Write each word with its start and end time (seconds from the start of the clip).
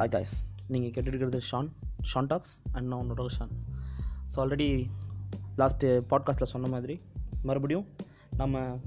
Hi 0.00 0.10
guys 0.10 0.46
நீங்கள் 0.66 0.90
கேட்டுருக்கிறது 0.90 1.40
Shaan 1.50 1.68
Shaan 2.14 2.26
talks 2.26 2.62
and 2.72 2.86
நான் 2.86 3.00
உன்னோட 3.00 3.26
ஷான் 3.38 3.52
ஸோ 4.34 4.38
ஆல்ரெடி 4.38 4.90
லாஸ்ட்டு 5.58 6.02
பாட்காஸ்ட்டில் 6.10 6.42
சொன்ன 6.42 6.68
மாதிரி 6.68 7.00
மறுபடியும் 7.42 7.86
நம்ம 8.36 8.80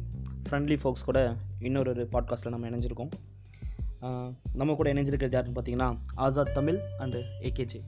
ஃப்ரெண்ட்லி 0.50 0.78
ஃபோக்ஸ் 0.84 1.06
கூட 1.06 1.36
இன்னொரு 1.60 1.90
ஒரு 1.90 2.08
பாட்காஸ்ட்டில் 2.12 2.50
நம்ம 2.50 2.70
இணைஞ்சிருக்கோம். 2.70 3.10
நம்ம 4.54 4.76
கூட 4.76 4.94
இணைஞ்சிருக்கிறது 4.94 5.32
யாருன்னு 5.32 5.62
பார்த்தீங்கன்னா 5.62 5.98
ஆசாத் 6.16 6.54
தமிழ் 6.54 6.80
அண்டு 7.00 7.24
ஏகேஜி 7.42 7.82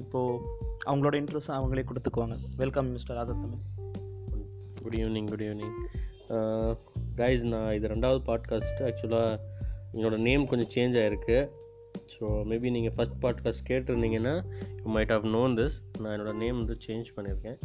இப்போது 0.00 0.38
அவங்களோட 0.86 1.14
இன்ட்ரெஸ்ட் 1.22 1.48
அவங்களே 1.48 1.84
கொடுத்துக்குவாங்க. 1.84 2.38
Welcome 2.56 2.86
mister 2.86 3.16
Azad 3.16 3.40
Tamil 3.40 3.58
good 4.82 4.94
evening 4.94 5.28
good 5.28 5.42
evening 5.42 5.76
guys 7.16 7.42
நான் 7.42 7.74
இது 7.74 7.88
ரெண்டாவது 7.88 8.20
பாட்காஸ்ட் 8.26 8.80
ஆக்சுவலாக 8.80 9.38
என்னோடய 9.92 10.18
நேம் 10.18 10.46
கொஞ்சம் 10.46 10.68
சேஞ்ச் 10.74 10.96
ஆகிருக்கு 10.96 11.60
ஸோ 12.12 12.24
மேபி 12.50 12.70
நீங்கள் 12.70 12.94
first 12.96 13.18
podcast 13.22 13.68
கேட்டிருந்தீங்கன்னா 13.68 14.34
you 14.84 14.96
might 14.96 15.08
have 15.08 15.26
known 15.26 15.54
this 15.58 15.76
நான் 15.98 16.20
என்னோட 16.20 16.34
நேம் 16.34 16.56
வந்து 16.56 16.76
சேஞ்ச் 16.86 17.08
பண்ணியிருக்கேன். 17.16 17.58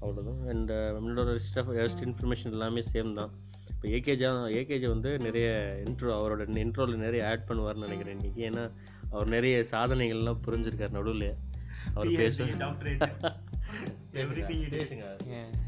அவ்வளோதான் 0.00 0.48
அண்ட் 0.48 0.70
என்னோட 0.70 1.36
ஸ்டஃப் 1.36 1.72
ரெஸ்ட் 1.72 2.02
இன்ஃபர்மேஷன் 2.04 2.52
எல்லாமே 2.52 2.82
சேம் 2.92 3.14
தான். 3.14 3.32
இப்போ 3.68 3.88
ஏகேஜா 3.88 4.28
ஏகேஜி 4.54 4.86
வந்து 4.86 5.18
நிறைய 5.18 5.48
இன்ட்ரோ 5.84 6.10
அவரோட 6.12 6.42
இன்ட்ரோவில் 6.56 6.96
நிறைய 6.96 7.28
ஆட் 7.28 7.48
பண்ணுவார்னு 7.48 7.86
நினைக்கிறேன் 7.86 8.16
இன்றைக்கி 8.18 8.42
ஏன்னா 8.50 8.70
அவர் 9.10 9.28
நிறைய 9.28 9.64
சாதனைகள்லாம் 9.70 10.42
புரிஞ்சிருக்கார் 10.46 10.90
நடுவில். 10.90 11.28
அவர் 11.94 12.08
பேசுங்க. 12.20 12.66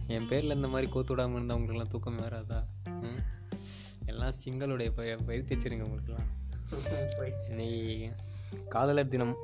என் 0.09 0.26
பேரில் 0.26 0.54
இந்த 0.54 0.68
மாதிரி 0.68 0.90
கோத்து 0.90 1.14
விடாமல் 1.14 1.34
இருந்தால் 1.34 1.59
உங்களுக்குலாம் 1.59 1.88
தூக்கமே 1.88 2.16
வராதா? 2.16 2.59
ம்? 3.02 3.20
எல்லாம் 4.06 4.32
சிங்களுடைய 4.45 4.90
பய 4.95 5.16
பயிர் 5.16 5.45
வச்சிருங்க 5.45 5.87
உங்களுக்குலாம் 5.87 6.28
இன்னைக்கு 7.51 8.12
காதலர் 8.74 9.12
தினம். 9.14 9.34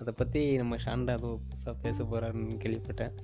அதை 0.00 0.12
பற்றி 0.20 0.42
நம்ம 0.60 0.76
ஷாண்டா 0.84 1.14
ஏதோ 1.18 1.30
புதுசாக 1.48 1.74
பேச 1.84 2.04
போகிறாருன்னு 2.04 2.60
கேள்விப்பட்டேன். 2.64 3.14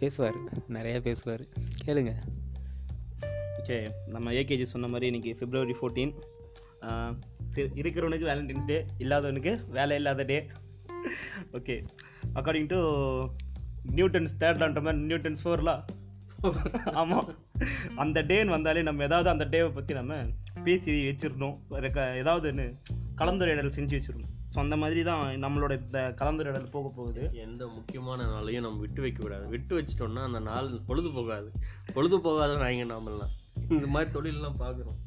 பேசுவார் 0.00 0.38
நிறையா 0.76 0.98
பேசுவார். 1.08 1.44
கேளுங்க. 1.84 2.12
சரி 3.68 3.86
நம்ம 4.14 4.32
ஏகேஜி 4.40 4.66
சொன்ன 4.72 4.88
மாதிரி 4.90 5.06
இன்றைக்கி 5.10 5.32
ஃபிப்ரவரி 5.38 5.74
ஃபோர்டீன் 5.78 6.12
இருக்கிறவனுக்கு 7.80 8.28
வேலண்டைன்ஸ் 8.30 8.68
டே 8.70 8.76
இல்லாதவனுக்கு 9.04 9.52
வேலை 9.76 9.96
இல்லாத 10.00 10.24
day 10.30 10.38
okay 11.58 11.76
according 12.38 12.68
to 12.72 12.78
Newton's 13.98 14.34
தேர்ட்லான்ற 14.42 14.80
மாதிரி 14.86 15.02
நியூட்டன்ஸ் 15.10 15.42
ஃபோர்லாம் 15.44 15.82
ஆமாம் 17.00 17.28
அந்த 18.04 18.22
டேன்னு 18.30 18.54
வந்தாலே 18.56 18.82
நம்ம 18.88 19.04
ஏதாவது 19.08 19.28
அந்த 19.34 19.44
டேவை 19.54 19.70
பற்றி 19.74 19.94
நம்ம 19.94 20.20
பேசி 20.66 20.92
வச்சிடணும் 21.08 21.56
ரெக்க- 21.84 22.14
ஏதாவது 22.16 22.48
ஒன்று 22.48 22.66
கலந்துரையாடல் 23.18 23.76
செஞ்சு 23.76 23.94
வச்சிடணும் 23.96 24.32
ஸோ 24.52 24.58
அந்த 24.58 24.76
மாதிரி 24.76 25.00
தான் 25.02 25.22
நம்மளோட 25.44 25.72
இந்த 25.84 26.00
கலந்துரையாடல் 26.20 26.70
போக 26.70 26.88
போகுது. 26.96 27.22
எந்த 27.42 27.66
முக்கியமான 27.66 28.26
நாளையும் 28.26 28.60
நம்ம 28.60 28.78
விட்டு 28.78 29.00
வைக்க 29.00 29.22
கூடாது. 29.22 29.46
விட்டு 29.48 29.72
வச்சிட்டோம்னா 29.78 30.22
அந்த 30.22 30.40
நாள் 30.40 30.68
பொழுது 30.86 31.10
போகாது. 31.12 31.48
பொழுது 31.94 32.20
போகாத 32.20 32.54
நாய்ங்க 32.54 32.86
நாமெல்லாம் 32.86 33.32
இந்த 33.70 33.86
மாதிரி 33.86 34.10
தொழிலெலாம் 34.16 34.60
பார்க்குறோம் 34.60 34.98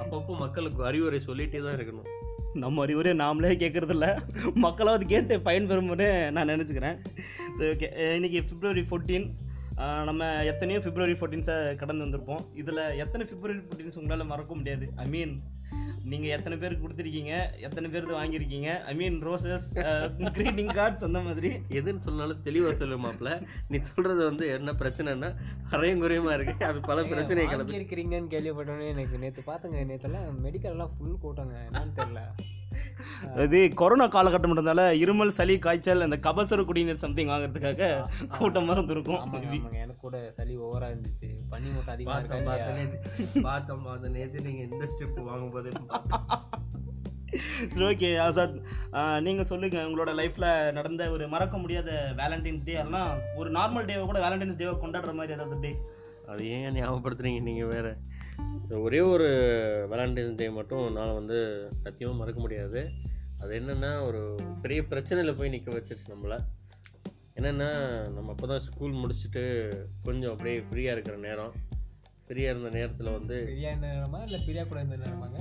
அப்பப்போ 0.00 0.38
மக்களுக்கு 0.38 0.80
அறிவுரை 0.84 1.20
சொல்லிகிட்டே 1.26 1.60
தான் 1.62 1.76
இருக்கணும். 1.76 2.08
நம்ம 2.54 2.82
அறிவுரை 2.82 3.12
நாமளே 3.16 3.50
கேட்குறதில்ல 3.62 4.06
மக்களாவது 4.64 5.04
கேட்டு 5.06 5.34
பயன்பெறும்னு 5.38 6.08
நான் 6.30 6.48
நினச்சிக்கிறேன். 6.48 6.98
சரி 7.58 7.70
ஓகே 7.72 7.88
இன்னைக்கு 8.14 8.40
பிப்ரவரி 8.44 8.84
ஃபோர்டீன் 8.90 9.26
நம்ம 10.08 10.28
எத்தனையோ 10.50 10.78
பிப்ரவரி 10.84 11.14
ஃபோர்டீன்ஸை 11.18 11.54
கடந்து 11.80 12.04
வந்திருப்போம். 12.04 12.42
இதில் 12.60 12.80
எத்தனை 13.02 13.24
பிப்ரவரி 13.30 13.60
ஃபோர்டீன்ஸ் 13.66 13.98
உங்களால் 14.00 14.30
மறக்க 14.30 14.54
முடியாது. 14.58 14.86
ஐ 15.02 15.06
மீன் 15.14 15.34
நீங்கள் 16.10 16.32
எத்தனை 16.34 16.56
பேருக்கு 16.62 16.84
கொடுத்துருக்கீங்க 16.84 17.32
எத்தனை 17.66 17.86
பேருக்கு 17.92 18.18
வாங்கியிருக்கீங்க 18.18 18.70
I 18.90 18.92
mean 19.00 19.16
roses 19.28 19.66
greeting 20.36 20.72
cards 20.78 21.06
அந்த 21.08 21.20
மாதிரி. 21.26 21.50
எதுன்னு 21.78 22.04
சொன்னாலும் 22.08 22.42
தெளிவாக 22.48 22.74
சொல்லு 22.82 22.98
மாப்ள 23.06 23.30
நீ 23.70 23.78
சொல்கிறது 23.90 24.22
வந்து 24.30 24.46
என்ன 24.56 24.76
பிரச்சனைன்னா 24.82 25.30
அரையும் 25.76 26.02
குறையுமா 26.04 26.34
இருக்கு. 26.38 26.66
அது 26.70 26.80
பல 26.90 27.04
பிரச்சனை 27.12 27.46
கிளப்பி. 27.52 27.78
இருக்கிறீங்கன்னு 27.80 28.32
கேள்விப்பட்டோன்னே 28.36 28.88
எனக்கு 28.94 29.22
நேற்று 29.24 29.44
பார்த்துங்க 29.50 29.86
நேற்றுலாம் 29.92 30.42
மெடிக்கல்லாம் 30.46 30.94
ஃபுல் 30.96 31.22
கூட்டங்க 31.26 31.56
என்னன்னு 31.68 31.98
தெரில 32.00 32.22
இது 33.44 33.58
கொரோனா 33.80 34.06
காலகட்டம்ன்றதால 34.08 34.82
இருமல் 35.02 35.36
சளி 35.36 35.54
காய்ச்சல் 35.58 36.04
அந்த 36.06 36.16
கபசுர 36.26 36.60
குடிநீர் 36.64 37.02
சம்திங் 37.02 37.30
வாங்குறதுக்காக 37.32 37.88
கூட்டமாக 38.36 38.76
இருந்திருக்கும் 38.76 39.22
எனக்கு 39.80 40.00
கூட 40.00 40.16
சளி 40.36 40.54
ஓவராக 40.62 40.92
இருந்துச்சு 40.92 41.28
பனி 41.50 41.68
மூட்டை 41.70 41.92
அதிகமாக 41.94 42.20
இருக்கா 42.22 42.38
பார்த்தோம். 42.48 43.42
பார்த்தோம் 43.44 43.84
நேற்று 44.16 44.46
நீங்கள் 44.46 44.68
இந்த 44.70 44.86
ஸ்டெப் 44.92 45.20
வாங்கும்போது 45.28 45.72
சரி 47.70 47.84
ஓகே 47.86 48.08
ஆசாத். 48.20 48.54
நீங்கள் 49.24 49.48
சொல்லுங்கள் 49.48 49.86
உங்களோட 49.86 50.10
லைஃப்பில் 50.18 50.46
நடந்த 50.72 51.02
ஒரு 51.10 51.24
மறக்க 51.32 51.56
முடியாத 51.58 51.90
வேலண்டைன்ஸ் 52.20 52.66
டே 52.68 52.76
அதெல்லாம் 52.76 53.10
ஒரு 53.36 53.48
நார்மல் 53.50 53.88
டேவை 53.88 54.04
கூட 54.06 54.20
வேலண்டைன்ஸ் 54.24 54.60
டேவை 54.60 54.74
கொண்டாடுற 54.76 55.14
மாதிரி 55.14 55.34
ஏதாவது 55.36 55.58
டே 55.60 55.72
அது 56.28 56.44
ஏன் 56.54 56.76
ஞாபகப்படுத்துறீங்க 56.76 57.40
நீங்கள் 57.42 57.70
வேறு? 57.72 57.92
ஒரே 58.84 59.00
ஒரு 59.00 59.26
வேலண்டைன்ஸ் 59.90 60.34
டே 60.34 60.46
மட்டும் 60.50 60.92
நான் 60.92 61.14
வந்து 61.14 61.38
சத்தியமாக 61.82 62.18
மறக்க 62.18 62.40
முடியாது. 62.40 62.80
அது 63.38 63.52
என்னென்னா 63.60 63.90
ஒரு 64.06 64.20
பெரிய 64.62 64.82
பிரச்சனையில் 64.82 65.38
போய் 65.38 65.48
நிற்க 65.48 65.70
வச்சிருச்சு 65.70 66.12
நம்மளை. 66.14 66.38
என்னென்னா 67.38 67.68
நம்ம 68.14 68.30
அப்போ 68.30 68.46
தான் 68.46 68.62
ஸ்கூல் 68.66 68.92
முடிச்சுட்டு 68.92 69.42
கொஞ்சம் 70.02 70.30
அப்படியே 70.30 70.58
ஃப்ரீயாக 70.58 70.96
இருக்கிற 70.96 71.16
நேரம். 71.16 71.54
ஃப்ரீயாக 72.28 72.52
இருந்த 72.54 72.70
நேரத்தில் 72.78 73.16
வந்து 73.16 73.36
பிரியா 73.44 73.70
இருந்த 73.70 73.86
நேரமா 73.86 74.20
இல்லை 74.22 74.40
பிரியா 74.46 74.64
கூட 74.64 74.80
இருந்த 74.80 74.96
நேரமாங்க? 75.04 75.38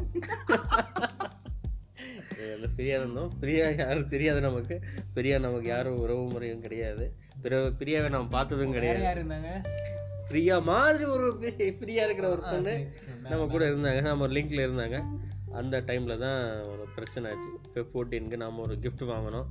ஃப்ரீயாக 2.76 3.00
இருந்தோம். 3.02 3.32
ஃப்ரீயாக 3.42 3.78
யாரும் 3.78 4.08
தெரியாது 4.08 4.42
நமக்கு. 4.42 4.76
ஃப்ரீயாக 5.14 5.40
நமக்கு 5.40 5.68
யாரும் 5.68 6.00
உறவு 6.00 6.24
முறையும் 6.30 6.64
கிடையாது. 6.66 7.06
பிற 7.42 7.62
ஃப்ரீயாகவே 7.80 8.10
நம்ம 8.10 8.28
பார்த்ததும் 8.28 8.72
கிடையாது. 8.72 9.02
யார் 9.02 9.20
இருந்தாங்க? 9.22 9.52
ஃப்ரீயா 10.30 10.62
மாதிரி 10.62 11.04
ஒரு 11.04 11.26
ஃப்ரீயாக 11.80 12.06
இருக்கிற 12.08 12.30
ஒரு 12.30 12.42
பொண்ணு. 12.42 12.92
நம்ம 13.20 13.46
கூட 13.46 13.70
இருந்தாங்க. 13.70 14.02
நம்ம 14.02 14.24
ஒரு 14.24 14.34
லிங்க்ல 14.34 14.64
இருந்தாங்க. 14.68 14.98
அந்த 15.52 15.82
டைமில் 15.82 16.18
தான் 16.18 16.62
ஒரு 16.62 16.86
பிரச்சனை 16.96 17.32
ஆச்சு. 17.32 17.50
இப்போ 17.64 17.82
ஃபோர்டீனுக்கு 17.82 18.36
நாம் 18.36 18.60
ஒரு 18.60 18.78
gift 18.82 19.02
வாங்கினோம் 19.12 19.46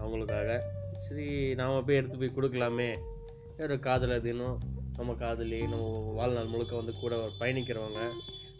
அவங்களுக்காக. 0.00 0.58
சரி 0.98 1.54
நாம் 1.54 1.84
போய் 1.84 1.96
எடுத்து 1.96 2.18
போய் 2.18 2.36
கொடுக்கலாமே. 2.36 2.98
ஒரு 3.58 3.78
காதலர் 3.78 4.22
தினம் 4.22 4.58
நம்ம 4.96 5.14
காதலி 5.14 5.60
நம்ம 5.66 6.12
வாழ்நாள் 6.14 6.46
முழுக்க 6.46 6.76
வந்து 6.76 6.92
கூட 7.00 7.16
பயணிக்கிறவங்க. 7.40 8.00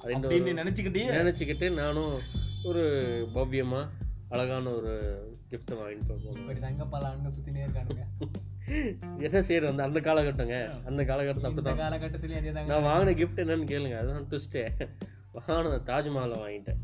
அப்படின்னு 0.02 0.60
நினச்சிக்கிட்டே? 0.60 1.02
நினச்சிக்கிட்டு 1.20 1.70
நானும் 1.70 2.18
ஒரு 2.64 2.82
பவ்யமாக 3.34 3.88
அழகான 4.34 4.70
ஒரு 4.78 4.92
கிஃப்ட்டை 5.50 5.76
வாங்கிட்டு 5.78 6.06
போனோம் 6.10 6.38
இப்படி 6.42 6.60
தங்கப்பால் 6.66 7.06
ஆளுங்க 7.08 7.30
சுற்றினே 7.36 7.64
இருக்கானுங்க. 7.66 8.04
என்ன 9.26 9.38
செய்யறது 9.48 9.72
அந்த 9.72 9.82
அந்த 9.88 10.00
காலகட்டங்க. 10.08 10.56
அந்த 10.90 11.00
காலகட்டத்தில் 11.10 11.50
அப்படி 11.50 11.82
காலகட்டத்திலேயே 11.82 12.52
நான் 12.70 12.86
வாங்கின 12.90 13.14
கிஃப்ட் 13.20 13.42
என்னன்னு 13.44 13.68
கேளுங்க. 13.72 13.98
அதுதான் 14.02 14.28
ட்விஸ்ட்டே 14.30 14.64
வாங்கின 15.38 15.80
தாஜ்மஹாலை 15.90 16.38
வாங்கிட்டேன். 16.44 16.80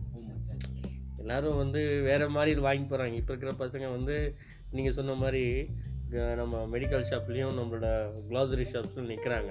எல்லாரும் 1.22 1.60
வந்து 1.62 1.80
வேற 2.08 2.22
மாதிரி 2.34 2.60
வாங்கி 2.66 2.84
போகிறாங்க 2.90 3.16
இப்போ 3.20 3.32
இருக்கிற 3.32 3.52
பசங்க 3.62 3.86
வந்து 3.96 4.16
நீங்கள் 4.76 4.96
சொன்ன 4.98 5.16
மாதிரி 5.22 5.44
நம்ம 6.40 6.60
மெடிக்கல் 6.74 7.08
ஷாப்லேயும் 7.10 7.56
நம்மளோட 7.58 7.88
க்ளாசரி 8.28 8.64
ஷாப்ஸ்லையும் 8.72 9.10
நிற்கிறாங்க 9.12 9.50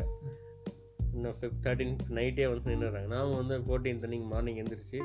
இன்னும் 1.16 1.36
ஃபிஃப்த் 1.40 1.62
தேர்ட்டீன் 1.66 1.94
நைட்டே 2.18 2.48
வந்து 2.52 2.72
நின்றுறாங்க 2.72 3.10
நாம் 3.16 3.38
வந்து 3.42 3.56
ஃபோர்டீன் 3.66 4.02
அன்னைக்கு 4.08 4.28
மார்னிங் 4.34 4.60
எந்திரிச்சு 4.64 5.00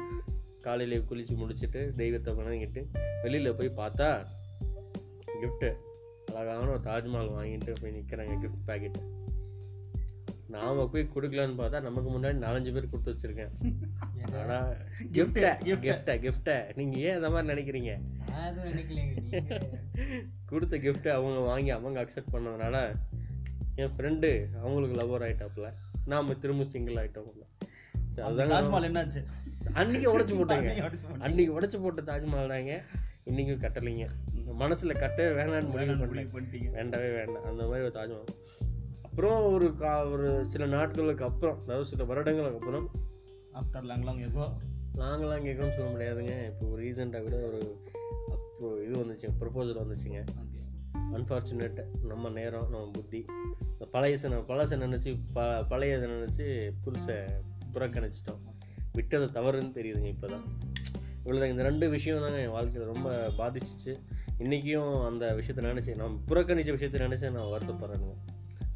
காலையில 0.67 0.99
குளித்து 1.11 1.35
முடிச்சுட்டு 1.41 1.81
தெய்வத்தை 2.01 2.33
வணங்கிட்டு 2.41 2.83
வெளியில் 3.23 3.57
போய் 3.61 3.79
பார்த்தா 3.81 4.11
கிஃப்ட்டு 5.43 5.71
அழகான 6.39 6.71
ஒரு 6.75 6.83
தாஜ்மஹால் 6.91 7.35
வாங்கிட்டு 7.39 7.73
போய் 7.81 7.97
நிற்கிறாங்க 7.97 8.37
கிஃப்ட் 8.45 8.69
பேக்கெட்டு 8.69 9.03
நாம 10.55 10.85
போய் 10.93 11.11
கொடுக்கலான்னு 11.15 11.59
பார்த்தா 11.61 11.79
நமக்கு 11.87 12.09
முன்னாடி 12.15 12.37
நாலஞ்சு 12.45 12.73
பேர் 12.75 12.91
கொடுத்து 12.93 13.13
வச்சிருக்கேன். 13.13 13.53
ஆனா 14.41 14.57
கிஃப்ட 15.17 15.53
கிஃப்ட 15.69 16.17
கிஃப்ட 16.25 16.51
நீங்க 16.79 16.97
ஏன் 17.07 17.17
அந்த 17.19 17.29
மாதிரி 17.35 17.51
நினைக்கிறீங்க? 17.53 17.93
கொடுத்த 20.51 20.77
gift 20.87 21.07
அவங்க 21.15 21.41
வாங்கி 21.51 21.71
அவங்க 21.77 22.01
அக்செப்ட் 22.03 22.35
பண்ணதுனால 22.35 22.77
என் 23.83 23.95
ஃப்ரெண்டு 23.97 24.31
அவங்களுக்கு 24.63 24.99
லவர் 25.01 25.25
ஆயிட்டாப்புல. 25.27 25.71
நாம 26.13 26.35
திரும்ப 26.45 26.65
சிங்கிள் 26.75 27.01
அதுதாங்க 28.29 28.53
தாஜ்மஹால் 28.55 28.89
என்னாச்சு? 28.91 29.23
அன்னைக்கு 29.73 30.19
உடைச்சு 30.19 30.37
போட்டேங்க. 30.39 30.93
அன்னைக்கு 31.19 31.61
உடைச்சு 31.61 31.83
போட்ட 31.83 32.03
தாஜ்மஹால் 32.03 32.53
தாங்க 32.55 32.83
இன்னைக்கும் 33.27 33.63
கட்டலைங்க. 33.65 34.07
மனசுல 34.59 34.99
கட்ட 34.99 35.33
வேணாம்னு 35.33 35.99
முடிவு 35.99 36.41
பண்ணிட்டீங்க. 36.41 36.71
வேண்டவே 36.71 37.15
வேண்டாம். 37.15 37.45
அந்த 37.45 37.67
மாதிரி 37.67 37.89
ஒரு 37.89 37.93
தாஜ்மஹால். 37.95 38.61
அப்புறம் 39.03 39.53
ஒரு 39.53 39.77
கா 39.77 40.05
ஒரு 40.07 40.45
சில 40.49 40.67
நாட்களுக்கு 40.67 41.25
அப்புறம் 41.25 41.63
அதாவது 41.63 41.89
சில 41.89 42.05
வருடங்களுக்கு 42.05 42.59
அப்புறம் 42.59 42.91
ஆஃப்டர் 43.53 43.85
லாங் 43.85 44.03
லாங் 44.03 44.19
எகோ 44.19 44.47
நாங்களாம் 44.95 45.45
கேட்கணும்னு 45.47 45.77
சொல்ல 45.77 45.91
முடியாதுங்க. 45.91 46.47
இப்போ 46.47 46.67
ரீசெண்டாக 46.79 47.23
கூட 47.23 47.37
ஒரு 47.37 47.81
அப்போ 48.31 48.83
இது 48.85 49.05
வந்துச்சுங்க 49.05 49.33
ப்ரப்போசல் 49.41 49.83
வந்துச்சுங்க. 49.83 50.25
அன்ஃபார்ச்சுனேட் 51.13 51.85
நம்ம 52.03 52.29
நேரம் 52.29 52.71
நம்ம 52.71 52.91
புத்தி. 52.93 53.25
பழையசை 53.93 54.29
பழசை 54.51 54.77
நினச்சி 54.85 55.19
ப 55.33 55.43
பழையதை 55.43 56.07
நினச்சி 56.15 56.71
புதுசை 56.85 57.17
புறக்கணிச்சிட்டோம். 57.73 58.43
விட்டது 58.97 59.27
தவறுன்னு 59.37 59.77
தெரியுதுங்க 59.79 60.09
இப்போ 60.15 60.29
தான் 60.35 60.45
இவ்வளோ 61.25 61.49
இந்த 61.53 61.63
ரெண்டு 61.69 61.87
விஷயம் 61.95 62.23
தாங்க 62.25 62.39
என் 62.45 62.55
வாழ்க்கையில் 62.57 62.91
ரொம்ப 62.93 63.09
பாதிச்சிச்சு. 63.41 63.93
இன்றைக்கும் 64.43 64.95
அந்த 65.09 65.25
விஷயத்தை 65.39 65.63
நினச்சி 65.69 65.93
நான் 66.01 66.15
புறக்கணிச்ச 66.29 66.71
விஷயத்தை 66.77 66.99
நினச்சி 67.07 67.27
நான் 67.37 67.53
வருத்தப்படுறேனுங்க. 67.55 68.17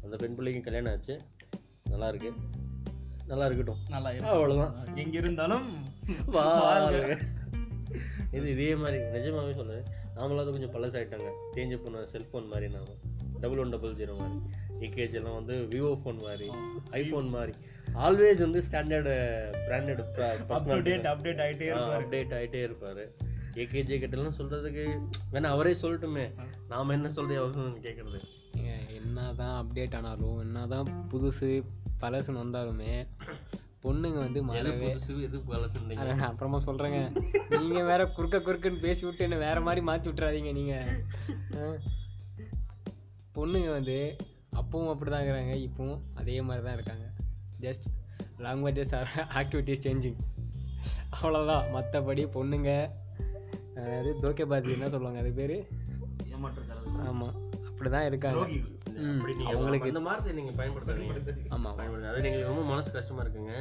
அந்த 0.03 0.15
பெண் 0.21 0.35
பிள்ளைக்கும் 0.37 0.67
கல்யாணம் 0.67 0.91
ஆச்சு. 0.93 1.15
நல்லா 1.91 2.07
இருக்கு. 2.11 2.31
நல்லா 3.31 3.45
இருக்கட்டும். 3.45 3.79
நல்லா 3.93 4.09
அவ்வளோதான் 4.33 4.73
எங்க 5.03 5.15
இருந்தாலும். 5.23 5.65
இது 8.37 8.45
இதே 8.53 8.69
மாதிரி 8.81 8.97
நிஜமாவே 9.15 9.51
சொல்லுவேன் 9.59 9.87
நாமளாவது 10.17 10.53
கொஞ்சம் 10.55 10.73
பழசாயிட்டாங்க. 10.75 11.29
தேஞ்சு 11.55 11.77
போன 11.83 12.03
செல்ஃபோன் 12.13 12.47
மாதிரி 12.51 12.67
நாம. 12.75 12.93
டபுள் 13.41 13.61
ஒன் 13.63 13.73
டபுள் 13.73 13.97
ஜீரோ 13.99 14.13
மாதிரி. 14.21 14.37
ஏகேஜ் 14.85 15.17
எல்லாம் 15.19 15.37
வந்து 15.39 15.55
விவோ 15.73 15.91
ஃபோன் 16.03 16.19
மாதிரி 16.27 16.47
ஐஃபோன் 16.99 17.29
மாதிரி. 17.35 17.53
ஆல்வேஸ் 17.97 18.41
வந்து 18.41 18.61
ஸ்டாண்டர்டு 18.61 19.13
பிராண்டட் 19.67 20.01
அப்டேட் 20.57 21.07
அப்டேட் 21.07 21.41
ஆயிட்டே 21.45 21.67
இருப்பாரு. 21.69 21.95
அப்டேட் 21.99 22.33
ஆகிட்டே 22.33 22.61
இருப்பாரு. 22.63 23.03
ஏகேஜே 23.55 23.97
கிட்டலாம் 23.97 24.37
சொல்றதுக்கு 24.37 24.83
வேணா 25.33 25.43
அவரே 25.45 25.75
சொல்லட்டுமே. 25.81 26.25
நாம 26.67 26.93
என்ன 26.93 27.09
சொல்றது 27.09 27.39
அவசரம் 27.39 27.81
கேட்கறது 27.81 28.19
ஏங்க, 28.57 28.73
என்னதான் 28.95 29.55
அப்டேட் 29.61 29.95
ஆனாலும் 29.95 30.39
என்னதான் 30.39 30.89
புதுசு 31.09 31.49
பழசுன்னு 32.01 32.43
வந்தாலுமே 32.43 32.91
பொண்ணுங்க 33.83 34.17
வந்து 34.17 34.39
எது 34.39 34.47
மறவே 34.47 34.89
அப்புறமா 36.27 36.59
சொல்றேங்க. 36.65 36.99
நீங்க 37.49 37.83
வேற 37.83 38.05
குறுக்க 38.07 38.37
குறுக்குன்னு 38.39 38.79
பேசி 38.79 39.05
விட்டு 39.05 39.23
என்ன 39.23 39.37
வேற 39.37 39.59
மாதிரி 39.61 39.81
மாத்தி 39.87 40.09
விட்டுறாதீங்க 40.09 40.51
நீங்க. 40.53 40.75
ஆ? 41.57 41.67
பொண்ணுங்க 43.35 43.69
வந்து 43.71 43.97
அப்பவும் 44.53 44.91
அப்படிதான் 44.93 45.21
இருக்கிறாங்க 45.21 45.55
இப்பவும் 45.67 46.01
அதே 46.15 46.41
மாதிரி 46.41 46.65
தான் 46.65 46.73
இருக்காங்க. 46.73 47.05
Just 47.61 47.85
languages 48.37 48.95
or 48.95 49.11
activities 49.33 49.83
changing 49.83 50.17
அவ்வளோதான் 51.21 51.65
மற்றபடி 51.73 52.23
பொண்ணுங்க 52.33 52.71
அதாவது 53.75 54.11
தோக்கேபாஜி 54.21 54.71
என்ன 54.71 54.89
சொல்லுவாங்க? 54.89 55.19
அது 55.19 55.31
பேர்? 55.31 55.57
ஆமாம் 57.05 57.35
அப்படி 57.67 57.89
தான் 57.89 58.05
இருக்காங்க. 58.05 58.39
ம், 58.97 59.17
அப்படி 59.17 59.35
நீங்க 59.35 59.51
அவங்களுக்கு 59.51 59.87
அந்த 59.87 59.99
வார்த்தையை 59.99 60.43
நீங்க 60.43 60.63
பயன்படுத்தாதீங்க 60.63 61.47
ஆமாம் 61.49 61.77
அது 61.77 62.21
நீங்க 62.21 62.41
ரொம்ப 62.41 62.61
மனசு 62.61 62.91
கஷ்டமா 62.91 63.21
இருக்குங்க. 63.21 63.55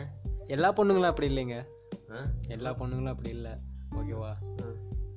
எல்லா 0.46 0.72
பொண்ணுங்களும் 0.72 1.10
அப்படி 1.12 1.28
இல்லைங்க. 1.34 1.56
ஆ? 2.10 2.26
எல்லா 2.48 2.70
பொண்ணுங்களும் 2.70 3.08
அப்படி 3.08 3.30
இல்லை. 3.30 3.50
ஓகேவா? 3.94 4.32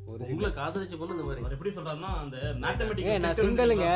ஒரு 0.06 0.26
சில 0.26 0.34
உங்களை 0.34 0.54
காதலிச்ச 0.54 0.98
பொண்ணு 0.98 1.16
இந்த 1.16 1.24
மாதிரி. 1.24 1.44
எப்படி 1.50 1.76
சொல்றாருன்னா 1.76 2.12
அந்த 2.20 2.38
ஏ 2.38 2.52
மேத்தமெட்டிக்கல் 2.60 3.20
நான் 3.20 3.36
சிங்கிளுங்க 3.36 3.88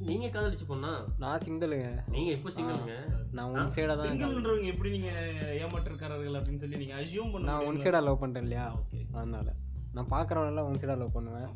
நீங்க 0.00 0.26
காதலிச்ச 0.28 0.64
பொண்ணா 0.68 0.90
நான் 1.18 1.42
சிங்கிளுங்க 1.44 1.88
நீங்க 2.08 2.30
எப்போ 2.36 2.50
சிங்கிளுங்க 2.50 2.94
நான் 3.32 3.50
ஒன் 3.54 3.72
சைடாக 3.74 3.94
தான் 3.94 4.06
சிங்கிள்ன்றவங்க 4.06 4.68
எப்படி 4.72 4.90
நீங்க 4.90 5.10
ஏமாற்றுக்காரர்கள் 5.58 6.38
அப்படின்னு 6.38 6.62
சொல்லி 6.62 6.80
நீங்க 6.82 6.94
அசியூம் 6.94 7.32
பண்ண 7.32 7.48
நான் 7.50 7.66
ஒன் 7.66 7.80
சைடாக 7.82 8.06
லவ் 8.06 8.22
பண்ணுறேன் 8.22 8.46
இல்லையா? 8.46 8.64
ஓகே 8.78 9.00
அதனால. 9.14 9.48
நான் 9.94 10.10
பார்க்குறவனெல்லாம் 10.14 10.68
ஒன் 10.68 10.80
சைடாக 10.82 10.98
லவ் 10.98 11.16
பண்ணுவேன். 11.16 11.50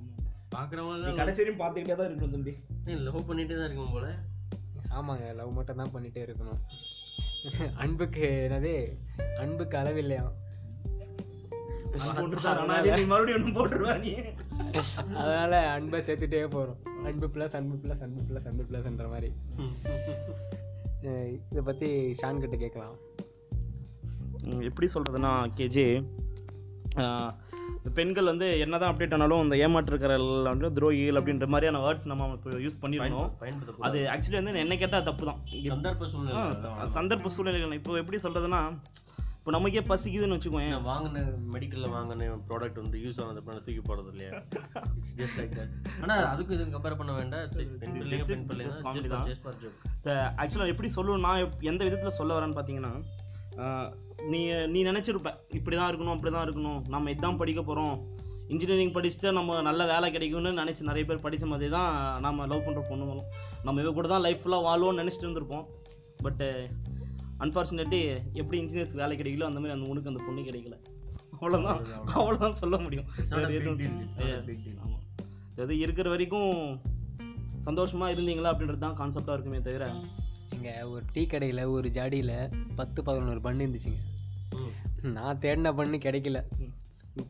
பாக்குறவங்க 0.50 1.14
கடைசி 1.20 1.40
வரையும் 1.42 1.60
பார்த்துக்கிட்டே 1.62 1.96
தான் 1.96 2.08
இருக்கணும் 2.10 2.34
தம்பி. 2.36 2.54
லவ் 3.06 3.28
பண்ணிட்டே 3.30 3.56
தான் 3.56 3.68
இருக்கும் 3.68 3.94
போல. 3.96 4.08
ஆமாங்க 4.98 5.32
லவ் 5.34 5.56
மட்டும் 5.58 5.80
தான் 5.82 5.94
பண்ணிகிட்டே 5.94 6.22
இருக்கணும். 6.26 6.60
அன்புக்கு 7.76 8.26
என்னது? 8.46 8.74
அன்புக்கு 9.42 9.76
அளவில்லையா 9.78 10.24
அதனால. 15.16 15.52
அன்பை 15.70 16.00
சேர்த்துட்டே 16.00 16.42
போகிறோம் 16.46 16.78
அன்பு 17.04 17.28
ப்ளஸ் 17.34 17.56
அன்பு 17.56 17.76
ப்ளஸ் 17.84 18.02
அன்பு 18.02 18.22
ப்ளஸ் 18.30 18.48
அன்பு 18.48 18.66
ப்ளஸ்ன்ற 18.70 19.08
மாதிரி. 19.08 19.30
இதை 21.50 21.62
பற்றி 21.62 21.88
ஷான் 22.20 22.40
கிட்ட 22.40 22.56
கேட்கலாம். 22.56 22.94
எப்படி 24.62 24.86
சொல்கிறதுனா 24.86 25.32
கேஜி 25.56 25.84
பெண்கள் 27.94 28.24
வந்து 28.24 28.46
என்னதான் 28.58 28.90
அப்டேட் 28.92 29.14
ஆனாலும் 29.14 29.42
இந்த 29.42 29.56
ஏமாற்றுக்கிறவர்கள் 29.56 30.48
வந்து 30.48 30.68
துரோகிகள் 30.70 31.18
அப்படின்ற 31.20 31.46
மாதிரியான 31.46 31.80
வேர்ட்ஸ் 31.84 32.06
நம்ம 32.06 32.28
இப்போ 32.32 32.58
யூஸ் 32.58 32.78
பயன்படுத்த 32.80 33.86
அது 33.88 33.98
ஆக்சுவலி 34.14 34.38
வந்து 34.40 34.64
என்ன 34.64 34.76
கேட்டால் 34.76 35.02
தப்பு 35.02 35.26
தான் 35.26 35.40
சந்தர்ப்ப 35.74 36.08
சூழ்நிலை 36.10 36.42
சந்தர்ப்ப 36.94 37.28
சூழ்நிலைகள். 37.28 37.72
இப்போ 37.72 37.98
எப்படி 37.98 38.20
சொல்கிறதுனா 38.22 38.60
இப்போ 39.46 39.54
நமக்கே 39.56 39.80
பசிக்குதுன்னு 39.88 40.36
வச்சுக்கோங்க 40.36 40.70
நான் 40.70 40.86
வாங்கின 40.88 41.20
மெடிக்கல்ல 41.52 41.88
வாங்கின 41.92 42.24
ப்ராடக்ட் 42.48 42.80
வந்து 42.80 43.00
யூஸ் 43.02 43.20
ஆனது 43.24 43.42
பண்ண 43.46 43.58
தூக்கி 43.66 43.82
போடுறது 43.88 44.10
இல்லையா? 44.14 44.30
இட்ஸ் 44.96 45.12
ஜஸ்ட் 45.20 45.36
லைக் 45.40 45.52
தட் 45.58 45.74
ஆனா 46.02 46.14
அதுக்கு 46.30 46.54
இது 46.56 46.64
கம்பேர் 46.72 46.96
பண்ண 47.00 47.12
வேண்டாம். 47.18 47.44
ஆக்சுவலாக 50.42 50.72
எப்படி 50.74 50.90
சொல்லுவேன் 50.96 51.24
நான் 51.26 51.40
எந்த 51.70 51.80
விதத்தில் 51.88 52.16
சொல்ல 52.18 52.38
வரேன்னு 52.38 52.58
பார்த்தீங்கன்னா 52.58 52.92
நீ 54.32 54.40
நீ 54.74 54.82
நினச்சிருப்ப 54.90 55.32
இப்படி 55.60 55.76
தான் 55.76 55.90
இருக்கணும் 55.90 56.14
அப்படி 56.16 56.32
தான் 56.36 56.46
இருக்கணும். 56.46 56.80
நம்ம 56.94 57.14
இதான் 57.16 57.40
படிக்க 57.42 57.62
போகிறோம் 57.62 57.94
இன்ஜினியரிங் 58.54 58.94
படிச்சுட்டு 58.98 59.30
நம்ம 59.32 59.60
நல்ல 59.70 59.84
வேலை 59.92 60.10
கிடைக்கும்னு 60.16 60.58
நினச்சி 60.62 60.90
நிறைய 60.90 61.06
பேர் 61.10 61.24
படித்த 61.26 61.52
மாதிரி 61.52 61.70
தான் 61.78 61.92
நம்ம 62.26 62.48
லவ் 62.52 62.66
பண்ணுற 62.68 62.84
பொண்ணுங்களும் 62.90 63.30
நம்ம 63.68 63.80
இவ 63.86 63.92
கூட 64.00 64.08
தான் 64.14 64.26
லைஃப் 64.28 64.42
ஃபுல்லாக 64.42 64.68
வாழ்வோம்னு 64.68 65.02
நினச்சிட்டு 65.02 65.28
இருந்திருப்போம். 65.28 65.66
பட்டு 66.26 66.46
அன்ஃபார்ச்சுனேட்லி 67.44 68.00
எப்படி 68.32 68.56
இன்ஜினியர்ஸ்க்கு 68.62 69.02
வேலை 69.02 69.14
கிடைக்கல 69.18 69.48
அந்த 69.50 69.60
மாதிரி 69.62 69.74
அந்த 69.76 69.88
உனக்கு 69.90 70.10
அந்த 70.12 70.22
பொண்ணு 70.26 70.42
கிடைக்கல. 70.48 70.76
அவ்வளோதான் 71.40 71.80
அவ்வளோதான் 72.18 72.60
சொல்ல 72.60 72.76
முடியும். 72.78 73.08
ஆமாம் 74.84 75.02
அது 75.64 75.78
இருக்கிற 75.78 76.06
வரைக்கும் 76.10 76.80
சந்தோஷமாக 77.66 78.12
இருந்தீங்களா 78.14 78.50
அப்படின்றது 78.52 78.78
தான் 78.78 78.96
கான்செப்டாக 79.00 79.36
இருக்குமே 79.36 79.60
தவிர 79.60 79.86
இங்கே 80.56 80.74
ஒரு 80.82 81.04
டீ 81.12 81.22
கடையில் 81.26 81.62
ஒரு 81.64 81.88
ஜாடியில் 81.88 82.36
பத்து 82.76 83.02
பதினோரு 83.02 83.40
பண்ணு 83.40 83.66
இருந்துச்சுங்க. 83.66 84.00
நான் 85.16 85.38
தேடின 85.38 85.72
பண்ணு 85.76 85.96
கிடைக்கல. 85.96 86.40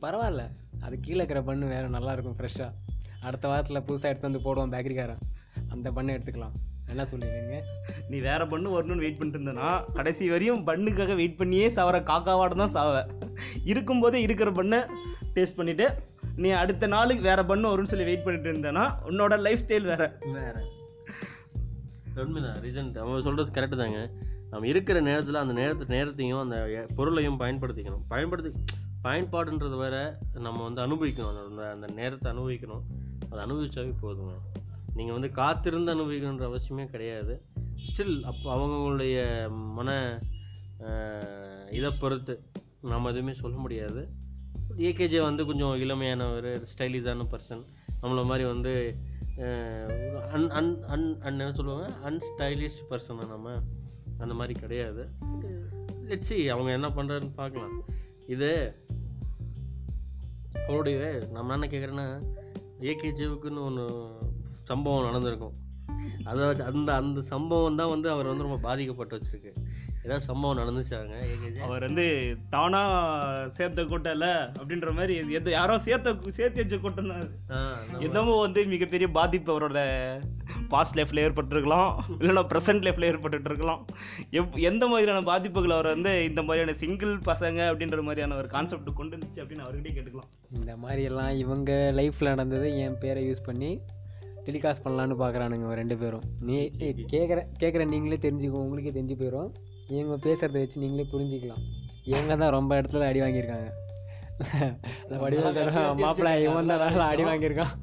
பரவாயில்ல. 0.03 0.45
அது 0.81 0.95
கீழே 1.01 1.17
இருக்கிற 1.17 1.43
பண்ணு 1.43 1.67
வேறு 1.67 1.89
நல்லா 1.89 2.13
இருக்கும் 2.13 2.37
ஃப்ரெஷ்ஷாக 2.39 2.73
அடுத்த 3.21 3.49
வாரத்தில் 3.49 3.85
புதுசாக 3.89 4.11
எடுத்து 4.13 4.29
வந்து 4.31 4.45
போடுவோம் 4.47 4.73
பேக்கரிக்காரன் 4.75 5.23
அந்த 5.69 5.93
பண்ணை 5.93 6.15
எடுத்துக்கலாம். 6.15 6.57
என்ன 6.89 7.03
சொல்லிடுங்க 7.03 7.61
நீ 8.09 8.19
வேற 8.19 8.47
பண்ணு 8.47 8.83
வரணும்னு 8.83 8.97
வெயிட் 8.97 9.19
பண்ணிட்டு 9.19 9.51
இருந்தேன்னா 9.51 9.93
கடைசி 9.93 10.31
வரையும் 10.31 10.67
பண்ணுக்காக 10.67 11.15
வெயிட் 11.15 11.37
பண்ணியே 11.37 11.69
சாவற 11.69 12.03
காக்காவாட 12.03 12.55
தான் 12.55 12.69
சாவ. 12.69 13.07
இருக்கும்போதே 13.65 14.21
இருக்கிற 14.21 14.51
பண்ணை 14.51 14.79
டேஸ்ட் 15.35 15.57
பண்ணிட்டு 15.57 15.95
நீ 16.37 16.49
அடுத்த 16.49 16.87
நாளுக்கு 16.87 17.23
வேற 17.23 17.45
பண்ணு 17.45 17.79
வரும்னு 17.79 17.87
சொல்லி 17.87 18.05
வெயிட் 18.05 18.25
பண்ணிட்டு 18.25 18.53
இருந்தேன்னா 18.53 18.95
உன்னோட 19.07 19.39
லைஃப் 19.39 19.59
ஸ்டைல் 19.67 19.83
வேற. 19.83 20.19
வேற. 20.25 20.65
உண்மைதான் 22.15 22.57
ரீசன்ட் 22.57 22.99
அவன் 22.99 23.21
சொல்றது 23.21 23.61
கரெக்டு 23.61 23.77
தாங்க. 23.77 24.11
நம்ம 24.51 24.67
இருக்கிற 24.67 25.01
நேரத்தில் 25.01 25.35
அந்த 25.35 25.53
நேரத்து 25.53 25.85
நேரத்தையும் 25.89 26.41
அந்த 26.41 26.87
பொருளையும் 26.97 27.41
பயன்படுத்திக்கணும். 27.41 28.03
பயன்படுத்தி 28.09 28.65
பயன்பாடுன்றது 29.05 29.77
வேற 29.77 30.19
நம்ம 30.35 30.63
வந்து 30.63 30.83
அனுபவிக்கணும். 30.83 31.29
அந்த- 31.29 31.45
அந்த 31.49 31.71
அந்த 31.71 31.87
நேரத்தை 31.95 32.33
அனுபவிக்கணும். 32.33 32.83
அதை 33.31 33.51
அனுபவிச்சாவே 33.51 33.93
போதுங்க. 34.03 34.35
நீங்கள் 34.97 35.17
வந்து 35.17 35.31
காத்திருந்து 35.41 35.93
அனுபவிக்கணுன்ற 35.95 36.47
அவசியமே 36.51 36.85
கிடையாது. 36.95 37.35
ஸ்டில் 37.87 38.17
அப்போ 38.31 38.47
அவங்களுடைய 38.57 39.17
மன 39.79 39.91
இதை 41.71 41.91
பொறுத்து 42.01 42.35
நம்ம 42.93 43.11
எதுவுமே 43.13 43.35
சொல்ல 43.43 43.57
முடியாது. 43.65 44.03
ஏகேஜே 44.89 45.21
வந்து 45.29 45.43
கொஞ்சம் 45.47 45.75
இளமையானவர் 45.85 46.51
ஸ்டைலிஷான 46.73 47.27
பர்சன் 47.33 47.63
நம்மள 48.03 48.23
மாதிரி 48.31 48.45
வந்து 48.53 48.73
அன் 50.37 50.51
அன் 50.59 50.71
அன் 50.95 51.07
அன் 51.27 51.41
என்ன 51.41 51.53
சொல்லுவாங்க? 51.53 51.87
அன்ஸ்டைலிஷ் 52.09 52.81
பர்சனாக 52.91 53.29
நம்ம 53.35 53.55
அந்த 54.19 54.35
மாதிரி 54.35 54.55
கிடையாது. 54.61 55.03
லெட்ஸி 56.11 56.39
அவங்க 56.55 56.71
என்ன 56.79 56.89
பண்ணுறாருன்னு 56.97 57.35
பார்க்கலாம். 57.35 57.77
இது 58.35 58.51
அவருடைய 60.67 60.99
நம்ம 61.37 61.55
என்ன 61.57 61.67
கேட்குறேன்னா 61.73 62.07
ஏகேஜேவுக்குன்னு 62.91 63.67
ஒன்று 63.69 63.85
சம்பவம் 64.71 65.09
நடந்திருக்கும். 65.09 65.57
அதை 66.31 66.41
வச்சு 66.47 66.65
அந்த 66.71 66.91
அந்த 67.01 67.21
சம்பவம் 67.33 67.79
தான் 67.81 67.91
வந்து 67.93 68.09
அவர் 68.13 68.31
வந்து 68.31 68.47
ரொம்ப 68.47 68.61
பாதிக்கப்பட்டு 68.69 69.17
வச்சிருக்கு. 69.17 69.53
ஏதாவது 70.05 70.25
சம்பவம் 70.29 70.59
நடந்துச்சாங்க 70.61 71.15
அவர் 71.67 71.85
வந்து 71.87 72.05
தானா 72.53 72.81
சேர்த்த 73.57 73.85
கூட்டம் 73.85 74.15
இல்ல 74.17 74.27
அப்படின்ற 74.59 74.91
மாதிரி 74.99 75.15
எது 75.39 75.51
யாரோ 75.57 75.75
சேர்த்த 75.87 76.15
சேர்த்து 76.39 76.63
வச்ச 76.63 76.77
கூட்டம் 76.85 77.11
தான் 77.13 77.25
எதுவும் 78.07 78.43
வந்து 78.45 78.63
மிகப்பெரிய 78.75 79.09
பாதிப்பு 79.19 79.51
அவரோட 79.55 79.81
பாஸ்ட் 80.73 80.97
லைஃப்ல 80.99 81.25
ஏற்பட்டிருக்கலாம். 81.27 81.91
இல்லைன்னா 82.21 82.45
ப்ரெசன்ட் 82.53 82.87
லைஃப்ல 82.87 83.11
ஏற்பட்டுட்டு 83.11 83.51
இருக்கலாம் 83.51 83.83
எப் 84.39 84.57
எந்த 84.71 84.85
மாதிரியான 84.93 85.25
பாதிப்புகள் 85.31 85.77
அவர் 85.77 85.93
வந்து 85.95 86.15
இந்த 86.31 86.43
மாதிரியான 86.49 86.77
சிங்கிள் 86.85 87.15
பசங்க 87.31 87.61
அப்படின்ற 87.73 88.01
மாதிரியான 88.09 88.39
ஒரு 88.43 88.51
கான்செப்ட் 88.55 88.97
கொண்டு 89.01 89.15
வந்துச்சு 89.17 89.43
அப்படின்னு 89.43 89.67
அவர்கிட்டயே 89.67 89.97
கேட்டுக்கலாம். 89.99 90.33
இந்த 90.59 90.73
மாதிரியெல்லாம் 90.85 91.35
இவங்க 91.45 91.73
லைஃப்பில் 92.01 92.33
நடந்தது 92.35 92.69
என் 92.87 92.99
பேரை 93.05 93.23
யூஸ் 93.29 93.47
பண்ணி 93.51 93.73
டெலிகாஸ்ட் 94.47 94.85
பண்ணலான்னு 94.85 95.17
பார்க்குறானுங்க 95.23 95.75
ரெண்டு 95.81 95.97
பேரும். 96.03 96.25
நீ 96.49 96.57
கேட்குற 97.15 97.39
கேட்குற 97.63 97.85
நீங்களே 97.95 98.19
தெரிஞ்சுக்கோ 98.27 98.63
உங்களுக்கே 98.65 98.93
தெரிஞ்சு 98.99 99.17
போயிடும் 99.23 99.51
இவங்க 99.95 100.17
பேசுகிறத 100.27 100.61
வச்சு 100.63 100.83
நீங்களே 100.85 101.07
புரிஞ்சிக்கலாம். 101.15 101.65
இவங்க 102.13 102.33
தான் 102.43 102.55
ரொம்ப 102.59 102.73
இடத்துல 102.81 103.09
அடி 103.11 103.21
வாங்கியிருக்காங்க. 103.25 103.69
அந்த 105.03 105.19
வடிவேல் 105.25 105.57
தரம் 105.59 106.01
மாப்பிள்ளை 106.05 106.33
இவன் 106.47 106.73
தான் 106.73 107.09
அடி 107.13 107.25
வாங்கியிருக்கான். 107.31 107.75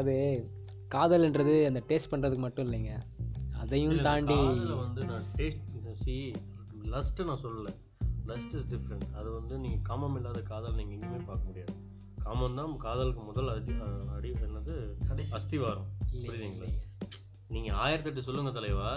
அது 0.00 0.14
காதல்ன்றது 0.94 1.54
அந்த 1.68 1.80
டேஸ்ட் 1.90 2.10
பண்ணுறதுக்கு 2.12 2.44
மட்டும் 2.46 2.66
இல்லைங்க. 2.66 2.94
அதையும் 3.62 4.00
தாண்டி 4.08 4.38
வந்து 4.84 5.02
நான் 5.10 5.26
டேஸ்ட் 5.38 5.70
சி 6.04 6.16
லஸ்ட்டு 6.94 7.26
நான் 7.28 7.42
சொல்லலை. 7.44 7.72
லஸ்ட் 8.30 8.54
இஸ் 8.58 8.68
டிஃப்ரெண்ட் 8.72 9.06
அது 9.18 9.28
வந்து 9.38 9.54
நீங்கள் 9.62 9.84
காமம் 9.88 10.16
இல்லாத 10.18 10.40
காதல் 10.50 10.76
நீங்கள் 10.80 10.94
எங்கேயுமே 10.96 11.20
பார்க்க 11.28 11.48
முடியாது. 11.50 11.72
காமம் 12.24 12.54
தான் 12.54 12.76
காதலுக்கு 12.76 13.20
முதல் 13.20 13.48
அடி 13.48 13.74
அடி 14.16 14.30
என்னது? 14.30 14.74
அஸ்திவாரம். 15.30 15.88
புரியுதுங்களா? 16.12 16.68
நீங்கள் 17.48 17.76
ஆயிரத்தெட்டு 17.76 18.18
சொல்லுங்க 18.18 18.50
தலைவா. 18.50 18.90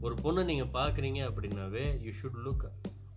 ஒரு 0.00 0.14
பொண்ணை 0.22 0.44
நீங்கள் 0.44 0.72
பார்க்குறீங்க 0.72 1.20
அப்படின்னாவே 1.28 1.84
யூ 2.00 2.12
ஷுட் 2.22 2.40
லுக் 2.46 2.64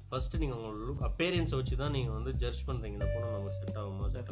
ஃபர்ஸ்ட் 0.10 0.36
நீங்கள் 0.38 0.58
உங்களோட 0.58 0.82
லுக் 0.88 1.06
அப்பேரியன்ஸை 1.10 1.56
வச்சு 1.56 1.78
தான் 1.78 1.92
நீங்கள் 1.92 2.14
வந்து 2.14 2.34
ஜட்ஜ் 2.34 2.62
பண்ணுறீங்க 2.68 2.98
இந்த 3.00 3.08
பொண்ணு 3.14 3.32
நமக்கு 3.32 3.60
செட் 3.60 3.78
ஆகுமா 3.78 4.10
செட் 4.10 4.30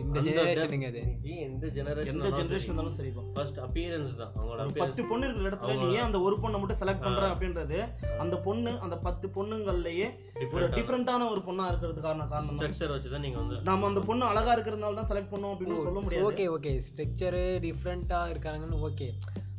இந்த 0.00 0.18
ஜெனரேஷனுங்க 0.26 0.86
அது. 0.90 1.00
இந்த 1.46 1.66
ஜெனரேஷன் 1.74 2.10
எந்த 2.12 2.28
ஜென்ரேஷன் 2.38 2.68
இருந்தாலும் 2.68 2.96
சரிப்பா 2.96 3.22
ஃபர்ஸ்ட் 3.34 3.58
அப்பியரன்ஸ் 3.64 4.12
தான். 4.20 4.32
அவங்களோட 4.34 4.64
பத்து 4.80 5.02
பொண்ணு 5.10 5.26
இருக்கிற 5.26 5.50
இடத்துல 5.50 5.76
நீ 5.80 5.88
ஏன் 5.96 6.06
அந்த 6.06 6.20
ஒரு 6.26 6.36
பொண்ணை 6.42 6.60
மட்டும் 6.60 6.80
செலக்ட் 6.80 7.04
பண்ற 7.06 7.24
அப்படின்றது 7.32 7.78
அந்த 8.24 8.36
பொண்ணு 8.46 8.72
அந்த 8.84 8.98
பத்து 9.06 9.28
பொண்ணுங்கள்லயே 9.36 10.08
ஒரு 10.54 10.68
டிஃப்ரெண்டான 10.76 11.28
ஒரு 11.32 11.42
பொண்ணா 11.46 11.66
இருக்கிறது 11.70 12.00
காரணம் 12.00 12.32
காரணம். 12.32 12.56
ஸ்ட்ரக்சர் 12.56 12.94
வச்சு 12.94 13.12
தான் 13.14 13.24
நீங்கள் 13.26 13.42
வந்து 13.42 13.58
நாம 13.68 13.88
அந்த 13.90 14.02
பொண்ணு 14.08 14.24
அழகா 14.30 14.54
இருக்கிறதுனால 14.56 14.98
தான் 15.00 15.10
செலக்ட் 15.12 15.32
பண்ணோம் 15.34 15.54
அப்படின்னு 15.54 15.86
சொல்ல 15.86 16.00
முடியாது. 16.00 16.26
ஓகே 16.30 16.46
ஓகே 16.54 16.72
ஸ்ட்ரக்சரு 16.86 17.44
டிஃப்ரெண்ட்டாக 17.66 18.32
இருக்காங்கன்னு 18.34 18.80
ஓகே 18.88 19.08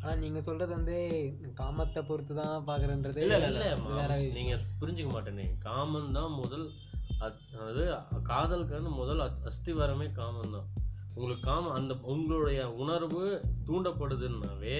ஆனா 0.01 0.13
நீங்க 0.21 0.39
சொல்றது 0.45 0.71
வந்து 0.75 0.95
காமத்தை 1.57 2.01
பொறுத்து 2.05 2.33
தான் 2.37 2.63
பார்க்குறன்றது 2.67 3.19
இல்ல, 3.23 3.35
இல்ல, 3.39 3.49
இல்ல. 3.51 3.65
வேற. 3.97 4.13
நீங்க 4.37 4.53
புரிஞ்சுக்க 4.79 5.09
மாட்டேனே. 5.11 5.45
காமன் 5.65 6.15
தான் 6.15 6.31
முதல் 6.37 6.65
அதாவது 7.25 7.83
காதலுக்கான 8.29 8.93
முதல் 8.99 9.21
அஸ்திவாரமே 9.49 10.07
காமன் 10.13 10.55
தான் 10.55 10.69
உங்களுக்கு 11.15 11.45
காம 11.45 11.71
அந்த 11.77 11.93
உங்களுடைய 12.11 12.59
உணர்வு 12.83 13.23
தூண்டப்படுதுன்னாவே 13.67 14.75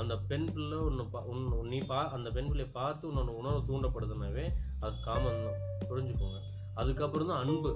அந்த 0.00 0.14
பெண் 0.28 0.46
பிள்ளை 0.52 0.76
ஒன்று 0.84 1.04
பா 1.10 1.20
உன் 1.30 1.42
நீ 1.72 1.78
பா 1.86 1.98
அந்த 2.16 2.28
பெண் 2.30 2.48
பிள்ளையை 2.50 2.70
பார்த்து 2.72 3.10
உன்னோட 3.10 3.32
உணர்வு 3.40 3.60
தூண்டப்படுதுன்னாவே 3.70 4.44
அது 4.82 4.94
காமன் 5.06 5.42
தான் 5.46 5.58
புரிஞ்சுக்கோங்க. 5.90 6.38
அதுக்கப்புறம் 6.74 7.30
தான் 7.30 7.42
அன்பு. 7.44 7.72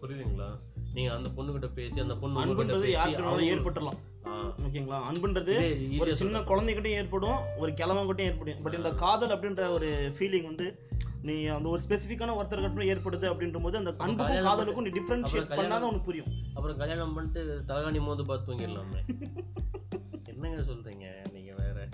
புரியுதுங்களா? 0.00 0.48
நீங்க 0.94 1.10
அந்த 1.14 1.28
பொண்ணுகிட்ட 1.36 1.68
பேசி 1.74 1.98
அந்த 2.00 2.14
பொண்ணு 2.14 2.42
அன்புன்றது 2.44 2.86
யாருக்கு 2.92 3.50
ஏற்பட்டுலாம் 3.54 3.98
ஓகேங்களா? 4.66 4.98
அன்புன்றது 5.08 5.54
ஒரு 6.02 6.12
சின்ன 6.20 6.40
குழந்தைகிட்டையும் 6.50 7.00
ஏற்படும் 7.00 7.40
ஒரு 7.62 7.70
கிழவங்கிட்டையும் 7.80 8.30
ஏற்படும். 8.32 8.62
பட் 8.64 8.78
இந்த 8.80 8.90
காதல் 9.04 9.34
அப்படின்ற 9.36 9.64
ஒரு 9.76 9.88
ஃபீலிங் 10.16 10.48
வந்து 10.50 10.66
நீ 11.26 11.44
அந்த 11.46 11.68
ஒரு 11.68 11.82
ஸ்பெசிஃபிக்கான 11.88 12.34
ஒருத்தருக்கு 12.40 12.88
ஏற்படுது 12.92 13.26
அப்படின்ற 13.26 13.62
போது 13.62 13.78
அந்த 13.78 13.94
அன்புக்கும் 13.98 14.42
காதலுக்கும் 14.42 14.84
நீ 14.84 15.00
டிஃபரன்ஷியேட் 15.00 15.40
அப்புறம் 15.40 15.64
பண்ணாதான் 15.64 15.84
உனக்கு 15.84 16.00
புரியும். 16.00 16.26
அப்புறம் 16.54 16.76
கல்யாணம் 16.76 17.14
பண்ணிட்டு 17.14 17.62
தலகாணி 17.68 18.00
மோந்து 18.00 18.24
பார்த்து 18.24 18.54
தூங்கிடலாமே. 18.54 19.00
என்னங்க 20.26 20.60
சொல்றீங்க? 20.60 21.30
நீங்க 21.32 21.54
வேற. 21.56 21.88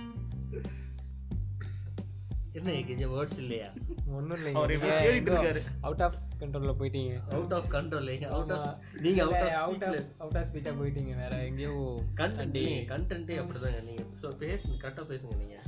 என்ன 2.53 2.71
ஏகேஜி 2.71 3.09
வேர்ட்ஸ் 3.11 3.37
இல்லையா? 3.37 3.69
ஒன்றும் 4.07 4.55
அவர் 4.55 4.73
இப்படி 4.73 4.93
தேடிட்டு 4.93 5.35
இருக்காரு. 5.35 5.63
அவுட் 5.81 6.03
ஆஃப் 6.03 6.15
கண்ட்ரோலில் 6.41 6.75
போயிட்டீங்க. 6.81 7.33
Out 7.33 7.53
of 7.53 7.65
control 7.71 8.25
out 8.25 8.53
of 8.53 8.77
நீங்க 9.01 9.23
out 9.23 9.35
of 9.35 9.51
out 9.51 9.85
of 9.85 10.07
out 10.19 10.37
of 10.37 10.47
ஸ்பீச்சாக 10.53 10.75
போயிட்டீங்க 10.81 11.17
வேற. 11.17 11.45
எங்கேயோ 11.45 12.03
கண்டென்ட் 12.17 12.59
கண்டென்ட்டே 12.93 13.39
அப்படிதாங்க. 13.41 13.85
நீங்க 13.85 14.03
பேசுங்க 14.23 14.83
கரெக்டா 14.83 15.05
பேசுங்க 15.09 15.37
நீங்க. 15.37 15.63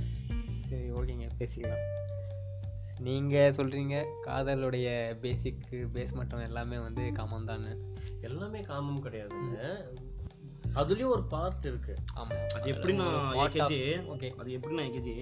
சரி 0.49 0.93
ஓகேங்க. 0.93 1.29
பேசிக்கலாம். 1.39 1.83
நீங்க 3.01 3.53
சொல்றீங்க 3.57 3.95
காதலுடைய 4.23 4.89
பேசிக் 5.21 5.63
பேஸ் 5.95 6.15
மட்டும் 6.15 6.41
எல்லாமே 6.41 6.79
வந்து 6.79 7.13
காமன் 7.13 7.45
தானே? 7.45 7.73
எல்லாமே 8.21 8.61
காமம் 8.61 9.05
கிடையாதுங்க. 9.05 9.59
அதுலயும் 10.75 11.11
ஒரு 11.11 11.23
பார்ட் 11.25 11.67
இருக்கு. 11.67 11.95
ஆமா. 12.15 12.37
அது 12.55 12.73
எப்படின்னா 12.73 13.07
ஏகேஜி 13.43 13.81
ஓகே 14.07 14.31
அது 14.39 14.51
எப்படின்னா 14.59 14.85
ஏகேஜி 14.89 15.15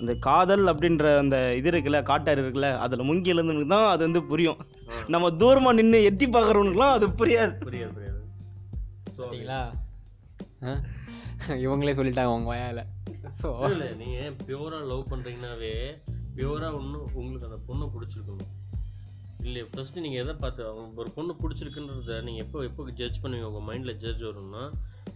இந்த 0.00 0.14
காதல் 0.18 0.64
அப்படின்ற 0.66 1.18
அந்த 1.18 1.54
இது 1.54 1.70
இருக்குல்ல 1.70 2.02
காட்டாறு 2.02 2.42
இருக்குல்ல 2.42 2.70
அதில் 2.78 3.06
முங்கி 3.08 3.32
எழுந்தவனுக்கு 3.32 3.68
தான் 3.68 3.90
அது 3.90 4.02
வந்து 4.04 4.22
புரியும். 4.22 4.58
நம்ம 5.08 5.30
தூரமா 5.30 5.72
நின்று 5.72 6.00
எட்டி 6.02 6.26
பார்க்குறவனுக்குலாம் 6.28 6.96
அது 6.96 7.06
புரியாது. 7.10 7.54
புரியாது 7.64 7.94
புரியாது. 7.94 8.20
சரிங்களா? 9.18 9.60
இவங்களே 11.62 11.92
சொல்லிட்டாங்க 11.92 12.34
உங்க 12.34 12.50
வயால. 12.52 12.82
ஸோ 13.42 13.48
இல்ல 13.68 13.90
நீங்க 13.94 14.18
பியூரா 14.46 14.80
லவ் 14.84 15.10
பண்றீங்கன்னாவே 15.10 15.72
பியூரா 16.36 16.68
ஒன்றும் 16.78 17.08
உங்களுக்கு 17.20 17.48
அந்த 17.48 17.58
பொண்ணு 17.68 17.86
பிடிச்சிருக்கணும். 17.94 18.50
இல்லையா 19.46 19.66
ஃபர்ஸ்ட் 19.72 19.98
நீங்க 20.04 20.18
எதை 20.22 20.32
பார்த்து 20.42 20.62
அவங்க 20.70 21.00
ஒரு 21.02 21.10
பொண்ணு 21.16 21.32
பிடிச்சிருக்குன்றத 21.40 22.16
நீங்க 22.26 22.40
எப்போ 22.44 22.58
எப்போ 22.68 22.90
ஜட்ஜ் 23.00 23.20
பண்ணுவீங்க? 23.22 23.48
உங்க 23.50 23.62
மைண்ட்ல 23.68 23.92
ஜட்ஜ் 24.02 24.22
வரும்னா 24.28 24.62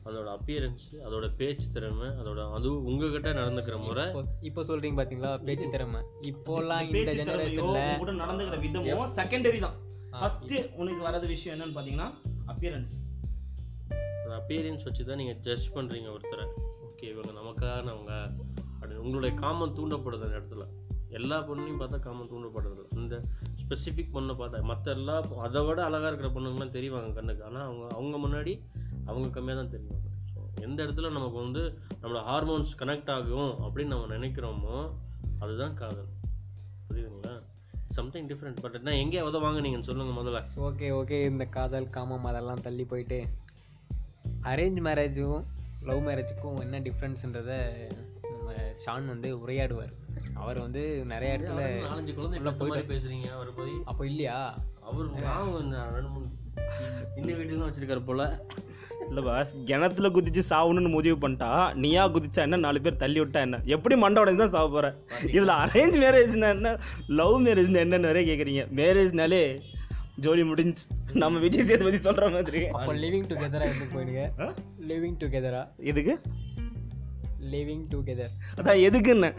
அதோட 0.09 0.29
அப்பியரன்ஸ் 0.37 0.85
அதோட 1.07 1.27
பேச்சு 1.39 1.67
திறமை 1.77 2.09
அதோட 2.21 2.41
அது 2.57 2.69
உங்ககிட்ட 2.91 3.31
நடந்துக்கிற 3.41 3.77
முறை. 3.87 4.05
இப்போ 4.49 4.61
சொல்றீங்க 4.69 4.97
பாத்தீங்களா? 5.01 5.33
பேச்சு 5.49 5.67
திறமை. 5.75 6.01
இப்போலாம் 6.31 6.83
இந்த 6.89 7.13
ஜெனரேஷன்ல 7.21 7.83
கூட 8.03 8.13
நடந்துக்கிற 8.23 8.59
விதமும் 8.65 9.15
செகண்டரி 9.21 9.61
தான். 9.67 9.77
ஃபர்ஸ்ட் 10.19 10.55
உனக்கு 10.81 11.03
வரது 11.09 11.27
விஷயம் 11.35 11.55
என்னன்னு 11.57 11.77
பார்த்தீங்கன்னா 11.79 12.09
அப்பியரன்ஸ் 12.55 12.95
அப்பியரன்ஸ் 14.41 14.85
வச்சு 14.87 15.03
தான் 15.09 15.21
நீங்கள் 15.23 15.41
ஜட்ஜ் 15.47 15.69
பண்ணுறீங்க 15.77 16.09
ஒருத்தரை. 16.17 16.45
ஓகே 16.89 17.07
இவங்க 17.15 17.33
நமக்கானவங்க. 17.41 18.15
அப்படின்னு 18.79 19.03
உங்களுடைய 19.07 19.33
காமம் 19.43 19.75
தூண்டப்படுது 19.79 20.27
அந்த 20.27 20.39
இடத்துல. 20.41 20.67
எல்லா 21.11 21.37
பொண்ணையும் 21.49 21.81
பார்த்தா 21.81 21.99
காமம் 21.99 22.31
தூண்டப்படுறது 22.31 22.83
இந்த 22.97 23.17
ஸ்பெசிஃபிக் 23.61 24.15
பொண்ணை 24.15 24.35
பார்த்தா 24.41 24.63
மற்ற 24.63 24.93
எல்லா 24.93 25.17
அதை 25.47 25.63
விட 25.65 25.85
அழகாக 25.85 26.11
இருக்கிற 26.11 26.31
பொண்ணுங்கலாம் 26.35 26.75
தெரிவாங்க 26.77 27.13
கண்ணுக்கு. 27.13 27.45
ஆனால் 27.45 27.63
அவங்க 27.63 27.87
அவங்க 27.95 28.17
முன்னாடி 28.25 28.55
அவங்க 29.05 29.41
கம்மியாக 29.41 29.55
தான் 29.55 29.75
தெரியும் 29.77 30.03
ஸோ 30.33 30.63
எந்த 30.63 30.79
இடத்துல 30.85 31.11
நமக்கு 31.11 31.39
வந்து 31.39 31.63
நம்மளோட 32.03 32.23
ஹார்மோன்ஸ் 32.31 32.75
கனெக்ட் 32.79 33.11
ஆகும் 33.11 33.53
அப்படின்னு 33.67 33.95
நம்ம 33.95 34.17
நினைக்கிறோமோ 34.17 34.77
அதுதான் 35.39 35.75
காதல். 35.75 36.09
புரியுதுங்களா? 36.89 37.35
சம்திங் 37.97 38.27
டிஃப்ரெண்ட் 38.27 38.61
பட் 38.63 38.75
என்ன 38.75 38.97
எங்கே 38.97 39.21
உதவ 39.21 39.45
வாங்குனீங்கன்னு 39.47 39.89
சொல்லுங்கள் 39.91 40.19
முதல்ல. 40.19 40.41
ஓகே 40.57 40.89
ஓகே 41.01 41.19
இந்த 41.25 41.45
காதல் 41.45 41.91
காமம் 41.91 42.25
அதெல்லாம் 42.25 42.65
தள்ளி 42.67 42.85
போயிட்டு 42.85 43.21
அரேஞ்ச் 44.43 44.81
மேரேஜும் 44.89 45.45
லவ் 45.83 46.03
மேரேஜுக்கும் 46.09 46.61
என்ன 46.61 46.81
டிஃப்ரெண்ட்ஸுன்றதை 46.81 47.59
நம்ம 48.23 48.55
ஷான் 48.85 49.07
வந்து 49.07 49.29
உரையாடுவார். 49.39 49.95
அவர் 50.39 50.59
வந்து 50.61 50.83
நிறைய 51.05 51.37
இடத்துல 51.37 51.63
நாலஞ்சு 51.87 52.15
குழந்தை 52.15 52.41
மாதிரி 52.41 52.87
பேசுறீங்க 52.95 53.29
அவர் 53.33 53.55
போய். 53.55 53.75
அப்போ 53.85 54.07
இல்லையா? 54.07 54.39
அவர் 54.83 55.09
ரெண்டு 55.97 56.11
மூணு 56.11 56.27
வீட்டுலாம் 57.39 57.69
வச்சிருக்காரு 57.69 58.03
போல. 58.05 58.23
இல்லை 59.09 59.23
பாஸ் 59.23 59.53
கிணத்துல 59.65 60.09
குதிச்சு 60.09 60.43
சாவணும்னு 60.51 60.89
முடிவு 60.89 61.17
பண்ணிட்டா 61.17 61.51
நீயா 61.75 62.03
குதிச்சா 62.09 62.41
என்ன 62.43 62.57
நாலு 62.57 62.81
பேர் 62.81 62.97
தள்ளி 62.97 63.21
விட்டா 63.21 63.41
என்ன? 63.41 63.61
எப்படி 63.67 63.97
மண்டை 63.97 64.23
உடஞ்சு 64.23 64.37
தான் 64.37 64.51
சாவ 64.51 64.69
போற? 64.71 64.89
இதுல 65.27 65.55
அரேஞ்ச் 65.65 65.97
மேரேஜ்னா 66.03 66.49
என்ன? 66.49 66.73
லவ் 67.21 67.37
மேரேஜ்னா 67.47 67.83
என்னன்னு 67.85 68.11
வரைய 68.11 68.27
கேக்குறீங்க. 68.31 68.65
மேரேஜ்னாலே 68.81 69.43
ஜோலி 70.17 70.45
முடிஞ்சு. 70.45 70.85
நம்ம 71.15 71.39
விஜய் 71.39 71.67
சேதுபதி 71.67 71.97
சொல்ற 71.99 72.27
மாதிரி. 72.33 72.63
அப்போ 72.69 72.95
லிவிங் 72.95 73.29
டுகெதரா 73.33 73.67
எதுக்கு 73.71 73.89
போயிடுங்க. 73.95 74.23
லிவிங் 74.89 75.19
டுகெதரா 75.23 75.63
எதுக்கு? 75.93 76.15
லிவிங் 77.53 77.85
டுகெதர் 77.93 78.33
அதான் 78.61 78.81
எதுக்குன்னு? 78.83 79.31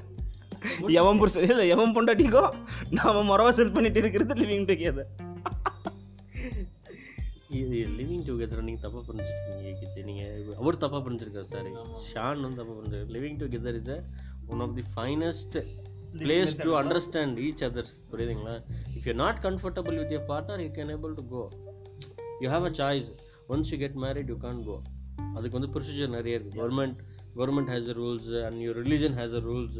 எவன் 0.99 1.19
புருஷன் 1.19 1.45
இல்லை 1.47 1.65
எவன் 1.69 1.93
பொண்டாட்டிக்கோ 1.95 2.43
நாம 2.91 3.23
மொரவா 3.29 3.51
செல் 3.51 3.75
பண்ணிட்டு 3.75 3.99
இருக்கிறது 3.99 4.35
லிவிங் 4.41 4.65
டுகெதர் 4.69 5.09
இது 7.59 7.77
லிவிங் 7.99 8.25
டுகெதர் 8.27 8.65
நீங்கள் 8.67 8.83
தப்பாக 8.85 9.03
புரிஞ்சுருக்கீங்க 9.07 10.03
நீங்கள் 10.09 10.57
அவர் 10.57 10.81
தப்பாக 10.83 11.01
புரிஞ்சிருக்காரு 11.05 11.47
சாரி 11.47 11.71
ஷான் 12.09 12.41
வந்து 12.41 12.59
தப்பாக 12.59 12.75
புரிஞ்சிருக்காரு. 12.79 13.13
Living 13.15 13.39
together 13.41 13.77
is 13.81 13.93
one 14.49 14.63
of 14.67 14.75
the 14.79 14.85
finest 14.95 15.57
place 16.19 16.53
to 16.59 16.69
understand 16.79 17.39
each 17.47 17.63
others 17.67 17.95
புரியுதுங்களா? 18.11 18.55
If 18.97 19.07
you 19.09 19.15
not 19.23 19.39
comfortable 19.43 19.97
with 20.01 20.13
your 20.15 20.27
partner 20.29 20.63
you 20.65 20.69
can 20.77 20.91
able 20.95 21.13
to 21.19 21.25
go 21.33 21.43
you 22.43 22.49
have 22.49 22.65
a 22.65 22.73
choice 22.79 23.09
once 23.49 23.71
you 23.73 23.79
get 23.79 23.97
married 24.05 24.31
you 24.33 24.37
can't 24.45 24.61
go 24.63 24.77
அதுக்கு 25.35 25.55
வந்து 25.57 25.71
procedure 25.75 26.15
நிறைய 26.17 26.37
இருக்குது 26.37 26.59
government 26.61 26.99
government 27.35 27.71
has 27.73 27.89
a 27.89 27.97
rules 27.99 28.29
and 28.45 28.59
your 28.65 28.79
religion 28.83 29.17
has 29.19 29.35
a 29.39 29.43
rules 29.49 29.79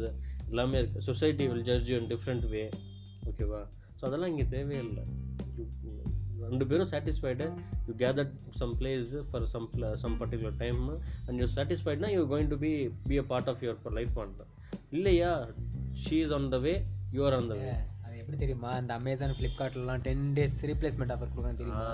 எல்லாமே 0.50 0.78
இருக்குது 0.82 1.06
society 1.08 1.44
will 1.50 1.66
judge 1.70 1.90
in 1.98 2.08
different 2.12 2.46
way? 2.54 2.62
ஓகேவா 3.30 3.62
so 3.98 4.02
அதெல்லாம் 4.08 4.30
இங்கே 4.32 4.46
தேவையில்லை. 4.56 5.04
ரெண்டு 6.52 6.66
பேரும் 6.70 6.88
satisfied 6.92 7.46
you 7.88 7.92
gather 8.02 8.30
some 8.60 8.72
place 8.78 9.10
for 9.30 9.44
some 9.54 9.66
some 10.04 10.16
particular 10.22 10.56
time 10.64 10.80
and 11.26 11.36
you 11.42 11.46
சாட்டிஸ்ஃபைட்னா 11.56 12.10
you 12.16 12.22
going 12.32 12.50
to 12.54 12.58
be 12.64 12.72
be 13.10 13.18
a 13.22 13.24
part 13.32 13.50
of 13.52 13.62
your 13.66 13.96
life 13.98 14.12
partner 14.18 14.50
இல்லையா? 14.96 15.30
She 16.02 16.16
is 16.24 16.34
on 16.38 16.50
the 16.56 16.60
way 16.66 16.74
you 17.16 17.22
are 17.28 17.36
on 17.38 17.50
the 17.52 17.56
way 17.62 17.70
எப்படி 18.20 18.38
தெரியுமா? 18.42 18.70
இந்த 18.80 18.92
Amazon 19.00 19.36
ஃப்ளிப்கார்ட்லாம் 19.36 20.02
ten 20.06 20.24
days 20.36 20.56
replacement 20.70 21.12
offer 21.14 21.30
கொடுக்குறேன் 21.32 21.60
தெரியுமா? 21.60 21.86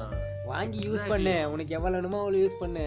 வாங்கி 0.50 0.78
use 0.86 1.04
பண்ணு. 1.12 1.34
உனக்கு 1.52 1.74
எவ்வளோ 1.78 1.94
வேணுமோ 1.98 2.18
அவ்வளோ 2.22 2.40
யூஸ் 2.42 2.58
பண்ணு. 2.62 2.86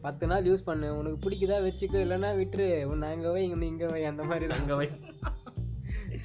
பத்து 0.00 0.26
நாள் 0.26 0.44
யூஸ் 0.44 0.62
பண்ணு. 0.64 0.96
உனக்கு 0.96 1.30
பிடிக்குதா 1.30 1.62
வச்சுக்கோ. 1.64 2.00
இல்லைன்னா 2.00 2.36
விட்டுரு. 2.36 2.84
உன்னை 2.84 3.10
அங்கே 3.10 3.30
வை 3.30 3.48
இங்கே 3.48 3.66
இங்கே 3.66 3.86
வை 3.86 4.04
அந்த 4.04 4.24
மாதிரி 4.24 4.54
அங்கே 4.54 4.72
வை 4.72 4.88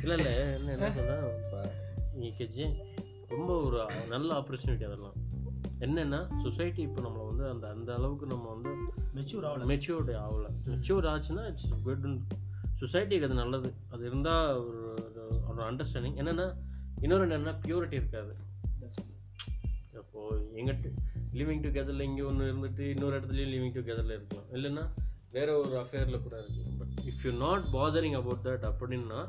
இல்லை 0.01 0.17
இல்லை 0.17 0.35
என்ன 0.35 0.71
என்ன 0.71 0.93
கேஜி 2.37 2.75
ரொம்ப 3.29 3.61
ஒரு 3.61 3.85
நல்ல 4.09 4.33
ஆப்பர்ச்சுனிட்டி 4.33 4.83
அதெல்லாம். 4.83 5.13
என்னென்னா 5.79 6.43
சொசைட்டி 6.43 6.81
இப்போ 6.81 7.01
நம்மளை 7.01 7.25
வந்து 7.25 7.49
அந்த 7.49 7.69
அந்த 7.69 7.93
அளவுக்கு 7.93 8.25
நம்ம 8.25 8.49
வந்து 8.49 8.69
மெச்சூர் 9.15 9.45
ஆகல. 9.45 9.65
மெச்சூர்டு 9.65 10.11
ஆகல. 10.11 10.45
மெச்சூர் 10.65 11.05
ஆச்சுன்னா 11.05 11.45
இட்ஸ் 11.45 11.69
குட் 11.83 12.05
சொசைட்டிக்கு 12.81 13.23
அது 13.23 13.33
நல்லது. 13.33 13.73
அது 13.89 14.05
இருந்தால் 14.05 14.55
ஒரு 14.55 14.93
ஒரு- 14.97 15.61
அண்டர்ஸ்டாண்டிங் 15.61 16.17
என்னென்னா 16.17 16.53
இன்னொரு 17.01 17.27
என்னன்னா 17.27 17.57
பியூரிட்டி 17.67 17.93
இருக்காது. 17.93 18.35
அப்போ 19.95 20.19
எங்கிட்ட 20.55 20.91
லிவிங் 21.39 21.63
டுகெதரில் 21.63 22.05
இங்கே 22.09 22.21
ஒன்று 22.21 22.45
இருந்துட்டு 22.51 22.83
இன்னொரு 22.93 23.15
இடத்துலையும் 23.19 23.53
லிவிங் 23.55 23.75
டுகெதரில் 23.77 24.15
இருக்கலாம். 24.17 24.47
இல்லைன்னா 24.53 24.83
வேற 25.31 25.57
ஒரு 25.57 25.73
அஃபேரில் 25.81 26.23
கூட 26.25 26.35
இருக்கலாம். 26.43 26.77
But 26.77 26.93
if 27.09 27.23
you 27.23 27.31
not 27.45 27.65
bothering 27.73 28.15
about 28.21 28.45
that 28.47 28.65
அப்படின்னா 28.69 29.19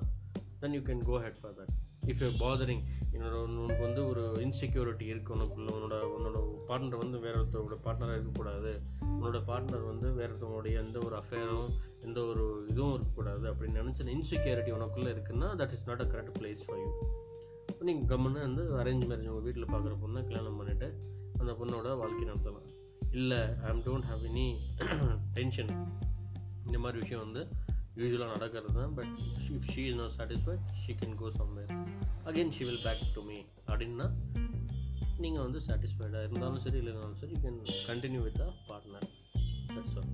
then 0.61 0.73
you 0.73 0.81
can 0.81 1.03
go 1.03 1.17
head 1.25 1.41
for 1.41 1.55
that 1.59 1.73
if 2.11 2.23
you 2.25 2.29
bothering 2.43 2.83
என்னோட 3.13 3.35
உனக்கு 3.63 3.83
வந்து 3.83 4.03
ஒரு 4.09 4.23
இன்செக்யூரிட்டி 4.45 5.07
இருக்கு 5.13 5.35
உனக்குள்ள 5.37 5.71
உன்னோட 5.77 5.97
உன்னோட 6.17 6.39
பார்ட்னர் 6.69 7.03
வந்து 7.05 7.19
வேற 7.19 7.35
ஒருத்தரோட 7.41 7.77
பார்ட்னராக 7.87 8.17
இருக்கக்கூடாது. 8.17 8.73
உன்னோட 9.17 9.41
பார்ட்னர் 9.51 9.85
வந்து 9.87 10.13
வேற 10.13 10.29
ஒருத்தவங்களுடைய 10.33 10.77
எந்த 10.85 10.99
ஒரு 11.07 11.17
அஃபேரும் 11.17 11.69
எந்த 12.01 12.21
ஒரு 12.21 12.67
இதுவும் 12.69 12.95
இருக்கக்கூடாது. 12.95 13.45
அப்படின்னு 13.53 13.81
நினச்ச 13.83 14.09
இன்செக்யூரிட்டி 14.17 14.73
உனக்குள்ளே 14.79 15.13
இருக்குன்னா 15.17 15.51
that 15.63 15.75
is 15.79 15.87
not 15.87 16.01
a 16.01 16.09
correct 16.15 16.35
place 16.39 16.65
for 16.67 16.79
you 16.79 16.91
நீங்கள் 17.81 18.09
கம்முன்னு 18.13 18.47
வந்து 18.47 18.63
அரேஞ்ச் 18.83 19.07
மேரேஜ் 19.11 19.31
உங்கள் 19.33 19.47
வீட்டில் 19.49 19.71
பார்க்குற 19.75 19.95
பொண்ணை 20.05 20.23
கல்யாணம் 20.29 20.59
பண்ணிவிட்டு 20.61 20.89
அந்த 21.39 21.53
பொண்ணோட 21.61 21.97
வாழ்க்கை 21.99 22.25
நடத்தலாம். 22.29 22.67
இல்லை 23.11 23.39
I'm 23.69 23.83
don't 23.87 24.07
have 24.11 24.25
any 24.31 24.47
tension 25.35 25.73
இந்த 26.67 26.79
மாதிரி 26.79 26.99
விஷயம் 27.03 27.25
வந்து 27.25 27.43
யூஸ்வலாக 27.97 28.33
நடக்கிறது 28.33 28.73
தான். 28.73 28.95
But 28.95 29.13
if 29.51 29.69
she 29.73 29.83
is 29.91 29.99
not 30.01 30.15
satisfied 30.19 30.65
she 30.83 30.95
can 31.03 31.15
go 31.15 31.29
somewhere 31.41 31.73
again 32.25 32.51
she 32.57 32.65
will 32.65 32.83
back 32.83 33.05
to 33.15 33.23
me 33.23 33.39
அப்படின்னா 33.67 34.09
நீங்கள் 35.19 35.43
வந்து 35.43 35.59
சாட்டிஸ்ஃபைடாக 35.67 36.25
இருந்தாலும் 36.27 36.61
சரி 36.61 36.79
இல்லைனாலும் 36.79 37.19
சரி 37.21 37.35
you 37.35 37.41
can 37.45 37.61
continue 37.91 38.23
with 38.23 38.41
a 38.41 38.53
partner 38.69 39.07
that's 39.75 39.97
all 39.99 40.11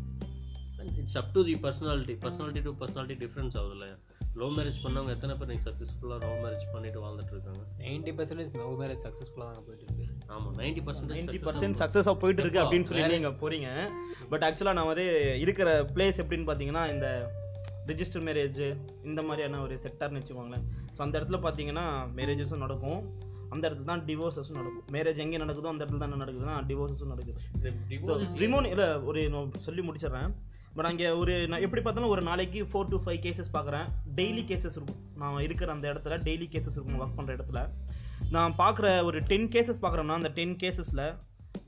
and 0.78 0.98
it's 0.98 1.16
up 1.16 1.32
to 1.32 1.44
the 1.44 1.54
personality 1.66 2.16
personality 2.24 2.62
to 2.62 2.72
personality 2.80 3.16
difference 3.24 3.56
ஆகுதுல்ல 3.60 3.88
love 4.34 4.52
marriage 4.58 4.78
பண்ணவங்க 4.84 5.08
எத்தனை 5.08 5.34
பேர் 5.36 5.48
நீங்கள் 5.48 5.72
சக்ஸஸ்ஃபுல்லாக 5.72 6.20
லவ் 6.26 6.38
மேரேஜ் 6.44 6.66
பண்ணிட்டு 6.72 7.00
வாழ்ந்துட்டு 7.04 7.34
இருக்காங்க? 7.36 7.62
நைன்ட்டி 7.78 8.12
பர்சன்டேஜ் 8.18 8.54
லவ் 8.60 8.80
மேரேஜ் 8.82 9.02
சக்ஸஸ்ஃபுல்லாக 9.06 9.52
தான் 9.56 9.66
போயிட்டு 9.66 9.84
இருக்கு. 9.86 10.06
ஆமாம் 10.34 10.56
நைன்டி 10.60 10.82
பர்சன்டேஜ் 10.86 11.16
நைன்டி 11.18 11.38
பர்சன்ட் 11.46 11.78
சக்ஸஸாக 11.82 12.16
போயிட்டு 12.22 12.42
இருக்கு 12.44 12.60
அப்படின்னு 12.62 12.88
சொல்லி. 12.88 13.02
நீங்கள் 13.14 13.38
போறீங்க. 13.42 13.68
பட் 14.32 14.44
ஆக்சுவலாக 14.48 14.76
நான் 14.78 14.90
வந்து 14.90 15.06
இருக்கிற 15.44 15.68
பிளேஸ் 15.96 16.20
எப்படின்னு 16.24 16.48
பார்த்தீங்கன்னா 16.50 16.84
இந்த 16.94 17.08
ரிஜிஸ்டர் 17.90 18.24
மேரேஜ் 18.28 18.62
இந்த 19.08 19.20
மாதிரியான 19.28 19.60
ஒரு 19.66 19.74
செக்டார்னு 19.84 20.20
வச்சுக்கோங்களேன். 20.20 20.64
ஸோ 20.96 21.00
அந்த 21.06 21.14
இடத்துல 21.20 21.38
பார்த்தீங்கன்னா 21.46 21.84
மேரேஜஸும் 22.18 22.64
நடக்கும். 22.64 23.00
அந்த 23.54 23.64
இடத்துல 23.68 23.88
தான் 23.90 24.04
டிவோர்ஸஸும் 24.08 24.58
நடக்கும். 24.60 24.84
மேரேஜ் 24.96 25.18
எங்கே 25.24 25.40
நடக்குதோ 25.42 25.70
அந்த 25.72 25.82
இடத்துல 25.82 26.00
தான் 26.02 26.10
என்ன 26.10 26.20
நடக்குதுன்னா 26.24 26.56
டிவோர்ஸஸும் 26.70 27.12
நடக்குது. 27.14 27.40
ரிமோன் 28.44 28.68
இல்லை. 28.72 28.88
ஒரு 29.10 29.22
சொல்லி 29.66 29.84
முடிச்சிடுறேன். 29.88 30.30
பட் 30.76 30.88
அங்கே 30.90 31.08
ஒரு 31.22 31.32
நான் 31.52 31.64
எப்படி 31.64 31.82
பார்த்தாலும் 31.86 32.12
ஒரு 32.14 32.22
நாளைக்கு 32.28 32.60
ஃபோர் 32.68 32.90
to 32.92 32.98
ஃபைவ் 33.06 33.18
கேசஸ் 33.24 33.50
பார்க்குறேன் 33.56 33.88
டெய்லி 34.18 34.42
கேசஸ் 34.50 34.76
இருக்கும். 34.78 35.02
நான் 35.22 35.42
இருக்கிற 35.46 35.72
அந்த 35.76 35.86
இடத்துல 35.92 36.16
டெய்லி 36.28 36.46
கேசஸ் 36.54 36.76
இருக்கும் 36.78 37.00
ஒர்க் 37.02 37.18
பண்ணுற 37.18 37.32
இடத்துல. 37.38 37.60
நான் 38.30 38.54
பார்க்குற 38.58 39.04
ஒரு 39.04 39.22
டென் 39.22 39.48
கேசஸ் 39.48 39.82
பார்க்குறேன்னா 39.82 40.14
அந்த 40.14 40.28
ten 40.28 40.56
கேசஸில் 40.56 41.14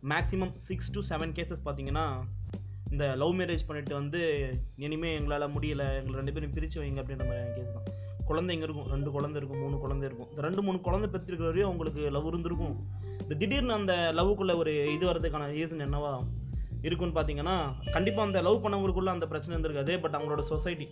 maximum 0.09 0.55
six 0.55 0.91
to 0.91 1.01
seven 1.09 1.33
cases 1.33 1.65
பார்த்தீங்கன்னா 1.65 2.23
இந்த 2.91 3.15
லவ் 3.17 3.41
மேரேஜ் 3.41 3.67
பண்ணிட்டு 3.67 3.95
வந்து 3.95 4.21
இனிமேல் 4.77 5.19
எங்களால் 5.19 5.51
முடியல 5.51 5.97
எங்களை 5.99 6.15
ரெண்டு 6.15 6.33
பேரும் 6.33 6.53
பிரித்து 6.53 6.83
வைங்க 6.83 7.03
அப்படின்ற 7.03 7.25
மாதிரியான 7.25 7.55
கேஸ் 7.55 7.73
தான். 7.73 7.87
குழந்தைங்க 8.29 8.63
இருக்கும்? 8.63 8.89
ரெண்டு 8.89 9.11
குழந்தை 9.11 9.43
இருக்கும் 9.43 9.59
மூணு 9.59 9.79
குழந்தை 9.79 10.09
இருக்கும். 10.09 10.29
இந்த 10.31 10.43
ரெண்டு 10.43 10.63
மூணு 10.63 10.81
குழந்தை 10.81 11.11
பெற்றிருக்கிற 11.11 11.45
வரையும் 11.45 11.69
அவங்களுக்கு 11.69 12.11
லவ் 12.11 12.27
இருந்திருக்கும். 12.27 12.87
இந்த 13.21 13.35
திடீர்னு 13.35 13.73
அந்த 13.73 14.13
லவ்வுக்குள்ளே 14.15 14.57
ஒரு 14.57 14.95
இது 14.95 15.13
வர்றதுக்கான 15.13 15.49
ரீசன் 15.59 15.85
என்னவா 15.89 16.25
இருக்குன்னு 16.83 17.21
பார்த்தீங்கன்னா 17.21 17.75
கண்டிப்பாக 17.91 18.29
அந்த 18.29 18.43
லவ் 18.43 18.65
பண்ணவங்களுக்குள்ள 18.67 19.07
அந்த 19.07 19.27
பிரச்சனை 19.27 19.61
இருந்திருக்காது. 19.61 20.01
பட் 20.01 20.15
அவங்களோட 20.15 20.39
சொசைட்டி 20.39 20.89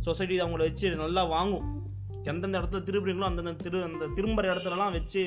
சொசைட்டி 0.00 0.40
அவங்கள 0.40 0.58
வச்சு 0.58 0.96
நல்லா 0.96 1.24
வாங்கும். 1.24 1.83
எந்தெந்த 2.32 2.60
இடத்துல 2.60 2.80
திருப்புறீங்களோ 2.88 3.26
அந்தந்த 3.30 3.52
திரு 3.64 3.78
அந்த 3.88 4.08
திரும்புகிற 4.16 4.52
இடத்துலலாம் 4.54 4.94
வச்சு 4.96 5.22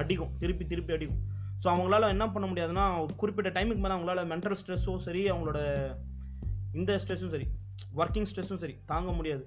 அடிக்கும். 0.00 0.32
திருப்பி 0.42 0.66
திருப்பி 0.72 0.94
அடிக்கும். 0.96 1.20
ஸோ 1.62 1.66
அவங்களால 1.72 2.08
என்ன 2.14 2.26
பண்ண 2.34 2.46
முடியாதுன்னா 2.50 2.84
குறிப்பிட்ட 3.22 3.50
டைமுக்கு 3.56 3.82
மேலே 3.84 3.94
அவங்களால 3.96 4.22
மென்டல் 4.32 4.58
ஸ்ட்ரெஸ்ஸும் 4.60 5.02
சரி 5.06 5.22
அவங்களோட 5.32 5.60
இந்த 6.80 6.92
ஸ்ட்ரெஸ்ஸும் 7.02 7.34
சரி 7.34 7.48
ஒர்க்கிங் 8.02 8.28
ஸ்ட்ரெஸ்ஸும் 8.30 8.62
சரி 8.64 8.74
தாங்க 8.92 9.10
முடியாது. 9.18 9.44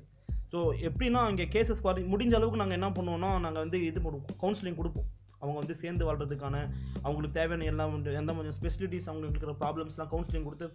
ஸோ 0.52 0.60
எப்படின்னா 0.88 1.22
இங்கே 1.32 1.48
கேசஸ் 1.56 1.84
முடிஞ்ச 2.14 2.34
அளவுக்கு 2.40 2.62
நாங்கள் 2.62 2.80
என்ன 2.80 2.90
பண்ணுவோம்னா 2.98 3.32
நாங்கள் 3.46 3.64
வந்து 3.64 3.80
இது 3.90 4.00
பண்ணுவோம் 4.06 4.40
கவுன்சிலிங் 4.44 4.80
கொடுப்போம். 4.82 5.08
அவங்க 5.42 5.58
வந்து 5.62 5.76
சேர்ந்து 5.84 6.04
வாழ்றதுக்கான 6.08 6.58
அவங்களுக்கு 7.06 7.38
தேவையான 7.40 7.66
எல்லாம் 7.72 7.94
வந்து 7.96 8.12
எந்த 8.20 8.34
கொஞ்சம் 8.38 8.58
ஸ்பெசிலிட்டிஸ் 8.60 9.08
அவங்களுக்கு 9.10 9.36
இருக்கிற 9.36 9.56
ப்ராப்ளம்ஸ்லாம் 9.64 10.12
கவுன்சிலிங் 10.14 10.46
கொடுத்து 10.48 10.68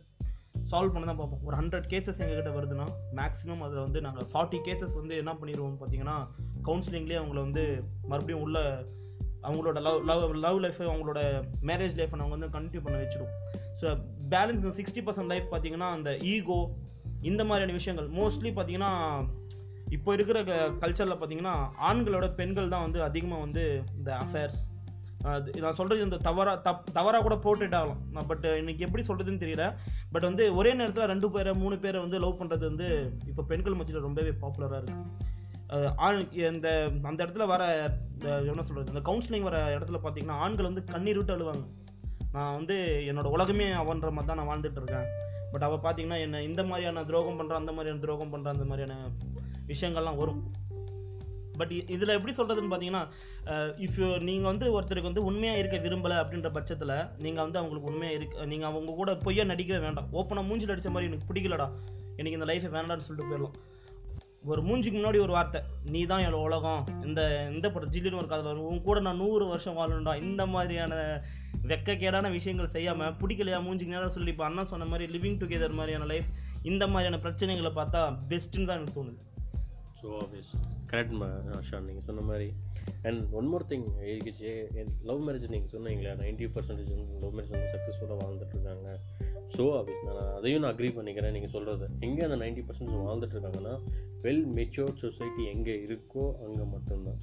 சால்வ் 0.70 0.94
பண்ண 0.94 1.06
தான் 1.06 1.20
பார்ப்போம். 1.20 1.42
ஒரு 1.44 1.54
ஹண்ட்ரட் 1.56 1.88
கேசஸ் 1.92 2.20
எங்ககிட்ட 2.22 2.50
வருதுன்னா 2.54 2.86
மேக்ஸிமம் 3.18 3.62
அதில் 3.66 3.84
வந்து 3.84 4.00
நாங்கள் 4.00 4.28
ஃபார்ட்டி 4.32 4.58
கேசஸ் 4.66 4.94
வந்து 4.94 5.14
என்ன 5.16 5.32
பண்ணிடுவோம் 5.32 5.78
பார்த்தீங்கன்னா 5.80 6.16
கவுன்சிலிங்லேயே 6.68 7.20
அவங்கள 7.20 7.38
வந்து 7.38 7.64
மறுபடியும் 8.08 8.42
உள்ள 8.42 8.58
அவங்களோட 9.44 9.78
லவ் 9.80 9.98
லவ் 10.02 10.34
லவ் 10.38 10.60
லைஃப் 10.60 10.80
அவங்களோட 10.86 11.20
மேரேஜ் 11.62 11.98
லைஃப்பை 11.98 12.18
நாங்கள் 12.18 12.36
வந்து 12.36 12.54
கண்டினியூ 12.56 12.82
பண்ண 12.84 12.96
வச்சிடும் 12.98 13.32
so 13.80 13.88
balance 14.28 14.78
sixty 14.78 15.02
percent 15.04 15.32
life 15.32 15.46
பார்த்தீங்கன்னா 15.52 15.90
அந்த 15.90 16.12
ஈகோ 16.32 16.58
இந்த 17.22 17.42
மாதிரியான 17.44 17.76
விஷயங்கள் 17.78 18.08
மோஸ்ட்லி 18.18 18.50
பார்த்தீங்கன்னா 18.52 18.92
இப்போ 19.88 20.10
இருக்கிற 20.14 20.38
கல்ச்சரில் 20.82 21.14
பார்த்தீங்கன்னா 21.14 21.54
ஆண்களோட 21.88 22.26
பெண்கள் 22.34 22.68
தான் 22.68 22.84
வந்து 22.86 23.00
அதிகமாக 23.02 23.44
வந்து 23.44 23.62
இந்த 23.96 24.10
அஃபேர்ஸ் 24.16 24.58
நான் 25.24 25.76
சொல்கிறது 25.78 26.04
இந்த 26.06 26.18
தவறாக 26.26 26.58
தப் 26.66 26.84
தவறாக 26.96 27.22
கூட 27.26 27.36
போர்ட்ரேட் 27.44 27.76
ஆகலாம் 27.78 28.28
பட் 28.30 28.46
இன்னைக்கு 28.60 28.84
எப்படி 28.86 29.02
சொல்கிறதுன்னு 29.08 29.42
தெரியல. 29.44 29.64
பட் 30.12 30.26
வந்து 30.28 30.44
ஒரே 30.60 30.72
நேரத்தில் 30.80 31.10
ரெண்டு 31.12 31.28
பேரை 31.36 31.52
மூணு 31.62 31.78
பேரை 31.84 31.98
வந்து 32.04 32.20
லவ் 32.24 32.38
பண்ணுறது 32.40 32.64
வந்து 32.70 32.88
இப்போ 33.30 33.44
பெண்கள் 33.50 33.78
மத்தியில் 33.80 34.06
ரொம்பவே 34.06 34.32
பாப்புலராக 34.42 34.80
இருக்குது 34.80 35.96
ஆண் 36.06 36.20
இந்த 36.50 36.68
அந்த 37.08 37.20
இடத்துல 37.24 37.46
வர 37.52 37.62
என்ன 38.50 38.62
சொல்கிறது 38.68 38.92
இந்த 38.94 39.02
கவுன்சிலிங் 39.08 39.46
வர 39.48 39.58
இடத்துல 39.78 39.98
பார்த்தீங்கன்னா 40.04 40.38
ஆண்கள் 40.44 40.68
வந்து 40.70 40.84
கண்ணீர் 40.92 41.18
விட்டு 41.20 41.36
அழுவாங்க. 41.36 41.64
நான் 42.36 42.54
வந்து 42.58 42.76
என்னோடய 43.10 43.34
உலகமே 43.36 43.66
அவன்ற 43.82 44.08
மாதிரி 44.16 44.30
தான் 44.30 44.40
நான் 44.40 44.50
வாழ்ந்துட்டு 44.50 44.80
இருக்கேன். 44.80 45.06
பட் 45.52 45.66
அவள் 45.66 45.84
பார்த்தீங்கன்னா 45.84 46.18
என்ன 46.24 46.42
இந்த 46.48 46.62
மாதிரியான 46.70 47.04
துரோகம் 47.10 47.38
பண்ணுறான் 47.40 47.62
அந்த 47.62 47.72
மாதிரியான 47.76 48.02
துரோகம் 48.04 48.32
பண்ணுறான் 48.32 48.56
அந்த 48.56 48.66
மாதிரியான 48.70 48.96
விஷயங்கள்லாம் 49.72 50.20
வரும். 50.22 50.42
பட் 51.60 51.72
இதில் 51.94 52.14
எப்படி 52.16 52.34
சொல்கிறதுன்னு 52.38 52.72
பார்த்தீங்கன்னா 52.72 53.04
இஃப் 53.86 53.98
யூ 54.00 54.08
நீங்கள் 54.28 54.50
வந்து 54.52 54.66
ஒருத்தருக்கு 54.76 55.10
வந்து 55.10 55.26
உண்மையாக 55.30 55.62
இருக்க 55.62 55.78
விரும்பலை 55.86 56.18
அப்படின்ற 56.24 56.50
பட்சத்தில் 56.58 56.94
நீங்கள் 57.24 57.44
வந்து 57.46 57.60
அவங்களுக்கு 57.62 57.90
உண்மையாக 57.92 58.18
இருக்க 58.18 58.46
நீங்கள் 58.52 58.70
அவங்க 58.72 58.94
கூட 59.00 59.12
பொய்யா 59.26 59.46
நடிக்கவே 59.52 59.80
வேண்டாம். 59.86 60.10
ஓப்பனாக 60.20 60.48
மூஞ்சில் 60.50 60.74
அடித்த 60.74 60.92
மாதிரி 60.96 61.10
எனக்கு 61.10 61.28
பிடிக்கலடா. 61.32 61.68
எனக்கு 62.20 62.38
இந்த 62.40 62.48
லைஃபை 62.52 62.70
வேண்டாம்னு 62.78 63.06
சொல்லிட்டு 63.08 63.30
போயிடலாம். 63.32 63.56
ஒரு 64.50 64.60
மூஞ்சிக்கு 64.66 64.98
முன்னாடி 64.98 65.18
ஒரு 65.24 65.32
வார்த்தை 65.36 65.60
நீ 65.92 66.00
தான் 66.10 66.22
என்னோட 66.24 66.38
உலகம். 66.48 66.82
இந்த 67.06 67.20
இந்த 67.54 67.66
படம் 67.74 67.92
ஜில்லுன்னு 67.94 68.20
ஒரு 68.20 68.28
கதை 68.32 68.44
வரும். 68.48 68.66
உன் 68.70 68.84
கூட 68.86 68.98
நான் 69.06 69.20
நூறு 69.22 69.44
வருஷம் 69.52 69.78
வாழணும்டா. 69.78 70.14
இந்த 70.26 70.42
மாதிரியான 70.54 70.94
வெக்கக்கேடான 71.70 72.26
விஷயங்கள் 72.36 72.74
செய்யாமல் 72.76 73.16
பிடிக்கலையா 73.20 73.58
மூஞ்சிக்கு 73.66 73.96
நேரம் 73.96 74.14
சொல்லி 74.16 74.32
இப்போ 74.34 74.44
அண்ணா 74.48 74.64
சொன்ன 74.72 74.86
மாதிரி 74.92 75.06
லிவிங் 75.14 75.40
டுகெதர் 75.42 75.78
மாதிரியான 75.78 76.08
லைஃப் 76.12 76.28
இந்த 76.70 76.84
மாதிரியான 76.92 77.20
பிரச்சனைகளை 77.24 77.72
பார்த்தா 77.80 78.02
பெஸ்ட்டுன்னு 78.30 78.68
தான் 78.68 78.78
எனக்கு 78.80 78.96
தோணுது. 78.98 79.18
ஸோ 80.00 80.08
ஆப்வியஸ் 80.22 80.50
கரெக்ட் 80.90 81.14
ஆஷா 81.58 81.78
நீங்கள் 81.86 82.06
சொன்ன 82.08 82.24
மாதிரி. 82.28 82.48
அண்ட் 83.08 83.22
ஒன் 83.38 83.48
மோர் 83.52 83.64
திங் 83.70 83.86
ஏகிச்சு 84.10 84.50
லவ் 85.08 85.22
மேரேஜ் 85.26 85.46
நீங்கள் 85.54 85.72
சொன்னீங்களா 85.74 86.12
நைன்ட்டி 86.22 86.48
பர்சன்டேஜ் 86.56 86.92
லவ் 87.22 87.34
மேரேஜ் 87.36 87.54
வந்து 87.54 87.72
சக்ஸஸ்ஃபுல்லாக 87.74 88.18
வாழ்ந்துட்டுருக்காங்க. 88.22 88.90
ஸோ 89.56 89.64
ஆப்வியஸ் 89.78 90.04
நான் 90.08 90.34
அதையும் 90.38 90.62
நான் 90.62 90.72
அக்ரி 90.74 90.90
பண்ணிக்கிறேன் 90.98 91.34
நீங்கள் 91.36 91.54
சொல்கிறது 91.56 91.88
எங்கே 92.06 92.24
அந்த 92.28 92.38
நைன்ட்டி 92.44 92.64
பர்சன்டேஜ் 92.68 93.08
வாழ்ந்துட்டுருக்காங்கன்னா 93.08 93.74
வெல் 94.26 94.46
மெச்சோர்ட் 94.58 95.02
சொசைட்டி 95.04 95.42
எங்கே 95.54 95.74
இருக்கோ 95.88 96.24
அங்கே 96.46 96.64
மட்டும்தான். 96.74 97.20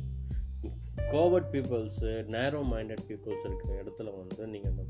Coward 1.14 1.50
peoples 1.54 2.12
narrow 2.36 2.60
minded 2.74 3.04
peoples 3.10 3.46
இருக்கிற 3.48 3.72
இடத்துல 3.82 4.12
வந்து 4.20 4.48
நீங்கள் 4.54 4.72
அந்த 4.72 4.84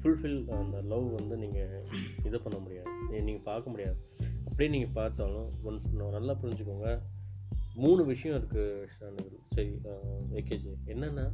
ஃபுல்ஃபில் 0.00 0.38
அந்த 0.58 0.80
லவ் 0.92 1.06
வந்து 1.18 1.36
நீங்கள் 1.44 1.86
இது 2.28 2.40
பண்ண 2.44 2.58
முடியாது. 2.66 2.90
நீங்கள் 3.28 3.46
பார்க்க 3.50 3.72
முடியாது. 3.74 3.96
அப்படியே 4.56 4.72
நீங்கள் 4.74 4.94
பார்த்தாலும் 4.98 5.48
ஒன் 5.68 5.78
நல்லா 6.14 6.34
புரிஞ்சுக்கோங்க. 6.42 6.90
மூணு 7.82 8.02
விஷயம் 8.10 8.36
இருக்குது 8.38 9.24
சரி 9.54 9.72
ஏகேஜி 10.40 10.70
என்னென்னா 10.92 11.24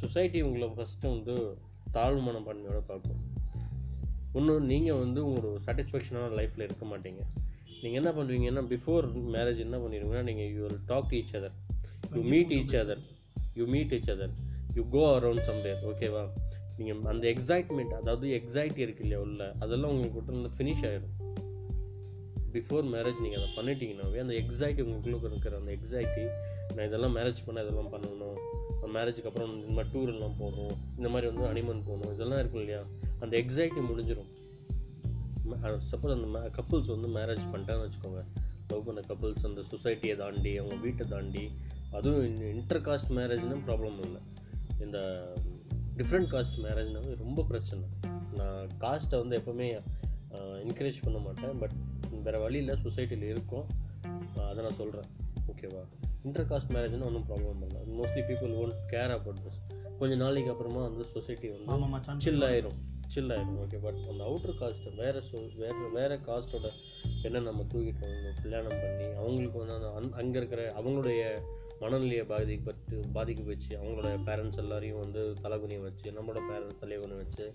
சொசைட்டி 0.00 0.38
உங்களை 0.46 0.66
ஃபஸ்ட்டு 0.78 1.12
வந்து 1.12 1.34
தாழ்வு 1.96 2.20
மனப்பான்மையோட 2.28 2.80
பார்க்கும். 2.88 3.20
இன்னும் 4.38 4.66
நீங்கள் 4.72 4.98
வந்து 5.02 5.20
ஒரு 5.34 5.50
சாட்டிஸ்ஃபேக்ஷனான 5.66 6.30
லைஃப்பில் 6.38 6.66
இருக்க 6.66 6.86
மாட்டீங்க. 6.92 7.22
நீங்கள் 7.82 8.00
என்ன 8.00 8.12
பண்ணுவீங்கன்னா 8.16 8.64
பிஃபோர் 8.72 9.06
மேரேஜ் 9.36 9.60
என்ன 9.66 9.78
பண்ணிடுவீங்கன்னா 9.84 10.26
நீங்கள் 10.30 10.50
you 10.56 10.72
talk 10.92 11.08
to 11.12 11.16
each 11.20 11.34
other 11.40 11.56
you 12.16 12.22
meet 12.32 12.54
each 12.58 12.76
other 12.82 13.04
you 13.60 13.66
meet 13.74 13.94
each 13.98 14.12
other 14.16 14.34
you 14.78 14.84
go 14.96 15.04
around 15.18 15.46
somewhere 15.50 15.84
ஓகேவா 15.92 16.24
நீங்கள் 16.78 17.04
அந்த 17.14 17.26
எக்ஸைட்மெண்ட் 17.34 17.94
அதாவது 18.00 18.28
எக்ஸைட்டி 18.40 18.82
இருக்கு 18.86 19.04
இல்லையா 19.06 19.22
உள்ள 19.28 19.52
அதெல்லாம் 19.66 19.94
உங்களுக்கு 19.94 20.32
இருந்து 20.32 20.52
ஃபினிஷ் 20.58 20.84
ஆகிடும் 20.90 21.14
பிஃபோர் 22.54 22.86
மேரேஜ் 22.94 23.22
நீங்கள் 23.24 23.40
அதை 23.40 23.48
பண்ணிட்டீங்கன்னாவே 23.56 24.18
அந்த 24.24 24.34
எக்ஸைட்டி 24.42 24.82
உங்களுக்குள்ளே 24.86 25.30
இருக்கிற 25.30 25.56
அந்த 25.62 25.72
எக்ஸைட்டி 25.78 26.24
நான் 26.74 26.86
இதெல்லாம் 26.88 27.14
மேரேஜ் 27.16 27.40
பண்ண 27.46 27.64
இதெல்லாம் 27.66 27.92
பண்ணணும். 27.94 28.38
மேரேஜுக்கு 28.94 29.28
அப்புறம் 29.30 29.52
இந்த 29.60 29.72
மாதிரி 29.76 29.90
டூரெல்லாம் 29.92 30.34
போகணும். 30.40 30.74
இந்த 30.98 31.08
மாதிரி 31.12 31.26
வந்து 31.30 31.46
அனிமன் 31.50 31.84
போகணும். 31.88 32.12
இதெல்லாம் 32.16 32.40
இருக்கும் 32.42 32.62
இல்லையா? 32.64 32.82
அந்த 33.24 33.34
எக்ஸைட்டி 33.42 33.80
முடிஞ்சிடும் 33.90 34.30
சப்போஸ் 35.92 36.14
அந்த 36.16 36.40
கப்புள்ஸ் 36.58 36.90
வந்து 36.94 37.08
மேரேஜ் 37.16 37.44
பண்ணிட்டான்னு 37.52 37.86
வச்சுக்கோங்க. 37.86 38.22
லவ் 38.68 38.84
பண்ண 38.88 39.00
கப்புள்ஸ் 39.08 39.46
அந்த 39.48 39.62
சொசைட்டியை 39.72 40.14
தாண்டி 40.20 40.52
அவங்க 40.60 40.76
வீட்டை 40.84 41.04
தாண்டி 41.12 41.44
அதுவும் 41.96 42.38
இன்டர் 42.54 42.82
காஸ்ட் 42.88 43.10
மேரேஜ்னால் 43.18 43.64
ப்ராப்ளம் 43.68 43.98
இல்லை. 44.06 44.22
இந்த 44.84 44.98
டிஃப்ரெண்ட் 45.98 46.30
காஸ்ட் 46.34 46.56
மேரேஜ்னாவே 46.66 47.12
ரொம்ப 47.24 47.40
பிரச்சனை. 47.50 47.84
நான் 48.38 48.70
காஸ்ட்டை 48.84 49.18
வந்து 49.22 49.36
எப்போவுமே 49.40 49.68
என்கரேஜ் 50.64 51.04
பண்ண 51.06 51.18
மாட்டேன். 51.26 51.58
பட் 51.62 51.76
வேறு 52.24 52.40
வழியில் 52.44 52.80
சொசைட்டியில் 52.84 53.30
இருக்கும். 53.32 53.66
அதை 54.48 54.60
நான் 54.66 54.80
சொல்கிறேன் 54.80 55.08
ஓகேவா 55.52 55.82
இன்டர் 56.26 56.48
காஸ்ட் 56.50 56.72
மேரேஜ்னா 56.74 57.06
ஒன்றும் 57.10 57.28
ப்ராப்ளம் 57.30 57.62
இல்லை. 57.66 57.80
Mostly 57.98 58.22
people 58.28 58.52
won't 58.62 58.78
care 58.92 59.14
about 59.16 59.40
this 59.46 59.60
கொஞ்சம் 59.98 60.22
நாளைக்கு 60.24 60.50
அப்புறமா 60.50 60.82
வந்து 60.88 61.04
சொசைட்டி 61.14 61.48
வந்து 61.54 62.22
சில் 62.26 62.46
ஆயிரும். 62.48 62.78
சில் 63.12 63.32
ஆயிரும் 63.34 63.58
ஓகே 63.64 63.78
பட் 63.82 63.98
அந்த 64.10 64.20
அவுட்டர் 64.28 64.56
காஸ்ட் 64.60 64.86
வேற 64.94 65.16
சொ 65.30 65.38
வேற 65.62 65.74
வேற 65.92 66.12
காஸ்ட்டோட 66.28 66.68
என்ன 67.26 67.42
நம்ம 67.48 67.64
தூக்கிட்டு 67.72 68.02
வரணும் 68.04 68.38
கல்யாணம் 68.42 68.80
பண்ணி 68.82 69.06
அவங்களுக்கு 69.20 69.58
வந்து 69.58 69.74
அந்த 69.74 69.90
அந் 69.98 70.08
அங்கே 70.20 70.38
இருக்கிற 70.38 70.62
அவங்களுடைய 70.78 71.22
மனநிலையை 71.80 72.24
பாதிக்கப்பட்டு 72.32 72.96
பாதிக்க 73.16 73.44
வச்சு 73.44 73.70
அவங்களோட 73.78 74.10
பேரண்ட்ஸ் 74.28 74.60
எல்லாரையும் 74.62 75.00
வந்து 75.04 75.22
தலைகுனிய 75.44 75.80
வச்சு 75.80 76.08
நம்மளோட 76.18 76.42
பேரண்ட்ஸ் 76.50 76.82
தலைகுனி 76.82 77.16
வச்சு 77.22 77.46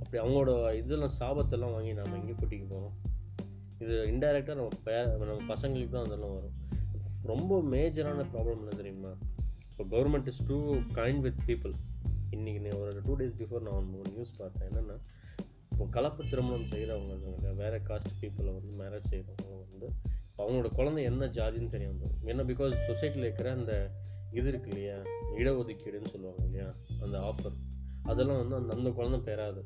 அப்படி 0.00 0.18
அவங்களோட 0.22 0.52
இதெல்லாம் 0.82 1.16
சாபத்தெல்லாம் 1.20 1.74
வாங்கி 1.76 1.92
நாம் 1.92 2.18
எங்கே 2.20 2.36
கூட்டிக்கு 2.40 2.66
போகிறோம் 2.74 2.96
இது 3.80 3.94
இன்டைரக்டாக 4.12 4.54
நம்ம 4.54 4.68
பே 4.84 5.04
நம்ம 5.04 5.54
பசங்களுக்கு 5.54 5.88
தான் 5.88 6.04
அதெல்லாம் 6.04 6.34
வரும். 6.34 6.54
ரொம்ப 7.22 7.60
மேஜரான 7.60 8.24
ப்ராப்ளம் 8.32 8.60
என்ன 8.60 8.76
தெரியுமா? 8.76 9.12
இப்போ 9.70 9.96
government 9.96 10.26
is 10.26 10.46
too 10.46 10.74
kind 10.74 11.20
with 11.20 11.42
people 11.46 11.72
இன்றைக்கி 12.30 12.60
நான் 12.60 12.80
ஒரு 12.80 13.02
டூ 13.06 13.16
டேஸ் 13.16 13.36
பிஃபோர் 13.40 13.60
நான் 13.60 13.74
ஒன்று 13.74 14.10
நியூஸ் 14.10 14.36
பார்த்தேன். 14.36 14.68
என்னென்னா 14.68 14.96
இப்போ 15.70 15.86
கலப்பு 15.90 16.24
திருமணம் 16.30 16.66
செய்கிறவங்க 16.66 17.12
இருக்காங்க. 17.14 17.52
வேறு 17.52 17.78
காஸ்ட் 17.78 18.12
பீப்புளை 18.20 18.52
வந்து 18.58 18.84
மேரேஜ் 18.84 19.10
செய்கிறவங்க 19.10 19.56
வந்து 19.70 19.88
அவங்களோட 20.38 20.74
குழந்தை 20.74 21.04
என்ன 21.04 21.26
ஜாதின்னு 21.26 21.68
தெரியாமல் 21.68 22.14
ஏன்னா 22.24 22.44
பிகாஸ் 22.52 22.74
சொசைட்டியில் 22.88 23.26
இருக்கிற 23.28 23.52
அந்த 23.52 23.90
இது 24.30 24.48
இருக்கு 24.48 24.70
இல்லையா? 24.70 24.96
இடஒதுக்கீடுன்னு 25.36 26.10
சொல்லுவாங்க 26.10 26.44
இல்லையா? 26.44 26.74
அந்த 27.00 27.18
ஆஃபர் 27.18 27.56
அதெல்லாம் 28.02 28.36
வந்து 28.36 28.56
அந்த 28.56 28.74
அந்த 28.76 28.90
குழந்தை 28.90 29.20
பெறாது. 29.20 29.62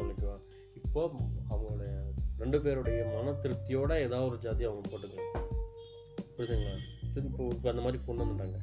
ஓகேவா 0.00 0.36
இப்போ 0.74 1.10
அவங்களுடைய 1.50 2.11
ரெண்டு 2.42 2.60
பேருடைய 2.60 3.00
மன 3.14 3.30
திருப்தியோட 3.30 3.92
ஏதாவது 4.06 4.24
ஒரு 4.24 4.38
ஜாதி 4.38 4.64
அவங்க 4.64 4.84
போட்டுக்கலாம் 4.90 5.30
புரியுதுங்களா? 6.36 6.76
இப்போ 7.14 7.46
இப்போ 7.52 7.70
அந்த 7.70 7.82
மாதிரி 7.82 8.02
கொண்டு 8.06 8.24
வந்துட்டாங்க. 8.24 8.58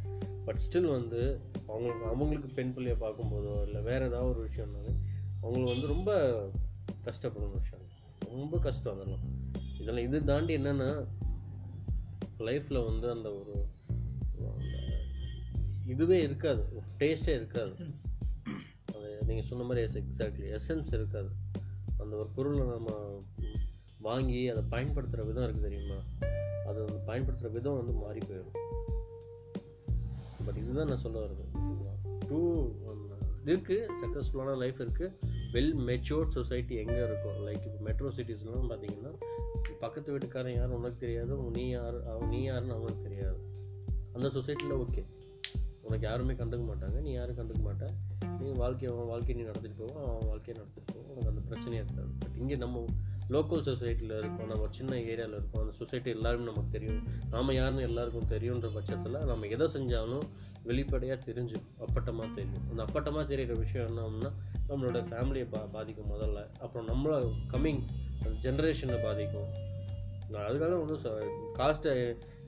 பட் 0.46 0.62
ஸ்டில் 0.66 0.90
வந்து 0.92 1.40
அவங்களுக்கு 1.68 2.06
அவங்களுக்கு 2.06 2.50
பெண் 2.50 2.74
பிள்ளையை 2.74 3.00
பார்க்கும்போதோ 3.02 3.64
இல்லை 3.66 3.82
வேறு 3.82 4.06
ஏதாவது 4.06 4.30
ஒரு 4.30 4.48
விஷயம்னாலே 4.48 4.94
அவங்களுக்கு 5.42 5.72
வந்து 5.72 5.88
ரொம்ப 5.88 6.10
கஷ்டப்படும் 7.04 7.52
விஷயம். 7.52 7.86
ரொம்ப 8.20 8.58
கஷ்டம் 8.58 8.96
அதெல்லாம். 8.96 9.26
இதெல்லாம் 9.80 10.04
இது 10.04 10.24
தாண்டி 10.24 10.58
என்னென்னா 10.58 11.08
லைஃப்பில் 12.40 12.86
வந்து 12.86 13.10
அந்த 13.10 13.30
ஒரு 13.34 13.56
இதுவே 15.86 16.18
இருக்காது. 16.20 16.64
டேஸ்ட்டே 17.00 17.36
இருக்காது. 17.40 17.74
அது 18.96 19.24
நீங்கள் 19.26 19.46
சொன்ன 19.46 19.64
மாதிரி 19.64 19.82
எஸ் 19.88 19.98
எக்ஸாக்ட்லி 19.98 20.48
எசன்ஸ் 20.58 20.94
இருக்காது. 20.94 21.30
அந்த 21.98 22.16
ஒரு 22.16 22.30
பொருளை 22.36 22.66
நம்ம 22.66 22.90
வாங்கி 24.08 24.42
அதை 24.52 24.62
பயன்படுத்துகிற 24.74 25.24
விதம் 25.30 25.46
இருக்குது 25.46 25.68
தெரியுமா? 25.68 26.00
அதை 26.68 26.78
வந்து 26.86 27.00
பயன்படுத்துகிற 27.10 27.52
விதம் 27.58 27.78
வந்து 27.80 27.94
மாறி 28.04 28.22
போயிடும். 28.30 28.56
பட் 30.46 30.60
இதுதான் 30.62 30.90
நான் 30.92 31.04
சொல்ல 31.06 31.20
வருது 31.26 31.46
டூ 32.30 32.40
இருக்குது 33.52 33.86
சக்ஸஸ்ஃபுல்லான 34.02 34.56
லைஃப் 34.62 34.80
இருக்குது 34.86 35.14
வெல் 35.54 35.76
மெச்சோர்ட் 35.90 36.36
சொசைட்டி 36.38 36.74
எங்கே 36.82 37.00
இருக்கும்? 37.08 37.38
லைக் 37.46 37.64
இப்போ 37.68 37.80
மெட்ரோ 37.88 38.10
சிட்டிஸ்லாம் 38.18 38.70
பார்த்தீங்கன்னா 38.72 39.14
பக்கத்து 39.84 40.10
வீட்டுக்காரன் 40.14 40.58
யாரும் 40.58 40.78
உனக்கு 40.80 41.00
தெரியாது. 41.04 41.32
உன் 41.44 41.56
நீ 41.60 41.64
யார்? 41.70 41.98
அவன் 42.12 42.30
நீ 42.34 42.40
யாருன்னு 42.50 42.76
அவனுக்கு 42.78 43.06
தெரியாது. 43.08 43.40
அந்த 44.16 44.28
சொசைட்டியில் 44.36 44.76
ஓகே 44.84 45.04
உனக்கு 45.88 46.06
யாருமே 46.10 46.34
கண்டுக்க 46.42 46.64
மாட்டாங்க. 46.72 46.98
நீ 47.06 47.12
யாரும் 47.20 47.38
கண்டுக்க 47.40 47.62
மாட்டேன் 47.70 47.94
நீ 48.42 48.50
வாழ்க்கையை 48.64 48.90
அவன் 48.96 49.10
வாழ்க்கையை 49.12 49.36
நீ 49.40 49.46
நடத்திட்டு 49.50 49.78
போவோம் 49.82 50.04
அவன் 50.10 50.28
வாழ்க்கையை 50.32 50.56
நடத்திட்டு 50.60 50.92
போவோம் 50.94 51.10
உனக்கு 51.14 51.32
அந்த 51.34 51.44
பிரச்சனையாக 51.50 51.86
இருக்காது. 51.86 52.12
பட் 52.24 52.38
இங்கே 52.42 52.58
நம்ம 52.66 52.84
லோக்கல் 53.34 53.66
சொசைட்டியில் 53.68 54.14
இருக்கோம் 54.20 54.50
நம்ம 54.52 54.68
சின்ன 54.78 54.94
ஏரியாவில் 55.10 55.36
இருக்கோம் 55.38 55.62
அந்த 55.64 55.74
சொசைட்டி 55.80 56.10
எல்லாருமே 56.18 56.46
நமக்கு 56.50 56.72
தெரியும். 56.76 57.02
நாம 57.34 57.54
யாருன்னு 57.54 57.88
எல்லாருக்கும் 57.90 58.30
தெரியுன்ற 58.32 58.70
பட்சத்தில் 58.78 59.18
நம்ம 59.32 59.50
எதை 59.56 59.68
செஞ்சாலும் 59.76 60.26
வெளிப்படையாக 60.70 61.20
தெரிஞ்சு 61.28 61.58
அப்பட்டமாக 61.86 62.30
தெரியும். 62.38 62.64
அந்த 62.70 62.82
அப்பட்டமாக 62.88 63.24
தெரியிற 63.34 63.58
விஷயம் 63.64 63.88
என்னன்னா 63.90 64.32
நம்மளோட 64.70 65.02
ஃபேமிலியை 65.10 65.48
பா 65.54 65.62
பாதிக்கும் 65.76 66.12
முதல்ல. 66.14 66.42
அப்புறம் 66.60 66.88
நம்மளை 66.92 67.20
கம்மிங் 67.54 67.84
ஜென்ரேஷனை 68.46 68.98
பாதிக்கும். 69.08 69.52
நான் 70.32 70.48
அதுக்காக 70.48 70.74
ஒன்றும் 70.82 71.06
காஸ்ட்டை 71.60 71.94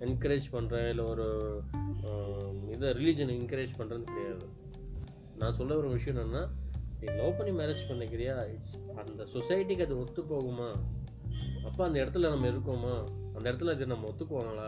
என்கரேஜ் 0.06 0.48
பண்ணுறேன் 0.56 0.90
இல்லை 0.90 1.06
ஒரு 1.14 1.28
இதை 2.76 2.90
ரிலீஜனை 3.00 3.34
என்கரேஜ் 3.42 3.78
பண்ணுறேன்னு 3.80 4.10
கிடையாது. 4.12 4.46
நான் 5.42 5.56
சொல்ல 5.60 5.78
ஒரு 5.82 5.90
விஷயம் 5.98 6.20
என்னென்னா 6.22 6.44
நீ 7.02 7.08
லவ் 7.20 7.38
பண்ணி 7.38 7.52
மேரேஜ் 7.60 7.84
பண்ணிக்கிறியா? 7.90 8.34
இட்ஸ் 8.56 8.76
அந்த 9.02 9.24
சொசைட்டிக்கு 9.36 9.86
அது 9.86 9.96
ஒத்து 10.02 10.22
போகுமா 10.32 10.68
அப்போ 11.68 11.82
அந்த 11.86 11.98
இடத்துல 12.04 12.30
நம்ம 12.34 12.48
இருக்கோமா? 12.52 12.94
அந்த 13.36 13.46
இடத்துல 13.50 13.74
இது 13.76 13.86
நம்ம 13.94 14.08
ஒத்துக்குவாங்களா? 14.12 14.68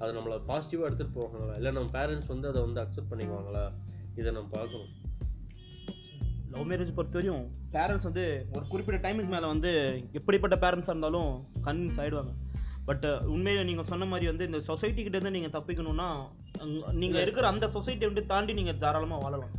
அதை 0.00 0.10
நம்மளை 0.16 0.36
பாசிட்டிவாக 0.50 0.88
எடுத்துகிட்டு 0.88 1.16
போவாங்களா? 1.18 1.54
இல்லை 1.60 1.70
நம்ம 1.76 1.90
பேரண்ட்ஸ் 1.98 2.30
வந்து 2.32 2.48
அதை 2.50 2.60
வந்து 2.66 2.80
அக்செப்ட் 2.82 3.10
பண்ணிக்குவாங்களா? 3.12 3.64
இதை 4.20 4.28
நம்ம 4.36 4.50
பார்க்கணும். 4.58 4.90
லவ் 6.54 6.68
மேரேஜ் 6.70 6.94
பொறுத்த 6.96 7.18
வரையும் 7.18 7.44
பேரண்ட்ஸ் 7.74 8.08
வந்து 8.08 8.24
ஒரு 8.56 8.64
குறிப்பிட்ட 8.72 8.98
டைமுக்கு 9.04 9.30
மேலே 9.34 9.46
வந்து 9.52 9.70
எப்படிப்பட்ட 10.18 10.56
பேரண்ட்ஸாக 10.64 10.94
இருந்தாலும் 10.94 11.30
கன்வின்ஸ் 11.66 12.00
ஆகிடுவாங்க 12.02 12.32
பட் 12.88 13.06
உண்மையில 13.34 13.60
நீங்கள் 13.68 13.88
சொன்ன 13.90 14.06
மாதிரி 14.12 14.26
வந்து 14.30 14.46
இந்த 14.50 14.60
சொசைட்டி 14.70 15.00
கிட்டேருந்து 15.02 15.36
நீங்கள் 15.36 15.54
தப்பிக்கணும்னா 15.56 16.08
நீங்கள் 17.02 17.22
இருக்கிற 17.24 17.46
அந்த 17.52 17.66
சொசைட்டியை 17.76 18.10
வந்து 18.12 18.26
தாண்டி 18.32 18.52
நீங்கள் 18.60 18.80
தாராளமாக 18.84 19.22
வாழலாம். 19.24 19.54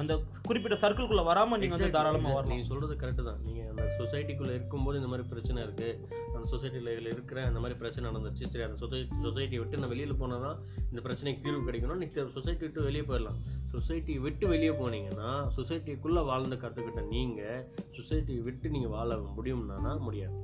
அந்த 0.00 0.12
குறிப்பிட்ட 0.46 0.76
சர்க்கிள்குள்ளே 0.82 1.24
வராமல் 1.28 1.60
நீங்கள் 1.62 1.76
வந்து 1.76 1.96
தாராளமாக 1.96 2.34
வரலாம். 2.36 2.50
நீங்கள் 2.52 2.68
சொல்கிறது 2.68 2.94
கரெக்டு 3.02 3.22
தான். 3.28 3.40
நீங்கள் 3.46 3.68
அந்த 3.72 3.82
சொசைட்டிக்குள்ளே 3.98 4.54
இருக்கும்போது 4.58 4.98
இந்த 5.00 5.10
மாதிரி 5.12 5.24
பிரச்சனை 5.32 5.58
இருக்குது 5.66 5.90
அந்த 6.36 6.46
சொசைட்டியில் 6.52 7.10
இருக்கிற 7.14 7.40
அந்த 7.48 7.60
மாதிரி 7.64 7.76
பிரச்சனை 7.82 8.04
நடந்துச்சு 8.10 8.48
சரி 8.52 8.64
அந்த 8.68 8.78
சொசைட்டி 8.82 9.18
சொசைட்டியை 9.26 9.60
விட்டு 9.62 9.80
நான் 9.82 9.92
வெளியில் 9.94 10.20
போனால் 10.22 10.46
தான் 10.46 10.58
இந்த 10.90 11.02
பிரச்சனைக்கு 11.06 11.44
தீர்வு 11.46 11.68
கிடைக்கணும். 11.68 12.00
நீங்கள் 12.04 12.32
சொசைட்டி 12.38 12.64
விட்டு 12.66 12.88
வெளியே 12.88 13.04
போயிடலாம். 13.10 13.38
சொசைட்டி 13.74 14.16
விட்டு 14.24 14.46
வெளியே 14.54 14.72
போனீங்கன்னா 14.80 15.30
சொசைட்டிக்குள்ளே 15.58 16.24
வாழ்ந்து 16.30 16.58
கற்றுக்கிட்ட 16.64 17.04
நீங்கள் 17.14 17.62
சொசைட்டியை 17.98 18.42
விட்டு 18.48 18.74
நீங்கள் 18.76 18.94
வாழ 18.96 19.20
முடியும்னா 19.38 19.94
முடியாது. 20.08 20.36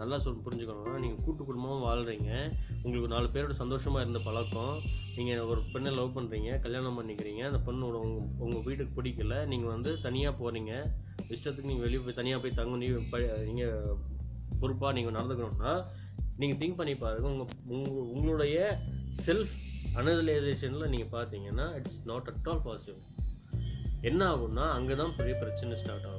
நல்லா 0.00 0.16
சொல் 0.24 0.42
புரிஞ்சுக்கணும்னா 0.46 0.94
நீங்கள் 1.04 1.22
கூட்டு 1.26 1.42
குடும்பமாக 1.48 1.84
வாழ்கிறீங்க 1.86 2.30
உங்களுக்கு 2.84 3.12
நாலு 3.14 3.28
பேரோட 3.34 3.54
சந்தோஷமாக 3.62 4.04
இருந்த 4.04 4.20
பழக்கம். 4.26 4.74
நீங்கள் 5.16 5.46
ஒரு 5.50 5.60
பெண்ணை 5.74 5.92
லவ் 5.98 6.16
பண்ணுறீங்க 6.16 6.50
கல்யாணம் 6.64 6.98
பண்ணிக்கிறீங்க. 6.98 7.42
அந்த 7.50 7.60
பெண்ணோட 7.68 7.96
உங்கள் 8.06 8.26
உங்கள் 8.46 8.64
வீட்டுக்கு 8.66 8.96
பிடிக்கல. 8.98 9.36
நீங்கள் 9.52 9.72
வந்து 9.74 9.92
தனியாக 10.06 10.34
போகிறீங்க 10.42 10.72
இஷ்டத்துக்கு 11.34 11.70
நீங்கள் 11.70 11.86
வெளியே 11.86 12.02
போய் 12.06 12.18
தனியாக 12.20 12.40
போய் 12.42 12.58
தங்க 12.60 12.76
நீங்கள் 13.48 13.96
பொறுப்பாக 14.60 14.92
நீங்கள் 14.98 15.16
நடந்துக்கணும்னா 15.18 15.74
நீங்கள் 16.40 16.58
திங்க் 16.60 16.78
பண்ணி 16.80 16.94
பாருங்கள் 17.04 17.32
உங்கள் 17.34 17.50
உங்கள் 17.76 18.10
உங்களுடைய 18.14 18.56
செல்ஃப் 19.26 19.54
அனலைசேஷனில் 20.00 20.92
நீங்கள் 20.94 21.14
பார்த்தீங்கன்னா 21.16 21.66
it's 21.78 22.00
not 22.10 22.28
at 22.32 22.48
all 22.52 22.64
possible 22.66 23.04
என்ன 24.08 24.20
ஆகும்னா 24.32 24.64
அங்கே 24.76 24.94
தான் 25.00 25.14
பெரிய 25.18 25.34
பிரச்சனை 25.42 25.76
ஸ்டார்ட் 25.82 26.06
ஆகும். 26.08 26.15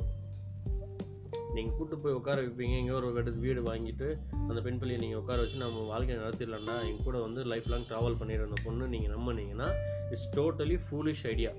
நீங்கள் 1.55 1.75
கூட்டு 1.77 1.95
போய் 2.03 2.17
உட்கார 2.19 2.37
வைப்பீங்க. 2.41 2.75
எங்கேயோ 2.81 2.97
ஒரு 2.99 3.07
இடத்து 3.13 3.43
வீடு 3.45 3.61
வாங்கிட்டு 3.69 4.07
அந்த 4.49 4.59
பெண் 4.65 4.79
பிள்ளையை 4.81 4.99
நீங்கள் 5.03 5.21
உட்கார 5.21 5.37
வச்சு 5.43 5.63
நம்ம 5.63 5.85
வாழ்க்கையை 5.91 6.17
நடத்திடலாம்னா 6.23 6.75
என் 6.89 7.03
கூட 7.07 7.17
வந்து 7.27 7.43
லைஃப் 7.51 7.69
லாங் 7.73 7.87
ட்ராவல் 7.91 8.19
பண்ணிடுற 8.21 8.47
அந்த 8.49 8.59
பொண்ணு 8.67 8.87
நீங்கள் 8.93 9.13
நம்பினீங்கன்னா 9.15 9.69
இட்ஸ் 10.11 10.29
டோட்டலி 10.37 10.77
ஃபூலிஷ் 10.85 11.25
ஐடியா 11.33 11.53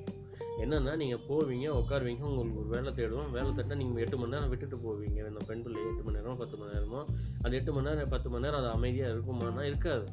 என்னென்னா 0.63 0.93
நீங்கள் 1.03 1.25
போவீங்க 1.29 1.67
உட்காருவீங்க 1.81 2.23
உங்களுக்கு 2.29 2.61
ஒரு 2.63 2.71
வேலை 2.75 2.91
தேடுவோம். 2.99 3.29
வேலை 3.37 3.51
தேடினா 3.51 3.77
நீங்கள் 3.83 4.03
எட்டு 4.05 4.17
மணி 4.21 4.33
நேரம் 4.35 4.49
விட்டுட்டு 4.53 4.77
போவீங்க. 4.77 5.19
அந்த 5.31 5.41
பெண் 5.51 5.63
பிள்ளை 5.65 5.83
எட்டு 5.91 6.03
மணி 6.07 6.17
நேரம் 6.17 6.41
பத்து 6.41 6.57
மணி 6.61 6.73
நேரமோ. 6.77 7.01
அந்த 7.43 7.53
எட்டு 7.59 7.73
மணி 7.73 7.89
நேரம் 7.89 8.09
பத்து 8.15 8.31
மணி 8.31 8.45
நேரம் 8.45 8.61
அது 8.61 8.71
அமைதியாக 8.77 9.13
இருக்குமானா 9.15 9.63
இருக்காது. 9.71 10.07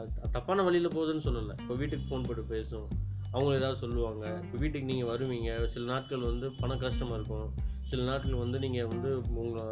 அது 0.00 0.30
தப்பான 0.36 0.62
வழியில் 0.62 0.94
போகுதுன்னு 0.96 1.24
சொல்லலை. 1.28 1.56
இப்போ 1.62 1.74
வீட்டுக்கு 1.80 2.06
ஃபோன் 2.10 2.26
போட்டு 2.28 2.44
பேசும் 2.54 2.86
அவங்க 3.32 3.50
ஏதாவது 3.58 3.78
சொல்லுவாங்க. 3.82 4.24
இப்போ 4.44 4.58
வீட்டுக்கு 4.62 4.90
நீங்கள் 4.92 5.10
வருவீங்க. 5.12 5.50
சில 5.74 5.84
நாட்கள் 5.92 6.28
வந்து 6.30 6.48
பண 6.60 6.76
கஷ்டமாக 6.76 7.18
இருக்கும். 7.20 7.50
சில 7.92 8.04
நாட்கள் 8.10 8.42
வந்து 8.42 8.58
நீங்கள் 8.64 8.90
வந்து 8.92 9.10
உங்களை 9.42 9.64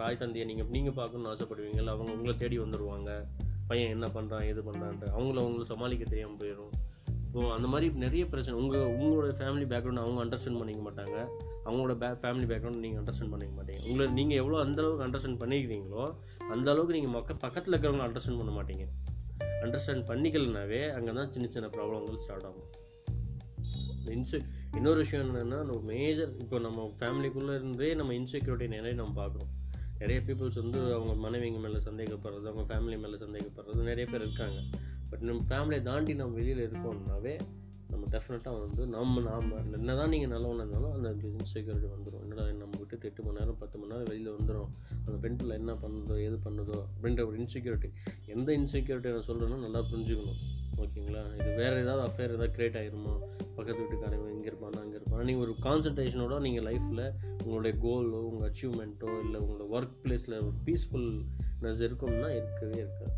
தாய் 0.00 0.20
தந்தையை 0.22 0.46
நீங்கள் 0.50 0.72
நீங்கள் 0.76 0.98
பார்க்கணும்னு 1.00 1.32
ஆசைப்படுவீங்க 1.34 1.80
அவங்க 1.94 2.10
உங்களை 2.16 2.34
தேடி 2.42 2.58
வந்துடுவாங்க 2.64 3.12
பையன் 3.70 3.94
என்ன 3.96 4.06
பண்ணுறான் 4.16 4.48
எது 4.50 4.60
பண்ணுறான்ட்டு 4.66 5.06
அவங்கள 5.16 5.38
அவங்கள 5.44 5.64
சமாளிக்க 5.70 6.04
தெரியாமல் 6.10 6.40
போயிடும் 6.42 6.74
ஸோ 7.34 7.40
அந்த 7.54 7.66
மாதிரி 7.70 7.86
நிறைய 8.02 8.24
பிரச்சனை. 8.32 8.56
உங்கள் 8.62 8.90
உங்களோட 8.96 9.28
ஃபேமிலி 9.38 9.64
பேக்ரவுண்ட் 9.70 10.02
அவங்க 10.02 10.18
அண்டர்ஸ்டாண்ட் 10.24 10.60
பண்ணிக்க 10.60 10.82
மாட்டாங்க. 10.86 11.16
அவங்களோட 11.64 11.94
பே 12.02 12.08
ஃபேமிலி 12.22 12.46
பேக்ரவுண்ட் 12.50 12.82
நீங்கள் 12.84 13.00
அண்டர்ஸ்டாண்ட் 13.00 13.32
பண்ணிக்க 13.34 13.54
மாட்டீங்க. 13.56 13.80
உங்களை 13.88 14.06
நீங்கள் 14.18 14.40
எவ்வளோ 14.42 14.60
அந்த 14.64 14.78
அளவுக்கு 14.82 15.04
அண்டர்ஸ்டாண்ட் 15.06 15.40
பண்ணிக்கிறீங்களோ 15.42 16.04
அந்த 16.54 16.66
அளவுக்கு 16.72 16.96
நீங்கள் 16.98 17.14
மக்க 17.16 17.34
பக்கத்தில் 17.44 17.74
இருக்கிறவங்க 17.74 18.06
அண்டர்ஸ்டாண்ட் 18.08 18.40
பண்ண 18.42 18.54
மாட்டீங்க. 18.58 18.86
அண்டர்ஸ்டாண்ட் 19.64 20.06
பண்ணிக்கலனாவே 20.10 20.82
அங்கே 20.96 21.14
தான் 21.18 21.32
சின்ன 21.36 21.48
சின்ன 21.56 21.70
ப்ராப்ளங்கள் 21.76 22.22
ஸ்டார்ட் 22.26 22.46
ஆகும். 22.50 22.68
இன்சு 24.06 24.38
இன்னொரு 24.76 24.96
விஷயம் 24.96 25.26
என்னென்னா 25.26 25.58
நம்ம 25.68 25.80
மேஜர் 25.80 26.32
இப்போ 26.38 26.58
நம்ம 26.58 26.94
ஃபேமிலிக்குள்ளே 27.00 27.54
இருந்தே 27.54 27.94
நம்ம 27.94 28.12
இன்செக்யூரிட்டி 28.12 28.68
நிறைய 28.68 28.94
நம்ம 29.02 29.26
பார்க்குறோம். 29.26 29.52
நிறைய 29.98 30.20
பீப்புள்ஸ் 30.26 30.60
வந்து 30.62 30.80
அவங்க 30.94 31.12
மனைவிங்க 31.24 31.58
மேலே 31.60 31.80
சந்தேகப்படுறது 31.90 32.48
அவங்க 32.52 32.64
ஃபேமிலி 32.70 32.96
மேலே 32.98 33.16
சந்தேகப்படுறது 33.16 33.88
நிறைய 33.90 34.06
பேர் 34.10 34.20
இருக்காங்க. 34.20 34.60
பட் 35.10 35.20
நம்ம 35.20 35.42
ஃபேமிலியை 35.50 35.82
தாண்டி 35.82 36.14
நம்ம 36.14 36.34
வெளியில் 36.34 36.70
இருக்கோம்னாவே 36.70 37.34
நம்ம 37.90 38.06
டெஃபினட்டாக 38.10 38.60
வந்து 38.60 38.86
நம்ம 38.86 39.20
நாம் 39.20 39.50
என்ன 39.72 39.94
தான் 39.94 40.08
நீங்கள் 40.08 40.28
நல்லவனாக 40.28 40.68
இருந்தாலும் 40.68 40.92
அந்த 40.92 41.26
இன்செக்யூரிட்டி 41.28 41.88
வந்துடும் 41.94 42.22
என்னடா 42.22 42.44
நம்ம 42.50 42.78
விட்டு 42.78 42.98
எட்டு 43.08 43.22
மணி 43.22 43.38
நேரம் 43.38 43.58
பத்து 43.58 43.78
மணி 43.78 43.92
நேரம் 43.92 44.08
வெளியில் 44.10 44.34
வந்துடும் 44.36 44.70
அந்த 45.04 45.16
பெண் 45.20 45.36
பிள்ளை 45.36 45.56
என்ன 45.56 45.72
பண்ணுதோ 45.72 46.16
எது 46.24 46.36
பண்ணுதோ 46.46 46.78
அப்படின்ற 46.92 47.26
ஒரு 47.26 47.36
இன்செக்யூரிட்டி 47.38 47.90
எந்த 48.26 48.52
இன்செக்யூரிட்டி 48.58 49.12
நான் 49.14 49.28
சொல்கிறேன்னா 49.28 49.58
நல்லா 49.58 49.80
புரிஞ்சுக்கணும். 49.80 50.40
ஓகேங்களா? 50.76 51.22
இது 51.34 51.54
வேறு 51.54 51.80
ஏதாவது 51.80 52.02
அஃபேர் 52.10 52.32
ஏதாவது 52.32 52.54
கிரியேட் 52.56 52.78
ஆயிருமா? 52.80 53.12
பக்கத்து 53.54 53.82
வீட்டுக்காரங்க 53.82 54.30
இங்கே 54.30 54.48
இருப்பானா 54.48 54.80
அங்கே 54.80 54.96
இருப்பானா? 54.96 55.24
நீங்கள் 55.24 55.44
ஒரு 55.46 55.54
கான்சன்ட்ரேஷனோட 55.62 56.40
நீங்கள் 56.40 56.64
லைஃப்பில் 56.64 57.12
உங்களுடைய 57.44 57.78
கோலோ 57.82 58.20
உங்கள் 58.30 58.50
அச்சீவ்மெண்ட்டோ 58.50 59.20
இல்லை 59.24 59.40
உங்களோட 59.40 59.66
ஒர்க் 59.76 59.96
பிளேஸில் 60.02 60.36
ஒரு 60.40 60.56
பீஸ்ஃபுல்னஸ் 60.64 61.82
இருக்கும்னா 61.86 62.30
இருக்கவே 62.30 62.78
இருக்காது. 62.78 63.14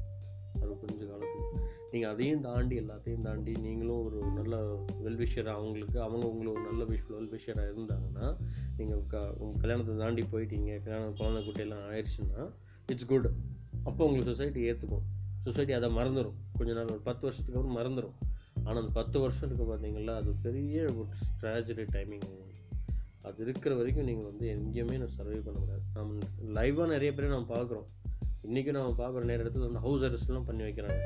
அது 0.60 0.78
கொஞ்ச 0.78 1.04
காலத்துக்கு. 1.04 1.64
நீங்கள் 1.90 2.10
அதையும் 2.10 2.40
தாண்டி 2.40 2.78
எல்லாத்தையும் 2.80 3.20
தாண்டி 3.20 3.52
நீங்களும் 3.60 4.04
ஒரு 4.04 4.18
நல்ல 4.34 4.56
வெல்விஷராக 5.04 5.54
அவங்களுக்கு 5.54 6.00
அவங்க 6.00 6.26
உங்களுக்கு 6.26 6.60
ஒரு 6.60 6.70
நல்ல 6.70 6.84
விஷ் 6.84 7.10
வெல்விஷராக 7.10 7.72
இருந்தாங்கன்னா 7.72 8.36
நீங்கள் 8.76 9.02
க 9.06 9.34
உங்கள் 9.38 9.60
கல்யாணத்தை 9.60 9.96
தாண்டி 9.96 10.24
போயிட்டீங்க 10.32 10.82
கல்யாணம் 10.82 11.14
குழந்தை 11.14 11.42
குட்டையெல்லாம் 11.48 11.84
ஆயிடுச்சுன்னா 11.90 12.50
இட்ஸ் 12.86 13.06
குட் 13.06 13.28
அப்போ 13.84 14.04
உங்களுக்கு 14.04 14.34
சொசைட்டி 14.34 14.60
ஏற்றுக்கும் 14.70 15.06
சொசைட்டி 15.46 15.72
அதை 15.78 15.88
மறந்துடும் 15.96 16.36
கொஞ்ச 16.58 16.70
நாள் 16.78 16.92
ஒரு 16.94 17.02
பத்து 17.08 17.24
வருஷத்துக்கு 17.26 17.58
அப்புறம் 17.60 17.78
மறந்துடும் 17.78 18.16
ஆனால் 18.64 18.80
அந்த 18.82 18.92
பத்து 18.92 19.16
வருஷம் 19.20 19.48
இருக்கு 19.48 19.66
பார்த்தீங்களா 19.70 20.14
அது 20.20 20.30
பெரிய 20.46 20.84
ஒரு 20.98 21.08
ட்ராஜடி 21.40 21.84
டைமிங் 21.96 22.26
அது. 23.28 23.38
இருக்கிற 23.44 23.72
வரைக்கும் 23.74 24.08
நீங்கள் 24.08 24.28
வந்து 24.30 24.46
எங்கேயுமே 24.54 24.96
நான் 25.02 25.14
சர்வை 25.18 25.38
பண்ண 25.46 25.58
முடியாது 25.58 25.84
நம்ம 25.94 26.60
லைவாக 26.60 26.88
நிறைய 26.88 27.10
பேர் 27.14 27.34
நம்ம 27.34 27.54
பார்க்குறோம் 27.56 27.86
இன்றைக்கும் 28.42 28.76
நம்ம 28.76 28.92
பார்க்குற 29.02 29.24
நேரத்தில் 29.30 29.66
வந்து 29.66 29.84
ஹவுஸ் 29.86 30.04
அரெஸ்ட்லாம் 30.08 30.48
பண்ணி 30.48 30.62
வைக்கிறாங்க. 30.62 30.98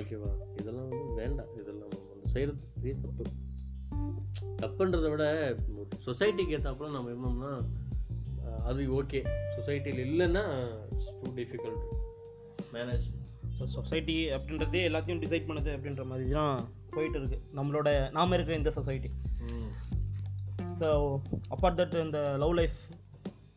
ஓகேவா 0.00 0.30
இதெல்லாம் 0.60 0.88
வந்து 0.88 1.00
வேண்டாம். 1.14 1.50
இதெல்லாம் 1.60 1.90
நம்ம 1.94 2.06
வந்து 2.12 2.30
செய்கிறது 2.34 2.58
பெரிய 2.76 2.94
தப்பு. 3.02 3.24
தப்புன்றதை 4.62 5.08
விட 5.10 5.24
சொசைட்டிக்கு 6.06 6.54
ஏற்றாப்புல 6.56 6.94
நம்ம 6.96 7.10
இருந்தோம்னா 7.10 7.52
அது 8.70 8.82
ஓகே 9.02 9.20
சொசைட்டியில் 9.56 10.02
இல்லைன்னா 10.06 10.42
too 11.20 11.28
difficult 11.38 11.84
manage 12.76 13.06
so 13.58 13.64
society 13.74 14.16
அப்படின்றதே 14.36 14.80
எல்லாத்தையும் 14.88 15.22
டிசைட் 15.22 15.48
பண்ணுது 15.48 15.70
அப்படின்ற 15.76 16.04
மாதிரி 16.04 16.26
தான் 16.38 16.56
போயிட்டு 16.90 17.18
இருக்கு 17.20 17.38
நம்மளோட 17.58 17.88
நாம 18.10 18.34
இருக்கிற 18.36 18.56
இந்த 18.56 18.72
சொசைட்டி 18.78 19.10
ஸோ 20.80 20.88
அப்பார்ட் 21.54 21.80
தட் 21.80 21.96
இந்த 22.04 22.20
லவ் 22.42 22.54
லைஃப் 22.54 22.78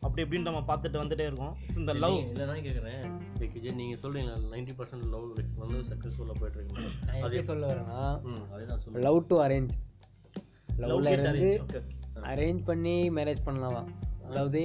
அப்படி 0.04 0.22
இப்படின்னு 0.24 0.48
நம்ம 0.48 0.60
பார்த்துட்டு 0.68 1.00
வந்துட்டே 1.00 1.24
இருக்கோம். 1.26 1.54
So, 1.64 1.78
இந்த 1.80 1.92
லவ் 2.02 2.14
இல்லை 2.22 2.44
நான் 2.46 2.62
கேட்குறேன் 2.66 3.02
விஜய் 3.54 3.76
நீங்கள் 3.80 4.00
சொல்கிறீங்களா 4.02 4.36
நைன்டி 4.52 4.74
பர்சன்ட் 4.78 5.06
லவ் 5.14 5.26
வந்து 5.62 5.78
சக்ஸஸ்ஃபுல்லாக 5.90 6.36
போயிட்டு 6.40 6.58
இருக்கீங்க 6.58 6.84
நான் 7.06 7.18
எப்படி 7.20 7.42
சொல்ல 7.50 7.66
வரேன்னா 7.72 7.98
அதே 8.52 9.02
லவ் 9.06 9.18
டு 9.30 9.38
அரேஞ்ச் 9.46 9.74
லவ்ல 10.84 11.10
இருந்து. 11.14 11.50
அரேஞ்ச் 12.30 12.62
பண்ணி 12.64 12.94
மேரேஜ் 13.16 13.42
பண்ணலாம். 13.44 13.88
அதாவது 14.28 14.62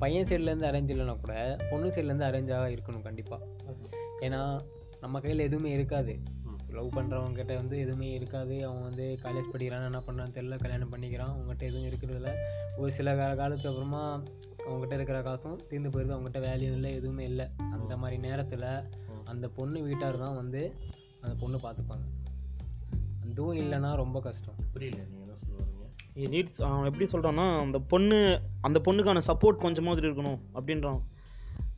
பையன் 0.00 0.24
சைட்லேருந்து 0.24 0.66
அரேஞ்ச் 0.70 0.92
இல்லைனா 0.92 1.20
கூட 1.20 1.56
பொண்ணு 1.70 1.88
சைட்லேருந்து 1.88 2.26
அரேஞ்சாக 2.28 2.78
இருக்கணும் 2.78 3.02
கண்டிப்பாக 3.02 3.46
ஏன்னா 4.20 4.60
நம்ம 5.00 5.20
கையில் 5.20 5.38
எதுவுமே 5.38 5.70
இருக்காது. 5.70 6.18
லவ் 6.68 6.96
பண்ணுறவங்க 6.96 7.32
கிட்ட 7.32 7.54
வந்து 7.54 7.78
எதுவுமே 7.78 8.10
இருக்காது. 8.10 8.66
அவன் 8.66 8.82
வந்து 8.82 9.18
காலேஜ் 9.22 9.50
படிக்கிறான் 9.50 9.84
என்ன 9.84 9.98
பண்ணுறான்னு 9.98 10.28
தெரியல 10.28 10.58
கல்யாணம் 10.58 10.92
பண்ணிக்கிறான். 10.92 11.32
அவங்ககிட்ட 11.34 11.62
எதுவும் 11.62 11.86
இருக்கிறதில்ல. 11.86 12.34
ஒரு 12.76 12.92
சில 12.92 13.16
கால 13.16 13.34
காலத்துக்கு 13.34 13.68
அப்புறமா 13.68 14.22
அவங்ககிட்ட 14.58 14.92
இருக்கிற 14.92 15.20
காசும் 15.20 15.60
தீர்ந்து 15.68 15.88
போயிருது. 15.88 16.18
அவங்ககிட்ட 16.18 16.38
வேல்யூ 16.38 16.72
இல்லை 16.72 16.92
எதுவுமே 16.92 17.24
இல்லை. 17.24 17.46
அந்த 17.56 17.96
மாதிரி 17.96 18.20
நேரத்தில் 18.20 18.64
அந்த 19.24 19.48
பொண்ணு 19.48 19.82
வீட்டார் 19.82 20.18
தான் 20.18 20.34
வந்து 20.34 20.74
அந்த 21.20 21.36
பொண்ணு 21.40 21.56
பார்த்துப்பாங்க. 21.56 22.06
அதுவும் 23.22 23.56
இல்லைன்னா 23.56 23.96
ரொம்ப 23.96 24.20
கஷ்டம். 24.20 24.54
புரியல 24.72 25.02
நீட்ஸ் 26.16 26.60
எப்படி 26.88 27.06
சொல்கிறான்னா 27.12 27.46
அந்த 27.64 27.78
பொண்ணு 27.92 28.18
அந்த 28.68 28.78
பொண்ணுக்கான 28.86 29.22
சப்போர்ட் 29.30 29.64
கொஞ்சமாவது 29.66 30.06
இருக்கணும் 30.08 30.40
அப்படின்றான். 30.58 31.00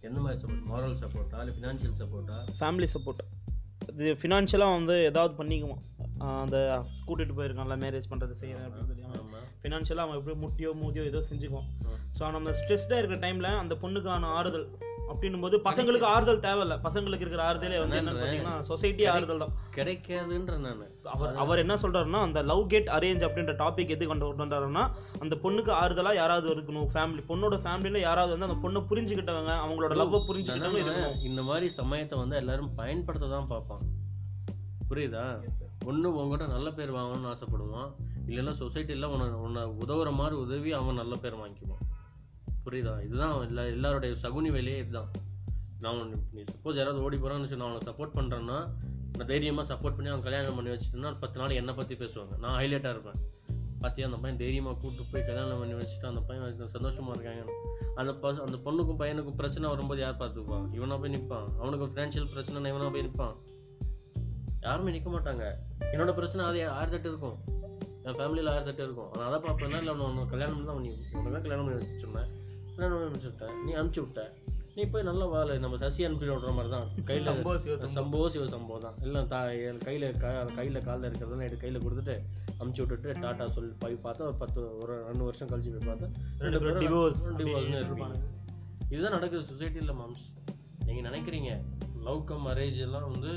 எந்த 0.08 0.18
மாதிரி 0.20 0.40
சப்போர்ட் 0.42 0.66
மாரல் 0.72 0.96
சப்போர்ட்டா 1.02 1.40
இல்லை 1.42 1.54
ஃபினான்ஷியல் 1.58 1.96
சப்போர்ட்டா 2.02 2.38
ஃபேமிலி 2.60 2.88
சப்போர்ட் 2.94 3.22
இது 3.92 4.12
ஃபினான்ஷியலாக 4.22 4.76
வந்து 4.78 4.94
ஏதாவது 5.10 5.32
பண்ணிக்குவான். 5.38 5.82
அந்த 6.44 6.56
கூட்டிகிட்டு 7.06 7.36
போயிருக்கான்ல 7.38 7.76
மேரேஜ் 7.84 8.10
பண்ணுறது 8.10 8.34
செய்யறது 8.40 8.66
அப்படின்னு 8.68 8.90
சொல்லி 8.90 9.04
ஆமாம் 9.08 9.41
ஃபினான்ஷியலாக 9.64 10.06
அவன் 10.06 10.18
எப்படி 10.20 10.36
முட்டியோ 10.44 10.70
மூதியோ 10.84 11.02
ஏதோ 11.10 11.20
செஞ்சுக்குவான். 11.30 11.68
ஸோ 12.18 12.30
நம்ம 12.36 12.54
ஸ்ட்ரெஸ்டாக 12.60 13.00
இருக்கிற 13.00 13.20
டைமில் 13.26 13.60
அந்த 13.64 13.74
பொண்ணுக்கான 13.82 14.30
ஆறுதல் 14.38 14.66
அப்படின்னும் 15.12 15.44
போது 15.44 15.56
பசங்களுக்கு 15.66 16.06
ஆறுதல் 16.12 16.42
தேவையில்ல. 16.44 16.74
பசங்களுக்கு 16.84 17.24
இருக்கிற 17.24 17.42
ஆறுதலே 17.48 17.78
வந்து 17.82 17.96
என்னன்னு 18.00 18.20
பார்த்தீங்கன்னா 18.20 18.54
சொசைட்டி 18.68 19.04
ஆறுதல் 19.12 19.42
தான். 19.42 19.54
கிடைக்காதுன்ற 19.76 20.54
நான். 20.64 20.82
அவர் 21.14 21.38
அவர் 21.42 21.62
என்ன 21.64 21.74
சொல்றாருன்னா 21.82 22.20
அந்த 22.26 22.42
லவ் 22.50 22.62
கெட் 22.72 22.90
அரேஞ்ச் 22.96 23.24
அப்படின்ற 23.28 23.54
டாபிக் 23.62 23.92
எது 23.96 24.06
கொண்டு 24.10 24.30
வந்தாருன்னா 24.42 24.84
அந்த 25.24 25.36
பொண்ணுக்கு 25.44 25.72
ஆறுதலா 25.80 26.12
யாராவது 26.20 26.48
இருக்கணும். 26.54 26.88
ஃபேமிலி 26.94 27.24
பொண்ணோட 27.30 27.58
ஃபேமிலியில 27.64 28.00
யாராவது 28.08 28.34
வந்து 28.34 28.48
அந்த 28.50 28.58
பொண்ணை 28.64 28.82
புரிஞ்சுக்கிட்டவங்க 28.92 29.54
அவங்களோட 29.64 29.98
லவ் 30.02 30.16
புரிஞ்சுக்கிட்டவங்க 30.30 30.82
இருக்கணும். 30.84 31.18
இந்த 31.30 31.42
மாதிரி 31.50 31.68
சமயத்தை 31.80 32.18
வந்து 32.22 32.38
எல்லாரும் 32.42 32.72
பயன்படுத்த 32.80 33.32
தான் 33.36 33.50
பார்ப்பான் 33.52 33.84
புரியுதா 34.92 35.26
ஒன்று 35.90 36.08
உங்ககிட்ட 36.20 36.46
நல்ல 36.56 36.68
பேர் 36.78 36.96
வாங்கணும்னு 36.96 37.30
ஆசைப்படுவான். 37.34 37.92
இல்லைன்னா 38.32 38.54
சொசைட்டியில் 38.60 39.10
உன்னை 39.14 39.26
உன்னை 39.46 39.62
உதவுற 39.82 40.10
மாதிரி 40.20 40.36
உதவி 40.44 40.70
அவன் 40.78 41.00
நல்ல 41.02 41.14
பேர் 41.24 41.40
வாங்கிக்குவான். 41.42 41.84
புரியுதா? 42.64 42.94
இதுதான் 43.06 43.34
எல்லா 43.48 43.62
எல்லாருடைய 43.74 44.14
சகுனி 44.24 44.50
வேலையே 44.56 44.78
இதுதான். 44.84 45.10
நான் 45.84 46.00
நீ 46.34 46.40
சப்போஸ் 46.54 46.78
யாராவது 46.80 47.04
ஓடி 47.04 47.16
போகிறான்னு 47.22 47.60
நான் 47.60 47.68
அவனை 47.68 47.82
சப்போர்ட் 47.88 48.16
பண்ணுறேன்னா 48.18 48.58
நான் 49.16 49.30
தைரியமாக 49.30 49.66
சப்போர்ட் 49.70 49.96
பண்ணி 49.96 50.10
அவன் 50.12 50.26
கல்யாணம் 50.26 50.58
பண்ணி 50.58 50.70
வச்சுட்டேன்னா 50.72 51.10
பத்து 51.22 51.38
நாள் 51.40 51.58
என்னை 51.60 51.72
பற்றி 51.78 51.94
பேசுவாங்க. 52.02 52.34
நான் 52.44 52.56
ஹைலைட்டாக 52.60 52.94
இருப்பேன். 52.94 53.18
பார்த்தியா 53.82 54.06
அந்த 54.08 54.18
பையன் 54.22 54.40
தைரியமாக 54.42 54.74
கூப்பிட்டு 54.80 55.10
போய் 55.12 55.24
கல்யாணம் 55.28 55.60
பண்ணி 55.62 55.74
வச்சுட்டு 55.78 56.06
அந்த 56.10 56.20
பையன் 56.28 56.74
சந்தோஷமாக 56.76 57.14
இருக்காங்க. 57.16 57.44
அந்த 58.00 58.12
ப 58.22 58.30
அந்த 58.46 58.58
பொண்ணுக்கும் 58.66 59.00
பையனுக்கும் 59.00 59.38
பிரச்சனை 59.40 59.70
வரும்போது 59.72 60.00
யார் 60.04 60.20
பார்த்துப்பான் 60.20 60.66
இவனா 60.76 60.98
போய் 61.02 61.14
நிற்பான் 61.14 61.48
அவனுக்கு 61.62 61.88
ஃபினான்ஷியல் 61.88 62.30
பிரச்சனை 62.34 62.70
இவனா 62.74 62.90
போய் 62.96 63.06
நிற்பான் 63.08 63.34
யாருமே 64.66 64.92
நிற்க 64.96 65.10
மாட்டாங்க. 65.14 65.44
என்னோட 65.92 66.10
பிரச்சனை 66.18 66.42
அது 66.50 66.60
ஆயிரத்தெட்டு 66.78 67.10
இருக்கும். 67.12 67.38
என் 68.06 68.16
ஃபேமிலியில் 68.18 68.50
ஆயிரத்தெட்டு 68.52 68.84
இருக்கும். 68.86 69.10
நான் 69.16 69.28
அதை 69.28 69.38
பார்ப்பேன்னா 69.44 69.80
இல்லை 69.82 69.92
ஒன்று 70.06 70.30
கல்யாணம் 70.32 70.70
தான் 70.70 70.80
நீ 70.86 70.92
உடனே 71.18 71.40
கல்யாணம் 71.44 71.66
பண்ணி 71.66 71.78
வச்சுருந்தேன் 71.80 72.30
கல்யாணம் 72.76 72.96
பண்ணி 72.96 73.12
வச்சுட்டேன். 73.16 73.54
நீ 73.66 73.70
அனுப்பிச்சி 73.78 74.02
விட்ட. 74.04 74.22
நீ 74.76 74.82
போய் 74.92 75.06
நல்லா 75.08 75.24
வாழ. 75.32 75.56
நம்ம 75.62 75.78
சசி 75.82 76.04
அனுப்பி 76.08 76.26
விடுற 76.28 76.52
மாதிரி 76.58 76.70
தான். 76.74 76.86
கையில் 77.08 77.26
சம்போ 77.28 77.50
சிவ 77.64 77.74
சம்போ. 77.80 77.94
சம்போ 77.98 78.20
சிவ 78.34 78.44
சம்போ 78.54 78.76
தான். 78.84 78.96
எல்லாம் 79.06 79.28
தா 79.32 79.40
கையில் 79.86 80.18
கையில் 80.58 80.78
காலில் 80.86 81.08
இருக்கிறதெல்லாம் 81.08 81.46
எடுத்து 81.48 81.62
கையில் 81.64 81.82
கொடுத்துட்டு 81.84 82.16
அமுச்சு 82.60 82.80
விட்டுட்டு 82.82 83.12
டாட்டா 83.24 83.46
சொல்லி 83.56 83.72
போய் 83.82 83.96
பார்த்தா 84.06 84.26
ஒரு 84.30 84.36
பத்து 84.42 84.60
ஒரு 84.82 84.94
ரெண்டு 85.08 85.24
வருஷம் 85.28 85.50
கழிச்சு 85.52 85.72
போய் 85.74 85.88
பார்த்தா 85.90 86.08
ரெண்டு 86.44 86.60
பேரும் 86.64 86.82
டிவோர்ஸ்னு 86.84 87.82
இருப்பாங்க. 87.86 88.18
இதுதான் 88.92 89.16
நடக்குது 89.16 89.48
சொசைட்டியில் 89.50 89.98
மாம்ஸ் 90.00 90.26
நீங்கள் 90.86 91.06
நினைக்கிறீங்க? 91.08 91.50
லவ் 92.06 92.22
கம் 92.30 92.46
மேரேஜ் 92.48 92.78
எல்லாம் 92.86 93.08
வந்து 93.12 93.32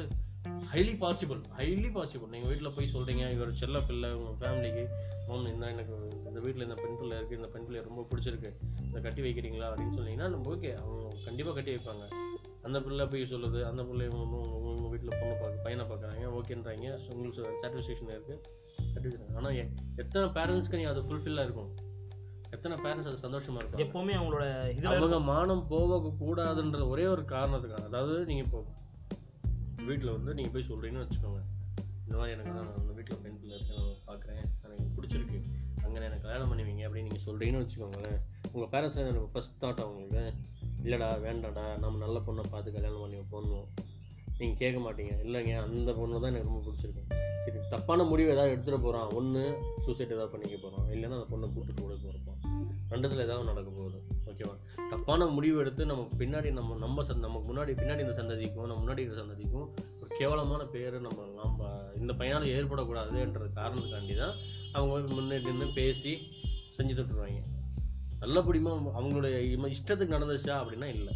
ஹைலி 0.75 0.93
பாசிபிள் 1.01 1.41
ஹைலி 1.57 1.89
பாசிபிள் 1.95 2.31
நீங்கள் 2.33 2.49
வீட்டில் 2.51 2.73
போய் 2.75 2.93
சொல்கிறீங்க 2.93 3.25
இவர் 3.31 3.51
செல்ல 3.59 3.77
பிள்ளை 3.81 4.09
உங்கள் 4.15 4.37
ஃபேமிலிக்கு 4.39 4.83
மாம் 5.27 5.45
இந்த 5.51 5.65
எனக்கு 5.73 5.93
இந்த 6.23 6.39
வீட்டில் 6.45 6.65
இந்த 6.65 6.77
பெண் 6.81 6.97
பிள்ளை 6.99 7.15
இருக்குது 7.19 7.39
இந்த 7.39 7.49
பெண் 7.53 7.65
பிள்ளை 7.67 7.81
ரொம்ப 7.81 8.01
பிடிச்சிருக்கு 8.09 8.49
இதை 8.87 8.99
கட்டி 9.05 9.21
வைக்கிறீங்களா 9.25 9.67
அப்படின்னு 9.69 9.95
சொன்னீங்கன்னா 9.97 10.27
நம்ம 10.29 10.51
ஓகே 10.53 10.71
அவங்க 10.81 10.99
கண்டிப்பாக 11.25 11.55
கட்டி 11.57 11.71
வைப்பாங்க. 11.75 12.03
அந்த 12.63 12.77
பிள்ளை 12.85 13.05
போய் 13.07 13.31
சொல்லுது 13.31 13.59
அந்த 13.69 13.81
பிள்ளை 13.83 14.05
உங்கள் 14.13 14.91
வீட்டில் 14.93 15.15
பொண்ணு 15.15 15.33
பார்க்க 15.35 15.65
பையனை 15.65 15.85
பார்க்குறாங்க 15.85 16.29
ஓகேன்றாங்க 16.37 16.87
உங்களுக்கு 17.09 17.41
சாட்டிஸ்ஃபேக்ஷன் 17.57 18.13
இருக்குது 18.15 18.37
கட்டி 18.93 19.07
வைக்கிறாங்க 19.07 19.35
ஆனால் 19.37 19.57
எத்தனை 20.01 20.27
பேரண்ட்ஸ்க்கு 20.37 20.79
நீ 20.79 20.85
அது 20.85 21.03
ஃபுல்ஃபில்லாக 21.07 21.47
இருக்கும்? 21.47 21.71
எத்தனை 22.53 22.75
பேரண்ட்ஸ் 22.83 23.09
அது 23.11 23.19
சந்தோஷமாக 23.19 23.61
இருக்கும் 23.61 23.83
எப்பவுமே 23.85 24.15
அவங்களோட 24.19 24.45
அவங்க 24.93 25.19
மானம் 25.29 25.63
போக 25.69 25.91
கூடாதுன்ற 26.19 26.81
ஒரே 26.89 27.05
ஒரு 27.07 27.23
காரணத்துக்காக 27.31 27.87
அதாவது 27.89 28.17
நீங்கள் 28.25 28.47
இப்போ 28.47 28.61
வீட்டில் 29.87 30.15
வந்து 30.17 30.33
நீங்கள் 30.37 30.53
போய் 30.55 30.69
சொல்கிறீங்கன்னு 30.71 31.05
வச்சுக்கோங்க. 31.05 31.41
இந்த 32.05 32.15
மாதிரி 32.19 32.33
எனக்கு 32.35 32.53
நான் 32.57 32.73
உங்கள் 32.79 32.95
வீட்டில் 32.97 33.21
பெண் 33.23 33.39
பிள்ளை 33.41 33.57
நான் 33.69 33.91
பார்க்குறேன் 34.09 34.41
எனக்கு 34.65 34.93
பிடிச்சிருக்கு. 34.97 35.39
அங்கே 35.83 36.05
எனக்கு 36.09 36.25
கல்யாணம் 36.25 36.51
பண்ணுவீங்க 36.51 36.83
அப்படின்னு 36.87 37.07
நீங்கள் 37.09 37.25
சொல்கிறீங்கன்னு 37.27 37.63
வச்சுக்கோங்களேன். 37.63 38.19
உங்கள் 38.53 38.71
பேரண்ட்ஸ் 38.73 39.01
எனக்கு 39.03 39.33
ஃபஸ்ட் 39.33 39.59
தாட் 39.63 39.83
அவங்களுக்கு 39.85 40.23
இல்லைடா 40.85 41.09
வேண்டாம்டா 41.25 41.65
நம்ம 41.83 41.99
நல்ல 42.05 42.17
பொண்ணை 42.25 42.43
பார்த்து 42.53 42.75
கல்யாணம் 42.77 43.03
பண்ணி 43.03 43.19
போடணும் 43.33 43.67
நீங்கள் 44.39 44.59
கேட்க 44.61 44.77
மாட்டீங்க. 44.85 45.13
இல்லைங்க 45.25 45.53
அந்த 45.67 45.89
பொண்ணு 45.99 46.21
தான் 46.21 46.31
எனக்கு 46.31 46.49
ரொம்ப 46.51 46.63
பிடிச்சிருக்கு. 46.67 47.03
சரி 47.45 47.59
தப்பான 47.73 48.03
முடிவு 48.11 48.29
ஏதாவது 48.35 48.53
எடுத்துகிட்டு 48.53 48.85
போகிறான் 48.85 49.11
ஒன்று 49.17 49.43
சூசைட் 49.85 50.15
ஏதாவது 50.15 50.33
பண்ணிக்க 50.33 50.57
போகிறான் 50.63 50.87
இல்லைன்னா 50.93 51.17
அந்த 51.19 51.27
பொண்ணை 51.33 51.47
கூப்பிட்டு 51.53 51.81
கூட 51.81 51.93
போகிறப்பான் 52.03 52.34
ரெண்டுத்தில் 52.91 53.23
ஏதாவது 53.25 53.49
நடக்க 53.51 53.69
போகுது. 53.77 53.99
ஓகேவா 54.31 54.55
தப்பான 54.91 55.25
முடிவு 55.35 55.57
எடுத்து 55.63 55.83
நம்ம 55.91 56.03
பின்னாடி 56.21 56.49
நம்ம 56.59 56.77
நம்ம 56.85 57.03
சந்த 57.09 57.23
நமக்கு 57.27 57.47
முன்னாடி 57.51 57.71
பின்னாடி 57.81 58.03
இந்த 58.05 58.15
சந்ததிக்கும் 58.21 58.67
நம்ம 58.69 58.79
முன்னாடி 58.83 59.01
இருக்கிற 59.03 59.21
சந்ததிக்கும் 59.23 59.67
ஒரு 60.01 60.09
கேவலமான 60.19 60.61
பேர் 60.73 60.95
நம்ம 61.07 61.25
நம்ம 61.41 61.69
இந்த 62.01 62.13
பையனால் 62.19 62.47
ஏற்படக்கூடாதுன்ற 62.55 63.47
காரணத்துக்காண்டி 63.59 64.15
தான் 64.23 64.35
அவங்க 64.73 64.89
போய் 64.93 65.15
முன்னாடி 65.17 65.45
நின்று 65.49 65.67
பேசி 65.81 66.13
செஞ்சு 66.77 66.95
தட்டுருவாங்க. 66.95 67.41
நல்லபடியுமா 68.23 68.71
அவங்களுடைய 68.99 69.35
இஷ்டத்துக்கு 69.75 70.15
நடந்துச்சா 70.17 70.53
அப்படின்னா 70.61 70.87
இல்லை. 70.97 71.13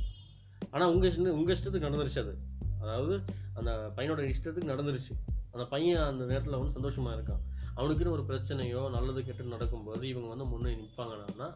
ஆனால் 0.72 0.90
உங்கள் 0.94 1.10
இஷ்டம் 1.12 1.38
உங்கள் 1.40 1.56
இஷ்டத்துக்கு 1.56 1.90
நடந்துருச்சு 1.90 2.22
அது. 2.26 2.34
அதாவது 2.82 3.16
அந்த 3.60 3.72
பையனோட 3.98 4.24
இஷ்டத்துக்கு 4.34 4.72
நடந்துருச்சு. 4.74 5.14
அந்த 5.54 5.64
பையன் 5.74 6.04
அந்த 6.12 6.24
நேரத்தில் 6.26 6.58
வந்து 6.60 6.76
சந்தோஷமாக 6.78 7.16
இருக்கான். 7.18 7.42
அவனுக்குன்னு 7.80 8.16
ஒரு 8.18 8.24
பிரச்சனையோ 8.28 8.90
நல்லது 8.90 9.24
கெட்டது 9.24 9.50
நடக்கும்போது 9.50 10.08
இவங்க 10.08 10.28
வந்து 10.28 10.46
முன்னே 10.46 10.72
நிற்பாங்கன்னா 10.74 11.48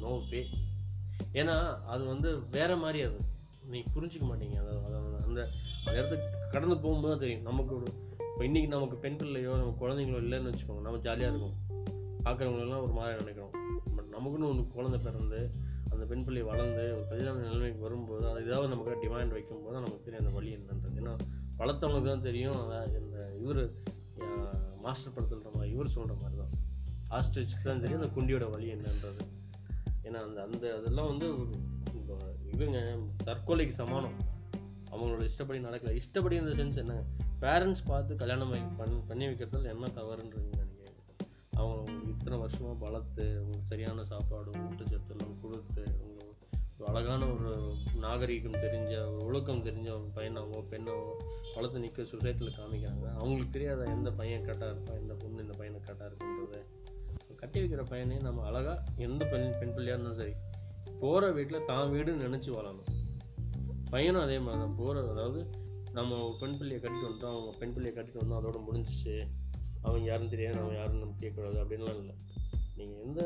நோ 0.00 0.12
பே 0.30 0.46
ஏன்னா 1.32 1.56
அது 1.84 2.04
வந்து 2.04 2.48
வேற 2.50 2.76
மாதிரி 2.76 3.00
அது. 3.02 3.18
நீ 3.72 3.78
புரிஞ்சிக்க 3.94 4.24
மாட்டீங்க. 4.30 4.56
அதை 4.62 4.72
அந்த 5.26 5.40
அந்த 5.86 5.92
இடத்துக்கு 5.92 6.26
கடந்து 6.50 6.76
போகும்போது 6.78 7.18
தெரியும். 7.18 7.42
நமக்கு 7.42 7.76
ஒரு 7.76 7.86
இப்போ 8.18 8.44
இன்னைக்கு 8.44 8.70
நமக்கு 8.70 8.96
பெண் 8.96 9.16
பிள்ளையோ 9.16 9.50
நம்ம 9.50 9.76
குழந்தைங்களோ 9.80 10.20
இல்லைன்னு 10.24 10.50
வச்சுக்கோங்க. 10.50 10.80
நம்ம 10.80 10.98
ஜாலியாக 10.98 11.36
இருக்கும். 11.36 11.56
பார்க்குறவங்களெல்லாம் 12.24 12.82
ஒரு 12.82 12.92
மாதிரி 12.92 13.24
நினைக்கிறோம். 13.24 13.52
பட் 13.96 14.10
நமக்குன்னு 14.16 14.50
ஒன்று 14.50 14.72
குழந்தை 14.74 15.00
பிறந்து 15.02 15.50
அந்த 15.90 16.04
பெண் 16.06 16.24
பிள்ளை 16.24 16.42
வளர்ந்து 16.42 16.84
ஒரு 16.96 17.08
கல்யாண 17.08 17.38
நிலைமைக்கு 17.38 17.82
வரும்போது 17.82 18.28
அது 18.30 18.46
ஏதாவது 18.46 18.68
நமக்கு 18.68 19.02
டிமாண்ட் 19.04 19.28
வைக்கும்போது 19.28 19.74
நமக்கு 19.78 20.00
தெரியும் 20.04 20.24
அந்த 20.24 20.36
வழி 20.38 20.50
என்னன்றது. 20.56 20.96
ஏன்னா 21.00 21.14
வளர்த்தவங்களுக்கு 21.58 22.06
தான் 22.06 22.28
தெரியும் 22.30 22.58
இந்த 23.00 23.18
இவர் 23.42 23.62
மாஸ்டர் 24.82 25.14
படத்துன்ற 25.14 25.50
மாதிரி 25.54 25.72
இவர் 25.72 25.88
சொல்கிற 25.88 26.14
மாதிரி 26.14 26.36
தான் 26.42 26.52
ஆஸ்ட்ரிச்சுக்கு 27.10 27.62
தான் 27.62 27.80
தெரியும் 27.80 28.00
அந்த 28.02 28.20
குண்டியோட 28.20 28.50
வழி 28.50 28.72
என்னன்றது. 28.72 29.22
ஏன்னா 30.02 30.18
அந்த 30.18 30.42
அந்த 30.42 30.76
அதெல்லாம் 30.78 31.06
வந்து 31.06 31.26
இவங்க 32.52 32.78
தற்கொலைக்கு 33.24 33.74
சமானம். 33.74 34.16
அவங்களோட 34.90 35.22
இஷ்டப்படி 35.22 35.58
நடக்கல. 35.58 35.90
இஷ்டப்படி 35.90 36.36
இந்த 36.36 36.50
சென்ஸ் 36.50 36.76
என்ன? 36.76 36.94
பேரண்ட்ஸ் 37.40 37.84
பார்த்து 37.86 38.16
கல்யாணம் 38.16 38.50
பண்ணி 38.50 38.76
பண்ணி 38.76 39.00
பண்ணி 39.08 39.26
வைக்கிறதுல 39.26 39.72
என்ன 39.74 39.86
தவறுன்றது 39.86 40.50
நினைக்கிறேன் 40.52 40.98
அவங்க 41.52 41.92
இத்தனை 42.08 42.38
வருஷமாக 42.38 42.74
வளர்த்து 42.74 43.40
உங்களுக்கு 43.40 43.68
சரியான 43.68 44.04
சாப்பாடு 44.04 44.50
ஊட்டச்சத்து 44.50 45.10
எல்லாம் 45.10 45.40
கொடுத்து 45.40 45.82
அவங்க 46.00 46.33
அழகான 46.82 47.26
ஒரு 47.32 47.50
நாகரீகம் 48.04 48.62
தெரிஞ்ச 48.62 48.92
ஒரு 49.08 49.18
ஒழுக்கம் 49.26 49.62
தெரிஞ்ச 49.66 49.88
ஒரு 49.96 50.08
பையனாவோ 50.16 50.58
பெண்ணாவோ 50.70 51.12
வளர்த்து 51.54 51.82
நிற்க 51.82 52.02
சொசைட்டியில் 52.12 52.56
காமிக்கிறாங்க. 52.56 53.06
அவங்களுக்கு 53.18 53.54
தெரியாத 53.56 53.82
எந்த 53.96 54.10
பையன் 54.20 54.44
கரெக்டாக 54.46 54.70
இருப்பான் 54.72 54.98
எந்த 55.02 55.14
பொண்ணு 55.20 55.44
இந்த 55.44 55.54
பையனை 55.60 55.78
கரெக்டாக 55.86 56.08
இருக்குன்றது. 56.10 56.60
கட்டி 57.40 57.58
வைக்கிற 57.60 57.82
பையனே 57.92 58.16
நம்ம 58.26 58.42
அழகாக 58.48 59.04
எந்த 59.06 59.22
பெண் 59.32 59.46
பெண் 59.60 59.74
பிள்ளையாக 59.76 59.96
இருந்தாலும் 59.96 60.20
சரி 60.22 60.34
போகிற 61.02 61.30
வீட்டில் 61.38 61.66
தான் 61.70 61.92
வீடுன்னு 61.94 62.26
நினச்சி 62.26 62.50
வாழணும். 62.56 62.90
பையனும் 63.92 64.24
அதே 64.26 64.38
மாதிரி 64.46 64.62
தான் 64.64 64.76
போகிற 64.80 65.06
அதாவது 65.14 65.40
நம்ம 65.98 66.18
ஒரு 66.26 66.36
பெண் 66.42 66.58
பிள்ளையை 66.58 66.80
கட்டிட்டு 66.82 67.08
வந்தோம் 67.10 67.34
அவங்க 67.36 67.52
பெண் 67.60 67.74
பிள்ளையை 67.76 67.94
கட்டிட்டு 67.96 68.22
வந்தோம் 68.22 68.40
அதோட 68.40 68.60
முடிஞ்சிச்சு 68.68 69.16
அவங்க 69.86 70.04
யாரும் 70.10 70.32
தெரியாது 70.34 70.60
அவன் 70.64 70.78
யாரும் 70.80 71.02
நம்ம 71.04 71.16
கேட்கக்கூடாது 71.22 71.58
அப்படின்லாம் 71.62 71.98
இல்லை. 72.02 72.14
நீங்கள் 72.78 73.02
எந்த 73.06 73.20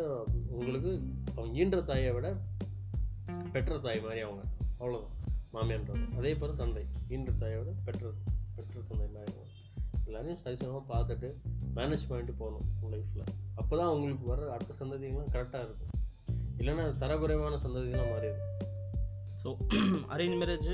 உங்களுக்கு 0.60 0.90
அவங்க 1.36 1.52
ஈன்ற 1.60 1.80
தாயை 1.90 2.10
விட 2.16 2.28
பெற்ற 3.54 3.78
தாய் 3.86 4.04
மாதிரி 4.06 4.20
அவங்க. 4.26 4.42
அவ்வளோதான் 4.80 5.14
மாமியான்றது 5.54 6.04
அதே 6.18 6.32
போல் 6.40 6.58
தந்தை. 6.62 6.82
ஈன்ற 7.14 7.32
தாயோட 7.42 7.70
பெற்ற 7.86 8.10
பெற்ற 8.56 8.80
தந்தை 8.88 9.06
மாதிரி 9.14 9.32
அவங்க. 9.34 9.54
எல்லாரையும் 10.08 10.40
சரிசமமாக 10.44 10.84
பார்த்துட்டு 10.92 11.28
மேனேஜ் 11.76 12.08
பண்ணிட்டு 12.08 12.34
போகணும் 12.40 12.66
உங்கள் 12.80 12.92
லைஃப்பில் 12.94 13.32
அப்போ 13.60 13.74
தான் 13.80 13.92
உங்களுக்கு 13.94 14.26
வர 14.32 14.50
அடுத்த 14.54 14.74
சந்ததிகள்லாம் 14.80 15.32
கரெக்டாக 15.36 15.66
இருக்கும். 15.66 15.92
இல்லைன்னா 16.60 16.84
அது 16.86 16.96
தரக்குறைவான 17.04 17.58
சந்ததிகள்லாம் 17.64 18.12
மாறிடும். 18.14 18.46
ஸோ 19.42 19.48
அரேஞ்ச் 20.14 20.38
மேரேஜ் 20.42 20.70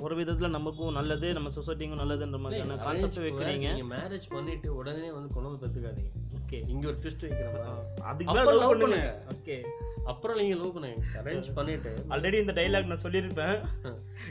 ஒரு 0.00 0.14
விதத்தில் 0.14 0.50
நமக்கும் 0.50 0.92
நல்லது 0.92 1.32
நம்ம 1.32 1.48
சொசைட்டிக்கும் 1.48 2.00
நல்லதுன்ற 2.00 2.38
மாதிரியான 2.38 2.76
கான்செப்ட் 2.76 3.18
வைக்கிறீங்க. 3.18 3.68
மேரேஜ் 3.90 4.26
பண்ணிட்டு 4.28 4.74
உடனே 4.74 5.12
வந்து 5.12 5.34
குழந்தை 5.34 5.68
பெத்துக்காதீங்க. 5.68 6.10
ஓகே 6.38 6.68
இங்க 6.68 6.88
ஒரு 6.88 6.96
ட்விஸ்ட் 7.02 7.24
வைக்கிற 7.24 7.48
மாதிரி. 7.52 8.02
அதுக்கு 8.02 8.34
மேலே 8.34 8.58
லவ் 8.58 8.68
பண்ணுங்க. 8.68 9.22
ஓகே 9.34 9.62
அப்புறம் 10.04 10.38
நீங்க 10.38 10.54
லவ் 10.54 10.72
பண்ணுங்க. 10.72 11.04
அரேஞ்ச் 11.24 11.54
பண்ணிட்டு. 11.54 12.04
ஆல்ரெடி 12.08 12.38
இந்த 12.40 12.52
டைலாக் 12.52 12.86
நான் 12.86 13.02
சொல்லியிருப்பேன். 13.02 13.56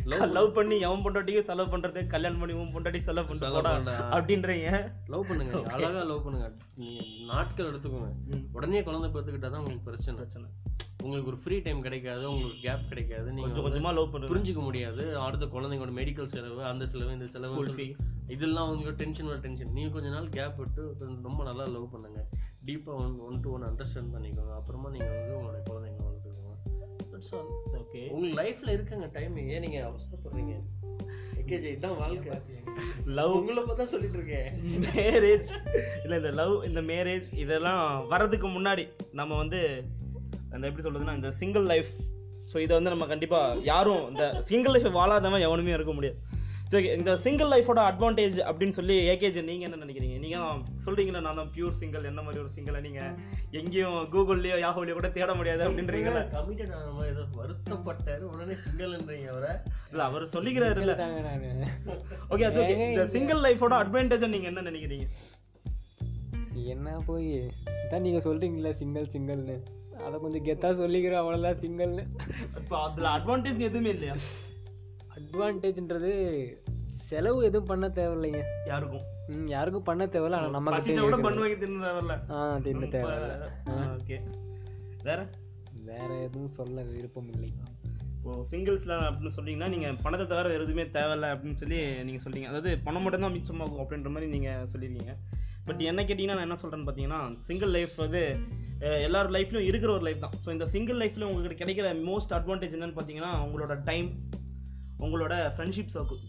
லவ் 0.38 0.54
பண்ணி. 0.54 0.80
எவன் 0.80 1.04
பொண்டாட்டியும் 1.04 1.48
செலவு 1.50 1.78
பண்றது 1.78 2.08
கல்யாணம் 2.08 2.40
பண்ணி 2.40 2.56
உன் 2.56 2.74
பொண்டாட்டி 2.76 3.02
செலவு 3.02 3.38
பண்ணா. 3.38 4.18
அப்படின்றீங்க. 4.18 4.92
லவ் 5.08 5.28
பண்ணுங்க. 5.28 5.72
அழகா 5.72 6.04
லவ் 6.04 6.24
பண்ணுங்க. 6.24 6.52
நீங்க 6.76 7.04
நாட்கள் 7.26 7.72
எடுத்துக்கோங்க. 7.72 8.10
உடனே 8.52 8.84
குழந்தை 8.84 9.10
பெத்துக்கிட்டா 9.10 9.50
தான் 9.50 9.60
உங்களுக்கு 9.60 9.84
பிரச்சனை. 9.84 10.20
பிரச்சனை. 10.20 10.50
உங்களுக்கு 11.04 11.32
ஒரு 11.32 11.40
ஃப்ரீ 11.44 11.60
டைம் 11.60 11.82
கிடைக்காது 11.82 12.32
உங்களுக்கு 12.32 12.62
கேப் 12.62 12.88
கிடைக்காது. 12.90 13.32
நீங்க 13.32 13.62
கொஞ்சம் 13.62 13.66
கொஞ்சமா 13.66 13.94
லவ் 13.94 14.12
பண்ணுங்க. 14.12 14.36
புரிஞ்சுக்க 14.36 14.62
முடியாது. 14.62 15.18
அடுத்த 15.18 15.46
குழந்தைங்களோட 15.58 15.94
மெடிக்கல் 16.00 16.34
செலவு 16.36 16.64
அந்த 16.72 16.88
செலவு 16.94 17.14
இந்த 17.20 17.28
செலவு 17.28 17.88
இதெல்லாம் 18.36 18.70
உங்களுக்கு 18.70 19.02
டென்ஷன் 19.04 19.30
ஒரு 19.34 19.40
டென்ஷன் 19.40 19.72
நீங்க 19.76 19.90
கொஞ்ச 19.90 20.08
நாள் 20.10 20.30
கேப் 20.30 20.58
விட்டு 20.58 20.84
ரொம்ப 21.28 21.42
நல்லா 21.44 21.66
லவ் 21.76 21.92
பண்ணுங்க. 21.92 22.22
டீப்பா 22.66 22.94
one 23.04 23.14
one 23.28 23.40
to 23.44 23.52
one 23.52 23.64
understand 23.64 24.12
பண்ணிக்கோங்க. 24.16 24.54
அப்புறமா 24.60 24.90
நீங்க 24.96 25.08
வந்து 25.14 25.36
உங்களுடைய 25.38 25.64
குழந்தைங்க 25.70 26.02
வளர்த்துக்கோங்க. 26.08 26.56
தட்ஸ் 27.12 27.32
ஆல் 27.38 27.52
ஓகே 27.80 28.02
உங்களுக்கு 28.10 28.42
லைஃப்ல 28.42 28.74
இருக்குங்க 28.78 29.08
டைம் 29.12 29.38
ஏன் 29.38 29.64
நீங்க 29.66 29.80
அவசரப்படுறீங்க? 29.90 30.56
ஏகேஜி 31.42 31.70
இதான் 31.78 31.98
வாழ்க்கை. 31.98 32.42
லவ் 33.20 33.36
உங்களை 33.38 33.64
பார்த்தா 33.64 33.84
சொல்லிட்டு 33.94 34.18
இருக்கேன். 34.20 34.50
மேரேஜ் 34.88 35.52
இல்லை 36.04 36.18
இந்த 36.22 36.32
லவ் 36.42 36.56
இந்த 36.70 36.82
மேரேஜ் 36.92 37.30
இதெல்லாம் 37.46 38.12
வரதுக்கு 38.12 38.50
முன்னாடி 38.58 38.86
நம்ம 39.22 39.38
வந்து 39.44 39.62
அந்த 40.52 40.68
எப்படி 40.68 40.84
சொல்றதுன்னா 40.88 41.16
இந்த 41.16 41.32
சிங்கிள் 41.42 41.66
லைஃப் 41.74 41.92
ஸோ 42.52 42.58
இதை 42.66 42.74
வந்து 42.78 42.94
நம்ம 42.94 43.06
கண்டிப்பாக 43.14 43.62
யாரும் 43.74 44.04
இந்த 44.12 44.26
சிங்கிள் 44.50 44.76
லைஃப் 44.76 44.98
வாழாதவன் 45.00 45.46
எவனுமே 45.50 45.78
இருக்க 45.78 45.94
முடியாது. 46.00 46.20
ஸோ 46.72 46.78
இந்த 46.98 47.12
சிங்கிள் 47.26 47.50
லைஃபோட 47.52 47.80
அட்வான்டேஜ் 47.90 48.38
அப்படின்னு 48.48 48.76
சொல்லி 48.78 48.96
ஏகேஜ் 49.12 49.38
நீங்கள் 49.50 49.68
என்ன 49.68 49.78
நினைக்கிறீங்க? 49.84 50.16
நீங்கள் 50.24 50.58
சொல்றீங்களா 50.86 51.22
நான் 51.26 51.40
தான் 51.40 51.52
பியூர் 51.56 51.78
சிங்கிள் 51.82 52.08
என்ன 52.10 52.22
மாதிரி 52.26 52.42
ஒரு 52.44 52.52
சிங்கிளை 52.56 52.80
நீங்கள் 52.88 53.14
எங்கேயும் 53.60 54.00
கூகுள்லேயோ 54.14 54.58
யாஹோலையோ 54.64 54.96
கூட 54.98 55.10
தேட 55.18 55.34
முடியாது 55.40 55.64
அப்படின்றீங்களா? 55.68 56.24
கமிட்டட் 56.36 56.74
ஆன 56.80 56.92
மாதிரி 56.98 57.14
ஏதோ 57.14 57.24
வருத்தப்பட்டாரு 57.40 58.24
உடனே 58.32 58.58
சிங்கிள்ன்றீங்க 58.66 59.30
அவரை. 59.36 59.54
இல்லை 59.92 60.04
அவர் 60.10 60.26
சொல்லிக்கிறாரு 60.36 60.84
இல்லை. 60.84 60.98
ஓகே 62.34 62.48
அது 62.50 62.62
ஓகே 62.64 62.76
இந்த 62.92 63.08
சிங்கிள் 63.16 63.42
லைஃபோட 63.48 63.76
அட்வான்டேஜை 63.84 64.30
நீங்கள் 64.36 64.52
என்ன 64.54 64.66
நினைக்கிறீங்க? 64.70 65.08
என்ன 66.76 67.00
போய் 67.10 67.34
தான் 67.92 68.06
நீங்க 68.08 68.22
சொல்றீங்களா 68.30 68.74
சிங்கிள் 68.84 69.12
சிங்கிள்னு 69.16 69.58
அதை 70.06 70.20
கொஞ்சம் 70.20 70.46
கெத்தா 70.46 70.70
சொல்லிக்கிறோம் 70.82 71.22
அவ்வளோதான் 71.22 71.60
சிங்கிள்னு 71.62 72.04
இப்போ 72.58 72.78
அதில் 72.84 73.10
அட்வான்டேஜ் 73.16 73.60
எதுவுமே 73.60 73.90
இல்லையா? 73.90 74.16
அட்வான்டேஜ்ன்றது 75.16 76.12
செலவு 76.90 77.46
எதுவும் 77.46 77.70
பண்ண 77.70 77.88
தேவையில்லைங்க. 77.88 78.42
யாருக்கும். 78.66 79.06
ம் 79.28 79.48
யாருக்கும் 79.48 79.84
பண்ண 79.84 80.06
தேவையில்ல 80.06 80.40
ஆனால் 80.40 80.68
பசிச்சா 80.68 81.02
கூட 81.02 81.18
பண்ணுவாங்க 81.18 81.58
தின்னு 81.64 81.86
தேவையில்ல. 81.88 82.16
ஆ 82.30 82.58
தின்ன 82.58 82.86
தேவையில்ல 82.86 83.50
ஓகே. 83.98 84.18
வேற? 85.04 85.20
வேற 85.84 86.10
எதுவும் 86.28 86.56
சொல்ல 86.58 86.82
விருப்பம் 86.82 87.30
இல்லை. 87.30 87.50
இப்போ 88.18 88.46
சிங்கிள்ஸ்ல 88.52 88.94
அப்படின்னு 89.08 89.36
சொன்னீங்கன்னா 89.36 89.70
நீங்க 89.70 89.90
பணத்தை 90.04 90.28
தவிர 90.28 90.48
வேற 90.48 90.64
எதுவுமே 90.64 90.84
தேவையில்ல 90.84 91.28
அப்படின்னு 91.34 91.54
சொல்லி 91.54 92.04
நீங்க 92.04 92.22
சொல்றீங்க. 92.24 92.44
அதாவது 92.44 92.78
பணம் 92.84 93.02
மட்டும் 93.02 93.22
தான் 93.22 93.36
மிச்சமாகும் 93.36 93.84
அப்படின்ற 93.84 94.10
மாதிரி 94.10 94.32
நீங்க 94.32 94.66
சொல்லியிருக்கீங்க. 94.74 95.16
பட் 95.68 95.82
என்ன 95.92 96.04
கேட்டிங்கன்னா 96.10 96.38
நான் 96.38 96.48
என்ன 96.48 96.58
சொல்றேன்னு 96.62 96.88
பார்த்தீங்கன்னா 96.88 97.22
சிங்கிள் 97.50 97.72
லைஃப் 97.78 97.96
வந்து 98.04 98.24
எல்லார் 98.80 99.30
லைஃப்லையும் 99.32 99.70
இருக்கிற 99.70 99.92
ஒரு 99.94 100.04
லைஃப் 100.08 100.24
தான். 100.24 100.34
ஸோ 100.46 100.50
இந்த 100.56 100.68
சிங்கிள் 100.74 100.98
லைஃப்ல 101.04 101.24
உங்களுக்கு 101.24 101.62
கிடைக்கிற 101.64 101.88
மோஸ்ட் 102.10 102.34
அட்வான்டேஜ் 102.38 102.76
என்னன்னு 102.78 102.98
பார்த்தீங்கன்னா 102.98 103.32
உங்களோட 103.46 103.76
டைம் 103.84 104.10
உங்களோட 105.00 105.36
ஃப்ரெண்ட்ஷிப் 105.56 105.94
சர்க்கிள் 105.94 106.22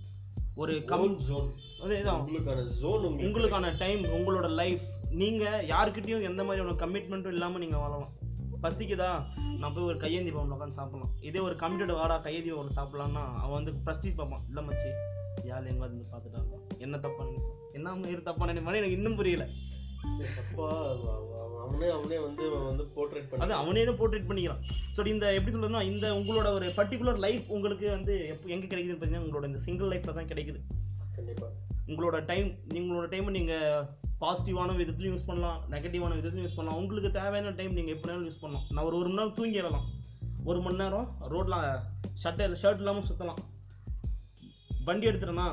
ஒரு 0.55 0.85
கம் 0.85 1.19
ஜோன் 1.19 1.49
உங்களுக்கான 1.83 2.63
ஜோன் 2.81 3.05
உங்களுக்கான 3.27 3.69
டைம் 3.79 4.01
உங்களோட 4.17 4.49
லைஃப் 4.63 4.81
நீங்க 5.11 5.45
யார்கிட்டயும் 5.69 6.27
எந்த 6.31 6.45
மாதிரியான 6.45 6.79
கமிட்மெண்ட்டும் 6.85 7.37
இல்லாம 7.37 7.59
நீங்க 7.59 7.77
வாழலாம். 7.77 8.11
பசிக்குதா? 8.63 9.11
நான் 9.61 9.75
போய் 9.75 9.85
ஒரு 9.85 9.97
கையேந்தி 9.97 10.31
பவன் 10.31 10.55
உட்காந்து 10.55 10.79
சாப்பிடலாம். 10.79 11.13
இதே 11.21 11.41
ஒரு 11.41 11.55
கமிட்டட் 11.55 11.93
வாடா 11.93 12.17
கையேந்தி 12.19 12.51
பவன் 12.51 12.77
சாப்பிடலாம்னா 12.79 13.25
அவன் 13.45 13.57
வந்து 13.59 13.73
ப்ரஸ்டீஜ் 13.87 14.19
பார்ப்பான். 14.21 14.45
இல்லை 14.49 14.65
மச்சி. 14.65 14.91
யார் 15.47 15.71
எங்க 15.73 15.83
வந்து 15.87 16.05
பார்த்துட்டாங்க 16.13 16.68
என்ன 16.87 16.99
தப்பா 17.07 17.23
நினைப்பான் 17.29 17.57
என்ன 17.79 18.11
இரு 18.15 18.23
தப்பா 18.29 18.49
நினைப்பானே 18.51 18.81
எனக்கு 18.81 18.99
இன்னும் 18.99 19.19
புரியல. 19.21 19.45
அவனே 21.63 21.89
அவனே 21.97 22.19
வந்து 22.25 22.45
வந்து 22.69 22.85
போர்ட்ரேட் 22.97 23.29
பண்ணி 23.29 23.45
அது 23.45 23.55
அவனே 23.61 23.85
போர்ட்ரேட் 24.01 24.29
பண்ணிக்கிறான். 24.29 24.63
ஸோ 24.97 25.07
இந்த 25.13 25.27
எப்படி 25.39 25.53
சொல்றதுன்னா 25.55 25.83
இந்த 25.93 26.07
உங்களோட 26.19 26.49
ஒரு 26.59 26.67
பர்டிகுலர் 26.79 27.19
லைஃப் 27.27 27.47
உங்களுக்கு 27.57 27.87
வந்து 27.97 28.15
எப்போ 28.33 28.53
எங்கே 28.55 28.69
கிடைக்குதுன்னு 28.73 28.99
பார்த்தீங்கன்னா 28.99 29.27
உங்களோட 29.27 29.47
இந்த 29.51 29.61
சிங்கிள் 29.67 29.91
லைஃப்ல 29.93 30.15
தான் 30.19 30.31
கிடைக்குது. 30.33 30.61
கண்டிப்பா. 31.17 31.49
உங்களோட 31.91 32.17
டைம் 32.31 32.49
உங்களோட 32.81 33.07
டைமை 33.15 33.33
நீங்கள் 33.39 33.85
பாசிட்டிவான 34.23 34.75
விதத்துலையும் 34.81 35.15
யூஸ் 35.15 35.29
பண்ணலாம் 35.31 35.59
நெகட்டிவான 35.75 36.17
விதத்துலையும் 36.19 36.47
யூஸ் 36.49 36.59
பண்ணலாம். 36.59 36.81
உங்களுக்கு 36.83 37.11
தேவையான 37.19 37.55
டைம் 37.61 37.77
நீங்கள் 37.79 37.95
எப்படி 37.97 38.11
வேணாலும் 38.11 38.29
யூஸ் 38.31 38.43
பண்ணலாம். 38.45 38.67
நான் 38.75 38.87
ஒரு 38.89 38.97
ஒரு 39.01 39.09
மணி 39.11 39.21
நேரம் 39.21 39.37
தூங்கிடலாம் 39.39 39.87
ஒரு 40.51 40.61
மணி 40.65 40.81
நேரம் 40.83 41.09
ரோட்டில் 41.33 41.59
ஷர்ட் 42.23 42.43
ஷர்ட் 42.63 42.83
இல்லாமல் 42.83 43.07
சுற்றலாம் 43.09 43.41
வண்டி 44.89 45.09
எடுத்துட்டேன்னா 45.11 45.49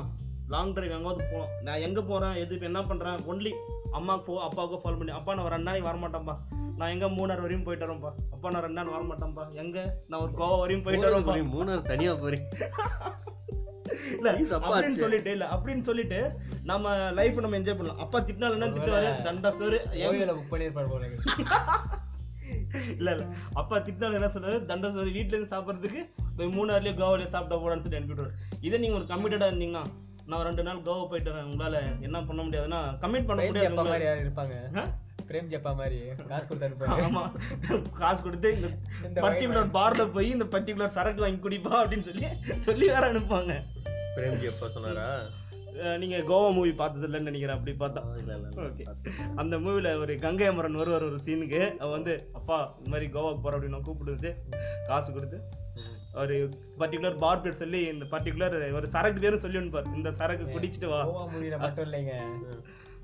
லாங் 0.48 0.72
டிரைவ் 0.74 0.94
எங்காவது 0.96 1.22
போகலாம் 1.30 1.52
நான் 1.62 1.84
எங்கே 1.86 2.02
போகிறேன் 2.10 2.36
எது 2.42 2.54
இப்போ 2.56 2.66
என்ன 2.70 2.80
பண்ணுறேன் 2.82 3.18
ஒன்லி 3.30 3.52
அம்மாவுக்கு 3.92 4.26
போ 4.26 4.34
அப்பாவுக்கோ 4.46 4.78
ஃபாலோ 4.82 4.98
பண்ணி 5.00 5.12
அப்பா 5.12 5.34
நான் 5.34 5.46
ஒரு 5.46 5.54
ரெண்டு 5.54 5.68
நாளைக்கு 5.68 5.88
வரமாட்டேன்ப்பா 5.88 6.34
நான் 6.78 6.92
எங்கே 6.94 7.08
மூணார் 7.16 7.42
வரையும் 7.44 7.66
போயிட்டு 7.66 7.86
வரேன்ப்பா 7.86 8.10
அப்பா 8.34 8.48
நான் 8.54 8.64
ரெண்டு 8.64 8.78
நாள் 8.80 8.94
வரமாட்டேன்ப்பா 8.94 9.44
எங்கே? 9.62 9.84
நான் 10.08 10.22
ஒரு 10.24 10.32
கோவா 10.40 10.56
வரையும் 10.62 10.84
போயிட்டு 10.84 11.04
போறீங்க, 11.28 11.50
மூணார் 11.54 11.88
தனியா 11.92 12.12
போறீங்க? 12.22 12.46
இல்ல 14.14 14.28
அப்படின்னு. 14.58 14.98
சொல்லிட்டு 15.02 15.30
இல்ல 15.30 15.46
அப்படின்னு 15.54 15.84
சொல்லிட்டு 15.88 16.18
நம்ம 16.62 16.86
லைஃப் 17.18 17.42
நம்ம 17.42 17.58
என்ஜாய் 17.58 17.78
பண்ணலாம். 17.78 18.00
அப்பா 18.04 18.18
திட்டினாலும் 18.20 18.58
என்ன 18.58 18.70
திட்டுவாரு. 18.74 19.08
தண்டா 19.26 19.50
சோறு. 19.52 19.78
புக் 20.32 20.52
பண்ணியிருப்பாரு 20.52 20.88
போல. 20.88 21.06
இல்ல 22.96 23.08
இல்ல. 23.14 23.24
அப்பா 23.54 23.76
திட்டினாலும் 23.78 24.18
என்ன 24.20 24.30
சொல்றாரு 24.34 24.58
தண்டா 24.70 24.88
சோறு. 24.90 25.10
வீட்ல 25.10 25.36
இருந்து 25.36 25.52
சாப்பிடுறதுக்கு 25.54 26.02
போய் 26.38 26.54
மூணாறுலேயே 26.56 26.96
கோவாலேயே 27.00 27.32
சாப்பிட்டா 27.34 27.58
போடான்னு 27.62 27.84
சொல்லி 27.86 28.00
அனுப்பிவிடுவார் 28.00 28.34
இதே 28.60 28.80
நீங்கள் 28.84 29.00
ஒரு 29.00 29.08
கமிட்டடாக 29.12 29.50
இருந்தீங்கன்னா 29.52 29.84
நான் 30.30 30.46
ரெண்டு 30.48 30.62
நாள் 30.66 30.84
கோவா 30.86 31.02
போயிட்டு 31.10 31.30
வரேன். 31.32 31.48
உங்களால் 31.50 31.76
என்ன 32.06 32.18
பண்ண 32.28 32.40
முடியாதுன்னா 32.46 32.80
கமிட் 33.02 33.28
பண்ண 33.28 33.42
பிரேம் 33.42 33.58
ஜப்பா 33.66 33.82
மாதிரி 33.82 33.92
முடியாது 33.92 34.06
யாரும் 34.08 34.24
இருப்பாங்க? 34.26 34.54
பிரேம் 35.28 35.50
ஜப்பா 35.52 35.70
மாதிரி 35.80 35.98
காசு 36.30 36.46
கொடுத்து 36.48 36.90
ஆமா. 37.06 37.22
காசு 38.00 38.20
கொடுத்து 38.26 38.50
இந்த 38.56 38.68
பர்டிகுலர் 39.24 39.72
பார்ல 39.78 40.04
போய் 40.16 40.34
இந்த 40.36 40.46
பர்டிகுலர் 40.54 40.94
சரக்கு 40.98 41.24
வாங்கி 41.24 41.40
குடிப்பா 41.46 41.74
அப்படின்னு 41.82 42.08
சொல்லி 42.10 42.26
சொல்லி 42.68 42.86
வேற 42.94 43.04
அனுப்புவாங்க. 43.12 43.54
பிரேம்ஜி 44.18 44.48
எப்போ 44.52 44.68
சொன்னாரா? 44.76 45.08
நீங்க 46.02 46.18
கோவா 46.28 46.50
மூவி 46.56 46.70
பார்த்தது 46.80 47.06
இல்லைன்னு 47.06 47.28
நினைக்கிறேன் 47.30 47.56
அப்படி 47.56 47.72
பார்த்தா. 47.80 48.02
ஓகே 48.66 48.84
அந்த 49.42 49.54
மூவில 49.64 49.88
ஒரு 50.02 50.12
கங்கை 50.24 50.46
அமரன் 50.50 50.78
வருவார் 50.80 51.08
ஒரு 51.10 51.18
சீனுக்கு 51.26 51.60
அவ 51.82 51.90
வந்து 51.96 52.14
அப்பா 52.38 52.58
இந்த 52.78 52.90
மாதிரி 52.92 53.08
கோவாக்கு 53.16 53.42
போற 53.44 53.56
அப்படின்னு 53.56 53.76
நான் 53.76 53.88
கூப்பிட்டு 53.88 54.30
காசு 54.90 55.10
கொடுத்து. 55.16 55.38
ஒரு 56.22 56.36
பர்டிகுலர் 56.80 57.16
பார் 57.24 57.42
பேர் 57.44 57.60
சொல்லி 57.62 57.80
இந்த 57.94 58.04
பர்டிகுலர் 58.14 58.56
ஒரு 58.78 58.86
சரக்கு 58.94 59.22
பேரும் 59.24 59.42
சொல்லி 59.44 59.60
அனுப்பார் 59.60 59.88
இந்த 59.98 60.10
சரக்கு 60.20 60.44
குடிச்சிட்டு 60.54 60.88
வா. 60.92 61.00
கோவா 61.08 61.24
மூவில 61.32 61.56
மட்டும் 61.64 61.86
இல்லைங்க. 61.88 62.14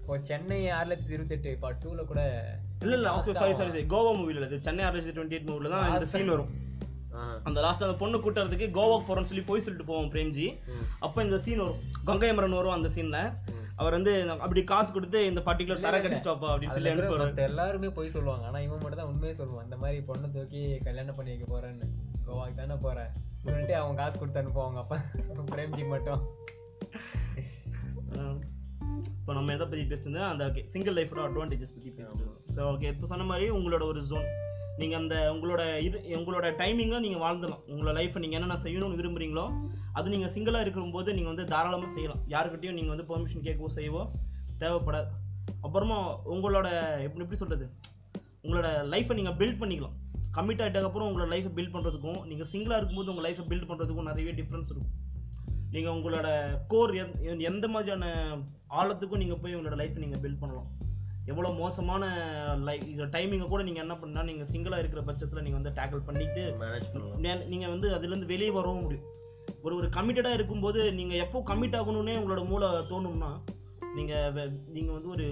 இப்போ 0.01 0.15
சென்னை 0.29 0.59
ஆறு 0.77 0.89
லட்சத்தி 0.91 1.17
இருபத்தெட்டு 1.17 1.51
பார்ட் 1.65 1.83
டூல 1.85 2.05
கூட 2.11 2.21
இல்ல 2.85 2.95
இல்ல 2.99 3.11
ஓகே 3.19 3.35
சாரி 3.41 3.55
சாரி 3.61 3.83
கோவா 3.95 4.13
மூவில 4.21 4.39
இல்ல 4.39 4.49
இது 4.51 4.67
சென்னை 4.69 4.85
ஆர்எஸ் 4.89 5.15
டுவெண்ட்டி 5.17 5.37
எயிட் 5.39 5.51
மூவில 5.53 5.73
தான் 5.75 5.87
இந்த 5.93 6.09
சீன் 6.13 6.33
வரும். 6.35 6.51
அந்த 7.49 7.59
லாஸ்ட் 7.65 7.85
அந்த 7.87 7.97
பொண்ணு 8.03 8.19
கூட்டுறதுக்கு 8.25 8.67
கோவாக்கு 8.77 9.07
போறோம்னு 9.09 9.31
சொல்லி 9.31 9.45
போய் 9.51 9.65
சொல்லிட்டு 9.65 9.89
போவோம் 9.91 10.11
பிரேம்ஜி. 10.15 10.47
அப்ப 11.07 11.25
இந்த 11.27 11.39
சீன் 11.47 11.63
வரும். 11.65 11.81
கங்கை 12.09 12.31
அமரன் 12.33 12.59
வரும் 12.61 12.77
அந்த 12.79 12.91
சீன்ல 12.97 13.19
அவர் 13.81 13.97
வந்து 13.99 14.13
அப்படி 14.45 14.61
காசு 14.71 14.91
கொடுத்து 14.97 15.21
இந்த 15.31 15.41
பர்டிகுலர் 15.49 15.83
சரக்கு 15.85 16.09
அடிச்சிட்டு 16.09 16.33
வாப்பா 16.33 16.49
அப்படின்னு 16.55 16.77
சொல்லி 16.77 16.91
அனுப்புவார். 16.93 17.45
எல்லாருமே 17.51 17.89
போய் 17.99 18.15
சொல்லுவாங்க. 18.17 18.45
ஆனா 18.51 18.59
இவன் 18.67 18.83
மட்டும் 18.83 19.01
தான் 19.01 19.11
உண்மையே 19.13 19.35
சொல்லுவான். 19.41 19.67
இந்த 19.69 19.79
மாதிரி 19.83 20.01
பொண்ணை 20.11 20.29
தூக்கி 20.37 20.63
கல்யாணம் 20.89 21.17
பண்ணி 21.19 21.33
வைக்க 21.35 21.47
போறேன்னு. 21.55 21.87
கோவாக்கு 22.33 22.61
தானே 22.63 22.77
போறேன். 22.87 23.11
சொல்லிட்டு 23.45 23.75
அவன் 23.81 23.99
காசு 24.01 24.17
கொடுத்து 24.19 24.43
அனுப்புவாங்க 24.43 24.81
அப்ப. 24.83 24.97
பிரேம்ஜி 25.55 25.85
மட்டும். 25.95 26.23
இப்போ 29.19 29.33
நம்ம 29.37 29.53
எதை 29.57 29.67
பற்றி 29.67 29.83
பேசுறது? 29.91 30.21
அந்த 30.31 30.43
ஓகே 30.49 30.63
சிங்கிள் 30.73 30.97
லைஃபோட 30.97 31.21
அட்வான்டேஜஸ் 31.27 31.75
பற்றி 31.75 31.91
பேசிட்டு 31.99 32.31
ஸோ 32.55 32.61
ஓகே 32.71 32.89
இப்போ 32.93 33.07
சொன்ன 33.11 33.27
மாதிரி 33.29 33.47
உங்களோட 33.59 33.83
ஒரு 33.91 34.01
ஜோன் 34.11 34.27
நீங்கள் 34.81 34.99
அந்த 35.01 35.15
உங்களோட 35.35 35.63
இது 35.87 35.99
உங்களோட 36.19 36.47
டைமிங்கை 36.61 36.99
நீங்கள் 37.05 37.23
வாழ்ந்துடலாம் 37.25 37.63
உங்களோட 37.73 37.93
லைஃப்பை 37.99 38.21
நீங்கள் 38.25 38.39
என்னென்ன 38.39 38.57
செய்யணும்னு 38.65 38.99
விரும்புறீங்களோ 39.01 39.45
அது 39.99 40.13
நீங்கள் 40.15 40.33
சிங்கிளாக 40.35 40.65
இருக்கும்போது 40.67 41.09
நீங்கள் 41.17 41.33
வந்து 41.33 41.45
தாராளமாக 41.53 41.91
செய்யலாம். 41.97 42.23
யாருக்கிட்டையும் 42.35 42.79
நீங்கள் 42.79 42.95
வந்து 42.95 43.07
பெர்மிஷன் 43.11 43.47
கேட்கவோ 43.49 43.71
செய்யவோ 43.79 44.03
தேவைப்படாது. 44.63 45.09
அப்புறமா 45.67 45.99
உங்களோட 46.35 46.69
எப்படி 47.07 47.25
எப்படி 47.25 47.41
சொல்கிறது 47.43 47.67
உங்களோட 48.45 48.69
லைஃப்பை 48.93 49.17
நீங்கள் 49.21 49.39
பில்ட் 49.41 49.61
பண்ணிக்கலாம். 49.63 49.97
கமிட் 50.37 50.63
ஆகிட்டதுக்கப்புறம் 50.65 51.09
உங்களோட 51.11 51.29
லைஃப்பை 51.35 51.53
பில்ட் 51.57 51.75
பண்ணுறதுக்கும் 51.77 52.21
நீங்கள் 52.31 52.51
சிங்கிளாக 52.53 52.79
இருக்கும்போது 52.81 53.13
உங்கள் 53.13 53.27
லைஃப்பை 53.27 53.47
பில்ட் 53.51 53.69
பண்ணுறதுக்கும் 53.71 54.09
நிறையவே 54.11 54.35
டிஃப்ரென்ஸ் 54.41 54.71
இருக்கும். 54.73 54.95
நீங்கள் 55.75 55.95
உங்களோட 55.97 56.29
கோர் 56.73 56.93
எந்த 57.51 57.67
மாதிரியான 57.75 58.05
ஆழத்துக்கும் 58.81 59.23
நீங்கள் 59.25 59.41
போய் 59.43 59.57
உங்களோட 59.59 59.77
லைஃப்பை 59.83 60.03
நீங்கள் 60.05 60.23
பில்ட் 60.25 60.43
பண்ணலாம். 60.43 60.71
எவ்வளோ 61.31 61.51
மோசமான 61.63 62.05
லைஃப் 62.69 62.85
டைமிங்கை 63.17 63.47
கூட 63.51 63.63
நீங்கள் 63.67 63.85
என்ன 63.85 63.95
பண்ணால் 64.03 64.29
நீங்கள் 64.31 64.49
சிங்கிளாக 64.53 64.83
இருக்கிற 64.83 65.03
பட்சத்தில் 65.09 65.45
நீங்கள் 65.47 65.61
வந்து 65.61 65.75
டேக்கிள் 65.81 66.07
பண்ணிட்டு 66.09 66.45
நீங்கள் 67.53 67.73
வந்து 67.75 67.89
அதுலேருந்து 67.97 68.33
வெளியே 68.35 68.53
வரவும் 68.59 68.85
முடியும். 68.87 69.09
ஒரு 69.65 69.75
ஒரு 69.79 69.89
கமிட்டடாக 69.97 70.39
இருக்கும்போது 70.39 70.81
நீங்கள் 70.99 71.23
எப்போ 71.25 71.39
கமிட் 71.51 71.77
ஆகணும்னே 71.81 72.17
உங்களோட 72.21 72.43
மூளை 72.51 72.69
தோணும்னா 72.91 73.31
நீங்கள் 73.97 74.51
நீங்கள் 74.77 74.97
வந்து 74.97 75.11
ஒரு 75.17 75.27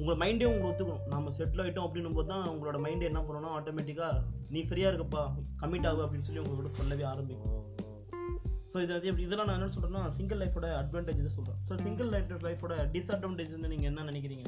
உங்கள் 0.00 0.18
மைண்டே 0.22 0.46
உங்களை 0.48 0.66
ஒத்துக்கணும். 0.70 1.04
நம்ம 1.14 1.30
செட்டில் 1.38 1.62
ஆகிட்டோம் 1.62 1.86
அப்படின்னும் 1.86 2.16
போது 2.16 2.28
தான் 2.32 2.48
உங்களோட 2.52 2.78
மைண்டே 2.86 3.08
என்ன 3.10 3.20
பண்ணணும்னா 3.26 3.52
ஆட்டோமேட்டிக்காக 3.58 4.16
நீ 4.54 4.60
ஃப்ரீயாக 4.68 4.90
இருக்கப்பா 4.92 5.22
கமிட் 5.62 5.88
ஆகு 5.90 6.04
அப்படின்னு 6.04 6.26
சொல்லி 6.28 6.42
உங்கள்கிட்ட 6.42 6.72
சொல்லவே 6.80 7.04
ஆரம்பிக்கும். 7.12 7.62
ஸோ 8.72 8.76
இது 8.84 8.92
அது 8.96 9.06
இதெல்லாம் 9.26 9.48
நான் 9.48 9.58
என்ன 9.58 9.72
சொல்கிறேன்னா 9.74 10.02
சிங்கிள் 10.16 10.40
லைஃபோட 10.42 10.66
அட்வான்டேஜ் 10.80 11.22
தான் 11.26 11.36
சொல்கிறேன் 11.36 11.60
ஸோ 11.68 11.74
சிங்கிள் 11.84 12.10
லைஃப் 12.14 12.46
லைஃபோட 12.48 12.74
டிஸ்அட்வான்டேஜ்னு 12.94 13.70
நீங்கள் 13.72 13.90
என்ன 13.90 14.04
நினைக்கிறீங்க? 14.10 14.46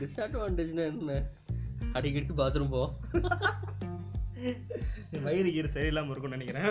டிஸ்அட்வான்டேஜ்னா 0.00 0.84
என்ன? 0.92 1.16
அடிக்கடி 1.98 2.34
பாத்ரூம் 2.42 2.74
போ 2.74 2.82
வயிறு 5.24 5.48
கீறு 5.54 5.68
சரியில்லாமல் 5.74 6.12
இருக்கும்னு 6.12 6.38
நினைக்கிறேன். 6.38 6.70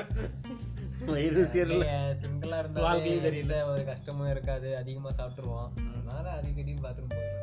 வயிறு 1.11 1.43
சீரல 1.51 1.85
சிங்கிளா 2.21 2.57
வாழ்க்கையே 2.85 3.13
இருந்தாலே 3.15 3.27
தெரியல. 3.27 3.57
ஒரு 3.71 3.83
கஷ்டமும் 3.91 4.31
இருக்காது. 4.33 4.69
அதிகமா 4.81 5.11
சாப்பிட்டுருவோம். 5.19 5.69
அதனால 5.97 6.25
அடிக்கடி 6.37 6.73
பாத்ரூம் 6.85 7.13
போயிடும் 7.15 7.39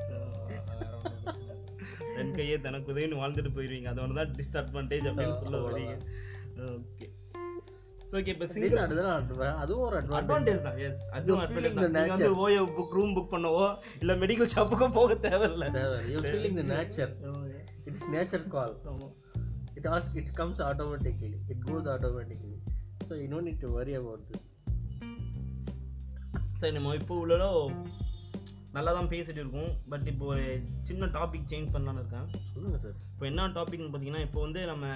ரெண்டு 2.18 2.35
கையே 2.39 2.57
தனக்கு 2.66 2.91
உதவின்னு 2.93 3.20
வாழ்ந்துட்டு 3.22 3.51
போயிருவீங்க. 3.57 3.89
அது 3.93 4.03
ஒன்று 4.05 4.18
தான் 4.20 4.35
டிஸ்அட்வான்டேஜ் 4.39 5.09
அப்படின்னு 5.11 5.39
சொல்ல 5.43 5.59
வரீங்க. 5.66 5.95
ஓகே 6.68 7.07
ஓகே 8.18 8.33
இப்போ 8.35 8.47
சிங்கிள் 8.53 8.81
அதுவும் 9.62 9.85
ஒரு 9.87 9.97
அட்வான்டேஜ் 10.01 10.18
அட்வான்டேஜ் 10.18 10.62
தான். 10.66 10.79
எஸ் 10.87 11.03
அதுவும் 11.16 11.41
the 11.41 11.61
தான். 11.76 11.95
நீங்க 11.97 12.12
வந்து 12.14 12.31
ஓயோ 12.45 12.62
புக் 12.76 12.95
ரூம் 12.99 13.14
புக் 13.16 13.33
பண்ணவோ 13.35 13.66
இல்ல 14.03 14.14
மெடிக்கல் 14.22 14.53
ஷாப்புக்கோ 14.55 14.89
போக 14.99 15.16
தேவையில்ல. 15.29 15.66
You 16.12 16.20
feeling 16.29 16.59
the 16.61 16.64
nature 16.74 17.12
it's 17.89 18.09
nature 18.14 18.47
call 18.57 18.74
it 19.79 19.87
asks 19.95 20.14
it 20.22 20.29
comes 20.41 20.59
automatically. 20.68 21.39
It 21.55 21.61
goes 21.70 21.87
automatically. 21.95 22.59
So 23.09 23.14
you 23.22 23.29
don't 23.33 23.47
need 23.51 23.61
to 23.64 23.70
worry 23.79 23.97
about 24.03 24.20
this. 24.29 24.45
சரி 26.61 26.74
நம்ம 26.76 26.95
இப்போ 27.01 27.14
உள்ளதோ 27.22 27.49
நல்லா 28.76 28.91
தான் 28.97 29.11
பேசிட்டு 29.12 29.41
இருக்கோம். 29.43 29.70
பட் 29.91 30.07
இப்போ 30.12 30.24
ஒரு 30.33 30.47
சின்ன 30.89 31.07
டாபிக் 31.16 31.47
சேஞ்ச் 31.53 31.68
பண்ணலான்னு 31.74 32.01
இருக்கேன். 32.03 32.26
சொல்லுங்க 32.55 32.79
சார் 32.85 32.97
இப்போ 33.12 33.24
என்ன 33.31 33.47
டாபிக்னு 33.59 33.91
பார்த்தீங்கன்னா 33.93 34.22
இப்போ 34.26 34.41
வந்து 34.47 34.61
நம்ம 34.70 34.87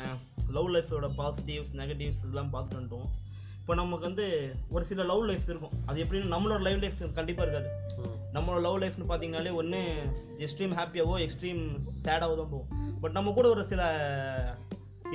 லவ் 0.56 0.68
லைஃபோட 0.76 1.08
பாசிட்டிவ்ஸ் 1.20 1.72
நெகட்டிவ்ஸ் 1.80 2.20
இதெல்லாம் 2.24 2.50
பார்த்துட்டு 2.54 2.78
வந்துட்டோம். 2.80 3.08
இப்போ 3.62 3.74
நமக்கு 3.80 4.04
வந்து 4.08 4.24
ஒரு 4.74 4.84
சில 4.88 5.02
லவ் 5.10 5.24
லைஃப்ஸ் 5.28 5.50
இருக்கும். 5.50 5.74
அது 5.86 5.98
எப்படின்னு 6.04 6.32
நம்மளோட 6.34 6.60
லைவ் 6.66 6.80
லைஃப் 6.84 7.00
கண்டிப்பாக 7.18 7.44
இருக்காது. 7.46 7.68
நம்மளோட 8.34 8.60
லவ் 8.66 8.78
லைஃப்னு 8.82 9.06
பார்த்தீங்கனாலே 9.10 9.50
ஒன்று 9.60 9.80
எக்ஸ்ட்ரீம் 10.44 10.74
ஹாப்பியாவோ 10.78 11.14
எக்ஸ்ட்ரீம் 11.24 11.60
சேடாவோ 12.04 12.34
தான் 12.40 12.50
போகும். 12.54 12.96
பட் 13.02 13.14
நம்ம 13.18 13.32
கூட 13.38 13.48
ஒரு 13.48 13.64
சில 13.72 13.82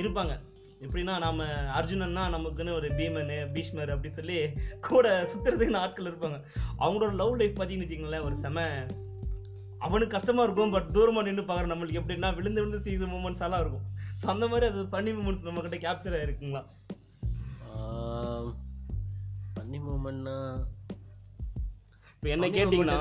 இருப்பாங்க. 0.01 0.33
எப்படின்னா 0.85 1.13
நம்ம 1.25 1.43
அர்ஜுனன்னா 1.79 2.23
நமக்குன்னு 2.35 2.77
ஒரு 2.79 2.89
பீமன் 2.99 3.33
பீஷ்மர் 3.53 3.93
அப்படி 3.95 4.13
சொல்லி 4.19 4.39
கூட 4.89 5.07
சுற்றுறதுக்குன்னு 5.33 5.83
ஆட்கள் 5.83 6.09
இருப்பாங்க. 6.11 6.39
அவங்களோட 6.83 7.11
லவ் 7.23 7.35
லைஃப் 7.41 7.57
பார்த்தீங்கன்னு 7.59 7.89
வச்சுங்களேன் 7.89 8.25
ஒரு 8.29 8.37
செம 8.45 8.65
அவனுக்கு 9.85 10.15
கஷ்டமாக 10.17 10.47
இருக்கும் 10.47 10.75
பட் 10.77 10.91
தூரமாக 10.97 11.25
நின்று 11.29 11.43
பார்க்குற 11.49 11.73
நம்மளுக்கு 11.73 12.01
எப்படின்னா 12.03 12.31
விழுந்து 12.39 12.61
விழுந்து 12.61 12.85
செய்த 12.89 13.11
மூமெண்ட்ஸ் 13.15 13.45
எல்லாம் 13.47 13.63
இருக்கும். 13.65 13.85
ஸோ 14.21 14.27
அந்த 14.35 14.47
மாதிரி 14.53 14.71
அது 14.71 14.87
பண்ணி 14.95 15.13
மூமெண்ட்ஸ் 15.17 15.47
நம்மக்கிட்ட 15.49 15.79
கேப்சர் 15.87 16.17
ஆகிருக்குங்களா 16.19 16.63
பண்ணி 19.67 19.79
மூமெண்ட்னா 19.85 20.35
இப்போ 22.17 22.27
என்ன 22.33 22.45
கேட்டிங்கன்னா 22.53 22.97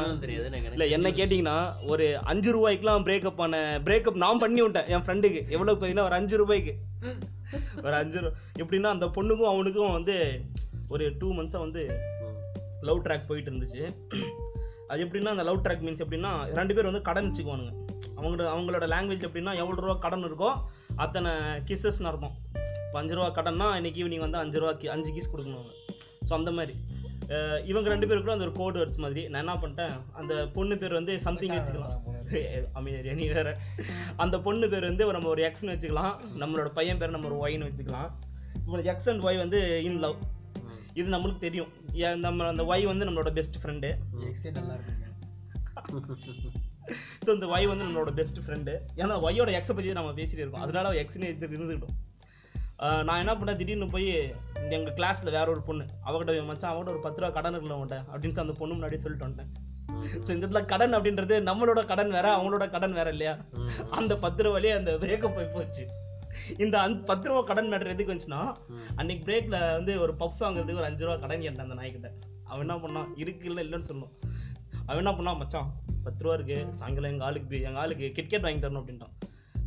இல்லை 0.72 0.86
என்ன 0.96 1.08
கேட்டிங்கன்னா 1.18 1.54
ஒரு 1.92 2.06
அஞ்சு 2.30 2.50
ரூபாய்க்குலாம் 2.56 3.04
பிரேக்கப் 3.08 3.40
ஆன 3.44 3.60
பிரேக்கப் 3.84 4.18
நான் 4.22 4.40
பண்ணி 4.42 4.60
விட்டேன் 4.64 4.88
என் 4.94 5.04
ஃப்ரெண்டுக்கு 5.04 5.40
எவ்வளோ 5.54 5.72
பார்த்தீங்கன்னா 5.72 6.06
ஒரு 6.08 6.16
அஞ்சு 6.18 6.36
ரூபாய்க்கு. 6.40 6.74
ஒரு 7.84 7.94
அஞ்சு 8.00 8.18
ரூ 8.24 8.30
எப்படின்னா 8.62 8.90
அந்த 8.94 9.06
பொண்ணுக்கும் 9.16 9.50
அவனுக்கும் 9.52 9.94
வந்து 9.98 10.16
ஒரு 10.94 11.06
டூ 11.20 11.28
மந்த்ஸாக 11.38 11.64
வந்து 11.66 11.84
லவ் 12.88 13.02
ட்ராக் 13.06 13.28
போயிட்டு 13.30 13.50
இருந்துச்சு. 13.52 13.82
அது 14.90 15.06
எப்படின்னா 15.06 15.34
அந்த 15.36 15.46
லவ் 15.50 15.64
ட்ராக் 15.66 15.86
மீன்ஸ் 15.86 16.04
எப்படின்னா 16.06 16.32
ரெண்டு 16.60 16.76
பேர் 16.76 16.90
வந்து 16.90 17.06
கடன் 17.10 17.30
வச்சுக்குவானுங்க. 17.30 17.72
அவங்களோட 18.18 18.50
அவங்களோட 18.56 18.86
லாங்குவேஜ் 18.94 19.26
எப்படின்னா 19.30 19.54
எவ்வளோ 19.62 19.80
ரூபா 19.86 19.96
கடன் 20.06 20.26
இருக்கோ 20.28 20.50
அத்தனை 21.04 21.32
கிஸ்ஸஸ்னு 21.70 22.10
அர்த்தம். 22.12 22.36
இப்போ 22.86 22.98
அஞ்சு 23.02 23.16
ரூபா 23.18 23.30
கடன்னா 23.40 23.68
இன்னைக்கு 23.80 24.00
ஈவினிங் 24.04 24.26
வந்து 24.26 24.42
அஞ்சு 24.44 24.60
ரூபா 24.62 24.74
அஞ்சு 24.96 25.10
கிஸ் 25.16 25.32
கொடுக்கணும் 25.34 25.72
ஸோ 26.28 26.32
அந்த 26.40 26.52
மாதிரி. 26.58 26.76
இவங்க 27.70 27.88
ரெண்டு 27.92 28.06
பேருக்குள்ள 28.08 28.34
அந்த 28.36 28.46
ஒரு 28.48 28.54
கோட் 28.58 28.76
வேர்ட்ஸ் 28.78 29.00
மாதிரி. 29.04 29.22
நான் 29.30 29.42
என்ன 29.44 29.54
பண்ணிட்டேன் 29.62 29.94
அந்த 30.20 30.34
பொண்ணு 30.56 30.74
பேர் 30.82 30.98
வந்து 30.98 31.14
சம்திங் 31.26 31.54
வச்சுக்கலாம். 31.56 31.96
அமைதியா 32.78 33.14
நீ 33.20 33.26
வேற. 33.38 33.48
அந்த 34.24 34.36
பொண்ணு 34.46 34.66
பேர் 34.72 34.88
வந்து 34.90 35.06
நம்ம 35.18 35.30
ஒரு 35.34 35.44
எக்ஸ்னு 35.48 35.74
வச்சுக்கலாம். 35.74 36.14
நம்மளோட 36.42 36.70
பையன் 36.78 37.00
பேர் 37.02 37.14
நம்ம 37.16 37.28
ஒரு 37.32 37.38
ஒய்னு 37.46 37.68
வச்சுக்கலாம். 37.70 38.10
இப்போ 38.64 38.82
எக்ஸ் 38.92 39.10
அண்ட் 39.12 39.24
ஒய் 39.28 39.42
வந்து 39.44 39.60
இன் 39.88 40.00
லவ் 40.04 40.16
இது 41.00 41.08
நம்மளுக்கு 41.14 41.44
தெரியும். 41.46 41.72
நம்ம 42.26 42.46
அந்த 42.52 42.64
ஒய் 42.72 42.90
வந்து 42.92 43.06
நம்மளோட 43.08 43.32
பெஸ்ட் 43.38 43.58
ஃப்ரெண்டு 43.62 43.90
ஸோ 47.26 47.30
இந்த 47.36 47.46
ஒய் 47.54 47.70
வந்து 47.70 47.84
நம்மளோட 47.86 48.10
பெஸ்ட் 48.18 48.38
ஃப்ரெண்டு 48.44 48.72
ஏன்னா 49.02 49.14
ஒய்யோட 49.26 49.50
எக்ஸை 49.58 49.74
பற்றி 49.76 49.96
நம்ம 49.98 50.12
பேசிட்டு 50.18 50.42
இருக்கோம். 50.42 50.64
அதனால 50.66 50.92
எக்ஸ்னு 51.02 51.30
இருந்துக்கிட்டோம் 51.40 51.96
நான் 53.06 53.20
என்ன 53.22 53.32
பண்ணேன்? 53.34 53.58
திடீர்னு 53.60 53.86
போய் 53.94 54.08
எங்கள் 54.76 54.96
கிளாஸில் 54.98 55.34
வேற 55.36 55.46
ஒரு 55.52 55.62
பொண்ணு. 55.68 55.84
அவகிட்ட 56.06 56.32
மச்சான் 56.48 56.72
அவகிட்ட 56.72 56.90
ஒரு 56.94 57.02
பத்து 57.04 57.20
ரூபா 57.20 57.30
கடன் 57.36 57.54
இருக்குல்ல 57.54 57.76
அவன்கிட்ட 57.76 57.98
அப்படின்னு 58.12 58.42
அந்த 58.44 58.54
பொண்ணு 58.60 58.74
முன்னாடி 58.76 58.98
சொல்லிட்டு 59.04 59.26
வந்துட்டேன். 59.26 59.52
ஸோ 60.24 60.28
இந்த 60.34 60.42
இடத்துல 60.44 60.62
கடன் 60.72 60.96
அப்படின்றது 60.96 61.36
நம்மளோட 61.48 61.80
கடன் 61.92 62.10
வேற 62.16 62.26
அவங்களோட 62.36 62.64
கடன் 62.74 62.96
வேற 62.98 63.08
இல்லையா? 63.14 63.34
அந்த 63.98 64.12
பத்து 64.24 64.44
ரூபாயிலே 64.46 64.74
அந்த 64.78 64.92
பிரேக்கப் 65.02 65.36
போய் 65.36 65.52
போச்சு. 65.54 65.84
இந்த 66.64 66.76
அந்த 66.86 66.98
பத்து 67.10 67.26
ரூபா 67.28 67.40
கடன் 67.50 67.70
மேட்டர் 67.72 67.92
எதுக்கு 67.94 68.12
வந்துச்சுன்னா 68.12 68.42
அன்னைக்கு 69.00 69.22
பிரேக்ல 69.28 69.58
வந்து 69.76 69.92
ஒரு 70.04 70.14
பப்ஸ் 70.22 70.42
வாங்குறதுக்கு 70.44 70.80
ஒரு 70.82 70.88
அஞ்சு 70.90 71.04
ரூபா 71.06 71.16
கடன் 71.24 71.44
கேட்டேன் 71.46 71.66
அந்த 71.66 71.78
நாய்கிட்ட. 71.80 72.10
அவன் 72.50 72.64
என்ன 72.66 72.76
பண்ணான் 72.84 73.08
இருக்கு 73.22 73.48
இல்லை 73.50 73.62
இல்லைன்னு 73.66 73.88
சொல்லணும் 73.90 74.12
அவன் 74.88 75.02
என்ன 75.02 75.14
பண்ணான் 75.18 75.40
மச்சான் 75.42 75.70
பத்து 76.04 76.24
ரூபா 76.24 76.34
இருக்கு 76.38 76.58
சாயங்காலம் 76.80 77.12
எங்கள் 77.12 77.28
ஆளுக்கு 77.28 77.62
எங்கள் 77.68 77.82
ஆளுக்கு 77.84 78.12
கிரிக்கெட் 78.18 78.46
வாங்கி 78.48 78.62
தரணும் 78.66 78.82
அப்படின்ட்டான். 78.82 79.14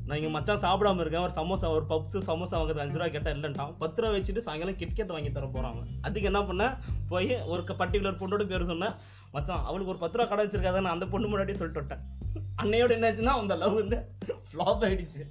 நான் 0.09 0.17
இங்கே 0.19 0.29
மச்சான் 0.35 0.61
சாப்பிடாம 0.63 1.01
இருக்கேன் 1.03 1.23
ஒரு 1.25 1.33
சமோசா 1.39 1.67
ஒரு 1.77 1.85
பப்ஸ் 1.89 2.27
சமோசா 2.29 2.55
வாங்குறது 2.59 2.83
அஞ்சு 2.83 2.97
ரூபா 2.99 3.07
கேட்டால் 3.15 3.35
இல்லைன்ட்டான். 3.35 3.73
பத்து 3.81 4.01
ரூபா 4.01 4.13
வச்சுட்டு 4.15 4.43
சாயங்காலம் 4.45 4.77
கிட்கெட் 4.81 5.13
வாங்கி 5.15 5.31
தர 5.35 5.47
போகிறாங்க 5.55 5.81
அதுக்கு 6.07 6.29
என்ன 6.31 6.41
பண்ணேன் 6.49 6.73
போய் 7.11 7.29
ஒரு 7.53 7.63
பர்டிகுலர் 7.81 8.19
பொண்ணோட 8.21 8.45
பேர் 8.51 8.69
சொன்னேன் 8.71 8.95
மச்சான் 9.35 9.65
அவளுக்கு 9.69 9.93
ஒரு 9.93 10.01
பத்து 10.03 10.17
ரூபா 10.17 10.29
கடை 10.31 10.45
வச்சிருக்காத 10.45 10.81
நான் 10.85 10.95
அந்த 10.97 11.07
பொண்ணு 11.13 11.29
முன்னாடியே 11.33 11.59
சொல்லிட்டு 11.59 11.81
விட்டேன் 11.81 12.01
அன்னையோட 12.63 12.97
என்னாச்சுன்னா 12.97 13.35
அந்த 13.41 13.55
லவ் 13.63 13.75
வந்து 13.81 13.99
ஃப்ளாப் 14.49 14.83
ஆகிடுச்சு 14.87 15.21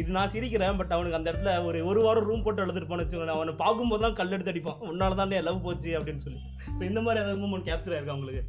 இது 0.00 0.10
நான் 0.16 0.32
சிரிக்கிறேன் 0.34 0.76
பட் 0.80 0.92
அவனுக்கு 0.96 1.18
அந்த 1.18 1.28
இடத்துல 1.32 1.52
ஒரு 1.68 1.78
ஒரு 1.90 2.00
வாரம் 2.06 2.26
ரூம் 2.28 2.44
போட்டு 2.44 2.64
எழுதிருப்பான்னு 2.64 3.04
வச்சுக்கோங்க 3.04 3.36
அவனை 3.38 3.54
பார்க்கும்போது 3.62 4.02
தான் 4.04 4.16
கல் 4.20 4.34
எடுத்து 4.36 4.52
அடிப்பான். 4.52 4.82
உன்னால 4.90 5.16
தான் 5.20 5.34
லவ் 5.48 5.64
போச்சு 5.66 5.90
அப்படின்னு 5.98 6.24
சொல்லி. 6.26 6.40
ஸோ 6.76 6.82
இந்த 6.90 7.00
மாதிரி 7.06 7.22
ஏதாவது 7.22 7.42
மூமெண்ட் 7.44 7.68
கேப்சர் 7.70 7.94
ஆயிருக்கா 7.96 8.16
உங்களுக்கு? 8.18 8.42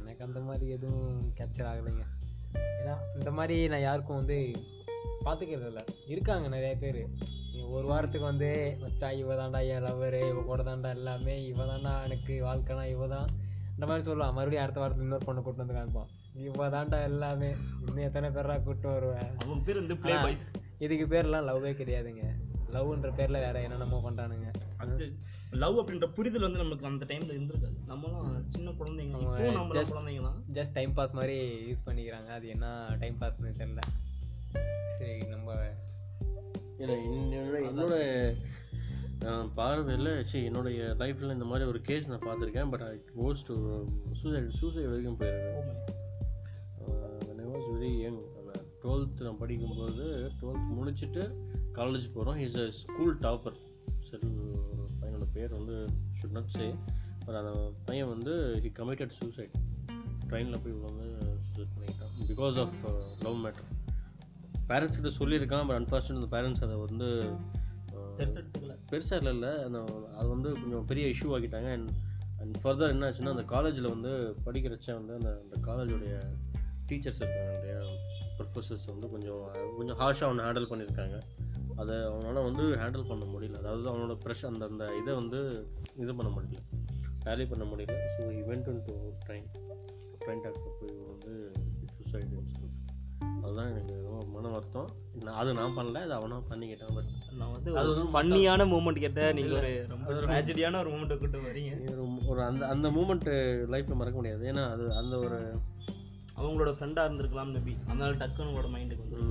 எனக்கு 0.00 0.24
அந்த 0.28 0.40
மாதிரி 0.48 0.66
எதுவும் 0.76 1.16
கேப்சர் 1.38 1.70
ஆகலைங்க. 1.70 2.04
ஏன்னா 2.54 2.94
இந்த 3.14 3.30
மாதிரி 3.30 3.68
நான் 3.68 3.80
யாருக்கும் 3.80 4.16
வந்து 4.16 4.52
பார்த்துக்கிறது 5.24 5.66
இல்லை. 5.66 5.84
இருக்காங்க 6.06 6.48
நிறைய 6.48 6.76
பேர். 6.76 7.08
ஒரு 7.70 7.86
வாரத்துக்கு 7.86 8.26
வந்து 8.26 8.78
மச்சா 8.82 9.12
இவ 9.12 9.34
தாண்டா 9.34 9.60
என் 9.68 9.84
லவ்வரு 9.84 10.20
இவ 10.30 10.40
கூட 10.40 10.62
தாண்டா 10.62 10.88
எல்லாமே 10.88 11.46
இவ 11.46 11.64
தாண்டா 11.64 12.02
எனக்கு 12.04 12.34
வாழ்க்கைனா 12.44 12.84
இவ 12.84 13.06
தான் 13.06 13.28
இந்த 13.74 13.86
மாதிரி 13.86 14.10
சொல்லுவான். 14.10 14.32
மறுபடியும் 14.32 14.62
அடுத்த 14.62 14.80
வாரத்தில் 14.80 15.04
இன்னொரு 15.04 15.24
பொண்ணை 15.26 15.42
கூட்டு 15.42 15.66
வந்து 15.66 15.76
காமிப்பான். 15.78 16.10
இவ 16.34 16.68
தாண்டா 16.68 17.02
எல்லாமே. 17.02 17.50
இன்னும் 17.86 18.04
எத்தனை 18.04 18.28
பேரா 18.28 18.62
கூட்டு 18.62 18.88
வருவேன் 18.88 19.64
பேர் 19.64 19.80
வந்து 19.80 20.36
இதுக்கு 20.78 21.04
பேர்லாம் 21.16 21.48
லவ்வே 21.48 21.72
கிடையாதுங்க. 21.72 22.24
லவ்ன்ற 22.74 23.14
பேரில் 23.14 23.38
வேற 23.38 23.60
என்னென்னமோ 23.60 24.10
பண்ணுறானுங்க 24.10 24.48
லவ் 25.52 25.78
அப்படின்ற 25.78 26.12
புரிதல் 26.12 26.40
வந்து 26.40 26.58
நமக்கு 26.58 26.86
அந்த 26.86 27.04
டைம்ல 27.04 27.38
இருந்திருக்காது. 27.38 27.76
நம்மலாம் 27.88 28.44
சின்ன 28.48 28.70
குழந்தைங்க 28.70 29.06
நம்ம 29.06 29.38
இப்போ 29.38 29.52
நம்ம 29.52 29.80
just- 29.80 29.84
குழந்தைங்க 29.84 30.22
தான் 30.22 30.44
ஜஸ்ட் 30.52 30.72
டைம் 30.72 30.92
பாஸ் 30.92 31.14
மாதிரி 31.14 31.64
யூஸ் 31.70 31.88
பண்ணிக்கிறாங்க. 31.88 32.26
அது 32.26 32.48
என்ன 32.48 32.96
டைம் 33.00 33.16
பாஸ்னு 33.20 33.52
தெரில 33.58 33.78
சரி 34.98 35.18
நம்ம 35.18 35.54
ஏன்னா 36.78 36.96
என்னோட 37.68 38.34
பார்வையில் 39.54 40.24
சரி 40.24 40.44
என்னுடைய 40.44 40.82
லைஃப்பில் 40.98 41.32
இந்த 41.32 41.44
மாதிரி 41.44 41.68
ஒரு 41.68 41.80
கேஸ் 41.80 42.08
நான் 42.08 42.18
பார்த்துருக்கேன். 42.18 42.70
But 42.70 42.82
I 42.82 43.02
goes 43.20 43.46
to 43.46 43.84
suicide 44.12 44.50
suicide 44.50 44.86
வரைக்கும் 44.86 45.18
போயிருக்கேன். 45.18 45.80
Was 47.52 47.78
very 47.78 47.94
young 48.02 48.18
டுவெல்த் 48.82 49.20
நான் 49.20 49.38
படிக்கும்போது 49.38 50.30
டுவெல்த் 50.40 50.72
முடிச்சுட்டு 50.80 51.34
காலேஜ் 51.74 52.12
போகிறோம் 52.14 52.36
இஸ் 52.36 52.56
அ 52.56 52.70
ஸ்கூல் 52.70 53.18
டாப்பர் 53.18 53.56
சரி 54.00 54.28
பேர் 55.32 55.52
வந்து 55.52 55.76
ஷுட் 56.20 56.36
நாட் 56.36 56.52
சே 56.56 56.74
பட் 57.26 57.34
அந்த 57.34 57.72
பையன் 57.84 58.08
வந்து 58.08 58.32
ஹி 58.62 58.68
கமிட்டட் 58.78 59.10
சூசைட் 59.20 59.54
ட்ரெயினில் 60.28 60.62
போய் 60.64 60.78
வந்து 60.88 61.06
suicide 61.48 61.72
பண்ணிக்கிட்டான். 61.76 62.30
Because 62.30 62.58
of 62.60 62.74
love 63.20 63.38
matter 63.44 63.68
parents 64.68 64.98
கிட்ட 64.98 65.10
சொல்லியிருக்கான் 65.18 65.66
பட் 65.66 65.80
அன்ஃபார்ச்சுனேட் 65.82 66.20
அந்த 66.20 66.30
பேரண்ட்ஸ் 66.36 66.64
அதை 66.64 66.76
வந்து 66.76 67.08
எடுத்துக்கல. 68.16 68.74
பெருசாக 68.90 69.20
இல்லை 69.20 69.32
இல்லை. 69.32 69.52
அந்த 69.62 69.80
அது 70.16 70.28
வந்து 70.28 70.52
கொஞ்சம் 70.52 70.86
பெரிய 70.86 71.06
இஷ்யூ 71.06 71.28
ஆக்கிட்டாங்க. 71.36 71.70
அண்ட் 71.72 71.90
அண்ட் 72.40 72.56
ஃபர்தர் 72.62 72.92
என்ன 72.94 73.10
ஆச்சுன்னா 73.10 73.32
அந்த 73.34 73.42
காலேஜில் 73.42 73.92
வந்து 73.94 74.12
படிக்கிறச்ச 74.46 74.94
வந்து 74.98 75.12
அந்த 75.18 75.30
அந்த 75.42 75.56
காலேஜோடைய 75.68 76.14
டீச்சர்ஸ் 76.88 77.20
இருக்காங்க 77.22 77.52
இல்லையா? 77.58 77.80
ப்ரொஃபஸர்ஸ் 78.38 78.86
வந்து 78.86 79.10
கொஞ்சம் 79.10 79.44
கொஞ்சம் 79.76 79.98
ஹார்ஷாக 79.98 80.28
அவனை 80.28 80.44
ஹேண்டில் 80.44 80.70
பண்ணியிருக்காங்க. 80.72 81.18
அதை 81.80 81.96
அவனால் 82.10 82.46
வந்து 82.48 82.64
ஹேண்டில் 82.80 83.08
பண்ண 83.08 83.24
முடியல. 83.24 83.60
அதாவது 83.62 83.86
அவனோட 83.92 84.14
ப்ரெஷ் 84.24 84.46
அந்த 84.50 84.64
அந்த 84.66 84.84
இதை 85.00 85.14
வந்து 85.14 85.40
இது 85.96 86.14
பண்ண 86.14 86.30
முடியல. 86.36 86.60
டேலி 87.26 87.44
பண்ண 87.50 87.64
முடியல. 87.64 87.96
So 88.16 88.22
event 88.42 88.66
to 88.88 88.94
train 89.26 89.48
train 90.24 90.44
doctor 90.46 90.78
போய் 90.80 90.96
வந்து 91.12 91.34
சூசைட் 91.96 92.38
அதுதான் 93.44 93.70
எனக்கு 93.70 93.94
ரொம்ப 94.06 94.24
மன 94.34 94.48
வருத்தம். 94.48 94.90
நான் 95.24 95.38
அது 95.40 95.50
நான் 95.54 95.76
பண்ணல 95.76 96.02
அது 96.06 96.14
அவனா 96.18 96.36
பண்ணிக்கிட்டான். 96.50 96.94
பட் 96.94 97.10
நான் 97.38 97.52
வந்து 97.52 97.70
அது 97.80 97.90
ஒரு 97.90 98.00
வந்து 98.00 98.12
ஃபன்னியான 98.14 98.66
மூமெண்ட் 98.72 99.02
கேட்டேன். 99.04 99.34
நீங்க 99.38 99.54
ஒரு 99.60 99.72
ரொம்ப 99.88 100.12
ட்ராஜடியான 100.26 100.78
ஒரு 100.78 100.90
மூமெண்ட் 100.90 101.18
கூட்டு 101.18 101.40
வரீங்க. 101.48 101.72
ஒரு 102.26 102.42
அந்த 102.42 102.62
அந்த 102.66 102.88
மூமெண்ட்டு 102.88 103.34
லைஃப்பில் 103.74 104.00
மறக்க 104.00 104.16
முடியாது. 104.20 104.44
ஏன்னா 104.52 104.64
அது 104.74 104.86
அந்த 104.94 105.16
ஒரு 105.18 105.40
அவங்களோட 106.36 106.70
ஃப்ரெண்டா 106.76 107.02
இருந்திருக்கலாம் 107.06 107.50
மேபி 107.54 107.74
அதனால 107.86 108.12
டக்குன்னு 108.22 108.74
மைண்டுக்கு 108.76 109.04
வந்து 109.06 109.26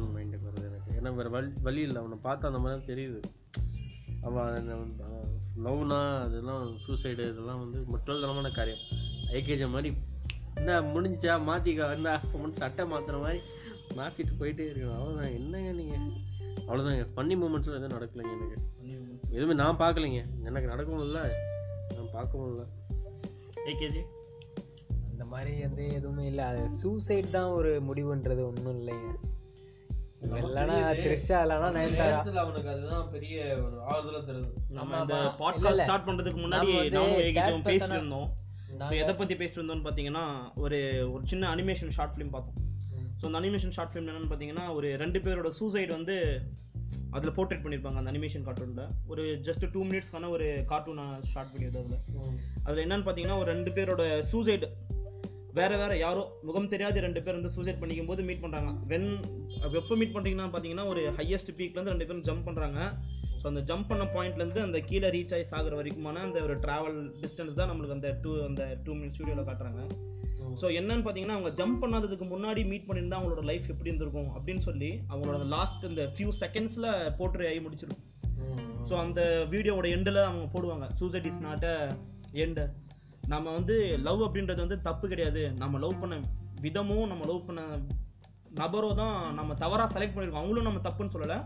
ஏன்னா 1.01 1.11
வேறு 1.19 1.29
வழி 1.35 1.47
வழி 1.67 1.81
இல்லை. 1.87 1.99
அவனை 2.01 2.17
பார்த்தா 2.25 2.49
அந்த 2.49 2.59
மாதிரி 2.63 2.75
தான் 2.77 2.89
தெரியுது. 2.89 3.19
அவன் 4.27 4.67
லவ்னா 5.65 5.99
அதெல்லாம் 6.25 6.63
சூசைடு 6.83 7.23
இதெல்லாம் 7.31 7.61
வந்து 7.63 7.79
முட்டாள்தனமான 7.93 8.49
காரியம். 8.57 8.83
ஐகேஜ 9.37 9.69
மாதிரி 9.75 9.89
என்ன 10.59 10.75
முடிஞ்சா 10.93 11.33
மாற்றிக்க 11.47 11.87
என்ன 11.97 12.13
முடிஞ்சு 12.33 12.61
சட்டை 12.63 12.83
மாற்றுற 12.91 13.17
மாதிரி 13.23 13.39
மாற்றிட்டு 13.99 14.33
போயிட்டே 14.41 14.67
இருக்கணும். 14.69 14.97
அவ்வளோதான் 14.99 15.33
என்னங்க 15.39 15.71
நீங்கள் 15.79 16.05
அவ்வளோதாங்க 16.67 17.07
ஃபன்னி 17.15 17.35
மூமெண்ட்ஸில் 17.41 17.77
எதுவும் 17.79 17.95
நடக்கலைங்க 17.97 18.33
எனக்கு. 18.37 18.59
எதுவுமே 19.35 19.55
நான் 19.63 19.81
பார்க்கலைங்க. 19.83 20.21
எனக்கு 20.49 20.71
நடக்கவும் 20.73 21.05
இல்லை 21.07 21.23
நான் 21.95 22.13
பார்க்கவும் 22.17 22.49
இல்லை 22.51 22.67
ஏகேஜி 23.71 24.03
அந்த 25.09 25.25
மாதிரி 25.33 25.51
வந்து 25.67 25.83
எதுவுமே 25.97 26.23
இல்லை. 26.31 26.45
அது 26.51 26.63
சூசைட் 26.79 27.35
தான் 27.37 27.51
ஒரு 27.57 27.73
முடிவுன்றது 27.89 28.43
ஒன்றும் 28.51 28.79
இல்லைங்க. 28.79 29.11
இல்லைன்னா 30.21 30.75
த்ரிஷா 30.97 31.37
இல்லைன்னா 31.43 31.69
நயன்தாரா 31.75 32.17
அவனுக்கு 32.41 32.69
அதுதான் 32.69 33.05
பெரிய 33.11 33.37
ஒரு 33.57 33.77
தருது 34.27 34.49
நம்ம 34.69 34.99
இந்த. 35.01 35.15
பாட்காஸ்ட் 35.39 35.81
ஸ்டார்ட் 35.81 36.07
பண்றதுக்கு 36.07 36.41
முன்னாடி 36.41 36.73
நானும் 37.37 37.65
பேசிட்டு 37.65 37.97
இருந்தோம் 37.97 38.29
ஸோ 38.81 38.93
எதை 38.97 39.13
பத்தி 39.15 39.35
பேசிட்டு 39.35 39.59
இருந்தோம்னு 39.59 39.85
பார்த்தீங்கன்னா 39.87 40.25
ஒரு 40.55 40.77
ஒரு 41.11 41.23
சின்ன 41.25 41.49
அனிமேஷன் 41.55 41.89
ஷார்ட் 41.89 42.13
ஃபிலிம் 42.13 42.33
பார்த்தோம். 42.33 42.57
ஸோ 43.19 43.25
அந்த 43.25 43.39
அனிமேஷன் 43.39 43.73
ஷார்ட் 43.75 43.91
ஃபிலிம் 43.91 44.07
என்னன்னு 44.07 44.29
பார்த்தீங்கன்னா 44.29 44.65
ஒரு 44.75 44.89
ரெண்டு 44.97 45.19
பேரோட 45.19 45.49
சூசைட் 45.57 45.91
வந்து 45.91 46.15
அதில் 47.11 47.35
போர்ட்ரேட் 47.35 47.63
பண்ணியிருப்பாங்க 47.63 47.99
அந்த 47.99 48.11
அனிமேஷன் 48.11 48.45
கார்ட்டூனில் 48.45 48.87
ஒரு 49.07 49.23
ஜஸ்ட் 49.45 49.65
டூ 49.71 49.81
மினிட்ஸ்க்கான 49.83 50.29
ஒரு 50.29 50.47
கார்ட்டூனை 50.69 51.05
ஷார்ட் 51.33 51.51
பண்ணியிருந்தது 51.53 51.97
அதில். 51.99 52.39
அதில் 52.63 52.83
என்னன்னு 52.85 53.05
பார்த்தீங்கன்னா 53.05 53.37
ஒரு 53.37 53.49
ரெண்டு 53.51 53.71
பேரோட 53.71 54.03
சூசைடு 54.31 54.69
வேற 55.57 55.71
வேற 55.77 55.93
யாரோ 55.97 56.21
முகம் 56.47 56.69
தெரியாத 56.73 57.01
ரெண்டு 57.05 57.21
பேர் 57.23 57.37
வந்து 57.37 57.53
சூசைட் 57.55 57.81
பண்ணிக்கும் 57.81 58.11
போது 58.11 58.21
மீட் 58.27 58.43
பண்ணுறாங்க 58.43 58.71
வென் 58.91 59.09
எப்போ 59.79 59.95
மீட் 60.01 60.13
பண்ணுறீங்கன்னா 60.15 60.47
பார்த்தீங்கன்னா 60.51 60.85
ஒரு 60.87 61.01
ஹையஸ்ட் 61.17 61.51
பீக்லேருந்து 61.57 61.93
ரெண்டு 61.93 62.07
பேரும் 62.09 62.27
ஜம்ப் 62.29 62.47
பண்ணுறாங்க 62.47 62.79
ஸோ 63.41 63.45
அந்த 63.51 63.61
ஜம்ப் 63.69 63.89
பண்ண 63.91 64.03
பாயிண்ட்லேருந்து 64.15 64.61
அந்த 64.65 64.79
கீழே 64.89 65.07
ரீச் 65.15 65.33
ஆகி 65.35 65.45
சாகிற 65.51 65.75
வரைக்குமான 65.79 66.21
அந்த 66.27 66.39
ஒரு 66.41 66.55
ட்ராவல் 66.65 66.97
டிஸ்டன்ஸ் 67.21 67.59
தான் 67.59 67.69
நம்மளுக்கு 67.71 67.97
அந்த 67.97 68.09
டூ 68.23 68.31
அந்த 68.49 68.63
டூ 68.85 68.93
மினிட்ஸ் 68.93 69.19
வீடியோவில் 69.21 69.47
காட்டுறாங்க. 69.49 69.81
ஸோ 70.61 70.67
என்னன்னு 70.79 71.03
பார்த்தீங்கன்னா 71.05 71.37
அவங்க 71.37 71.51
ஜம்ப் 71.59 71.81
பண்ணாததுக்கு 71.83 72.25
முன்னாடி 72.33 72.61
மீட் 72.71 72.87
பண்ணியிருந்தா 72.87 73.17
அவங்களோட 73.19 73.43
லைஃப் 73.49 73.67
எப்படி 73.69 73.91
இருந்திருக்கும் 73.91 74.31
அப்படின்னு 74.37 74.63
சொல்லி 74.67 74.89
அவங்களோட 75.11 75.43
லாஸ்ட் 75.55 75.83
இந்த 75.89 76.05
ஃபியூ 76.15 76.29
செகண்ட்ஸில் 76.43 76.89
போட்டு 77.19 77.47
ஆகி 77.51 77.61
முடிச்சிருக்கும் 77.65 78.07
ஸோ 78.89 78.93
அந்த 79.05 79.21
வீடியோவோட 79.53 79.87
எண்டில் 79.97 80.21
அவங்க 80.27 80.47
போடுவாங்க. 80.55 80.87
Suicide 80.99 81.27
is 81.31 81.41
not 81.47 81.67
a 81.73 81.75
end 82.45 82.63
நம்ம 83.33 83.47
வந்து 83.57 83.75
லவ் 84.07 84.21
அப்படின்றது 84.27 84.63
வந்து 84.65 84.77
தப்பு 84.87 85.05
கிடையாது. 85.11 85.41
நம்ம 85.63 85.79
லவ் 85.83 85.99
பண்ண 86.03 86.15
விதமும் 86.65 87.09
நம்ம 87.11 87.25
லவ் 87.31 87.45
பண்ண 87.49 87.61
நபரோ 88.59 88.89
தான் 89.01 89.17
நம்ம 89.39 89.51
தவறாக 89.63 89.89
செலக்ட் 89.93 90.15
பண்ணியிருக்கோம் 90.15 90.43
அவங்களும் 90.43 90.67
நம்ம 90.69 90.81
தப்புன்னு 90.87 91.13
சொல்லலை. 91.15 91.37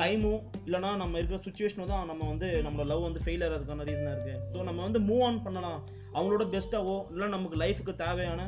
டைமும் 0.00 0.40
இல்லைனா 0.66 0.90
நம்ம 1.02 1.18
இருக்கிற 1.18 1.38
சுச்சுவேஷனும் 1.44 1.90
தான் 1.92 2.08
நம்ம 2.10 2.22
வந்து 2.30 2.48
நம்மளோட 2.64 2.86
லவ் 2.92 3.04
வந்து 3.06 3.22
ஃபெயிலியர் 3.24 3.52
ஆகிறதுக்கான 3.54 3.86
ரீசனாக 3.88 4.14
இருக்குது 4.16 4.40
ஸோ 4.52 4.64
நம்ம 4.68 4.80
வந்து 4.86 5.00
மூவ் 5.08 5.22
ஆன் 5.28 5.42
பண்ணலாம். 5.46 5.78
அவங்களோட 6.16 6.44
பெஸ்ட்டாகவோ 6.54 6.96
இல்லை 7.12 7.28
நமக்கு 7.36 7.58
லைஃபுக்கு 7.62 7.94
தேவையான 8.04 8.40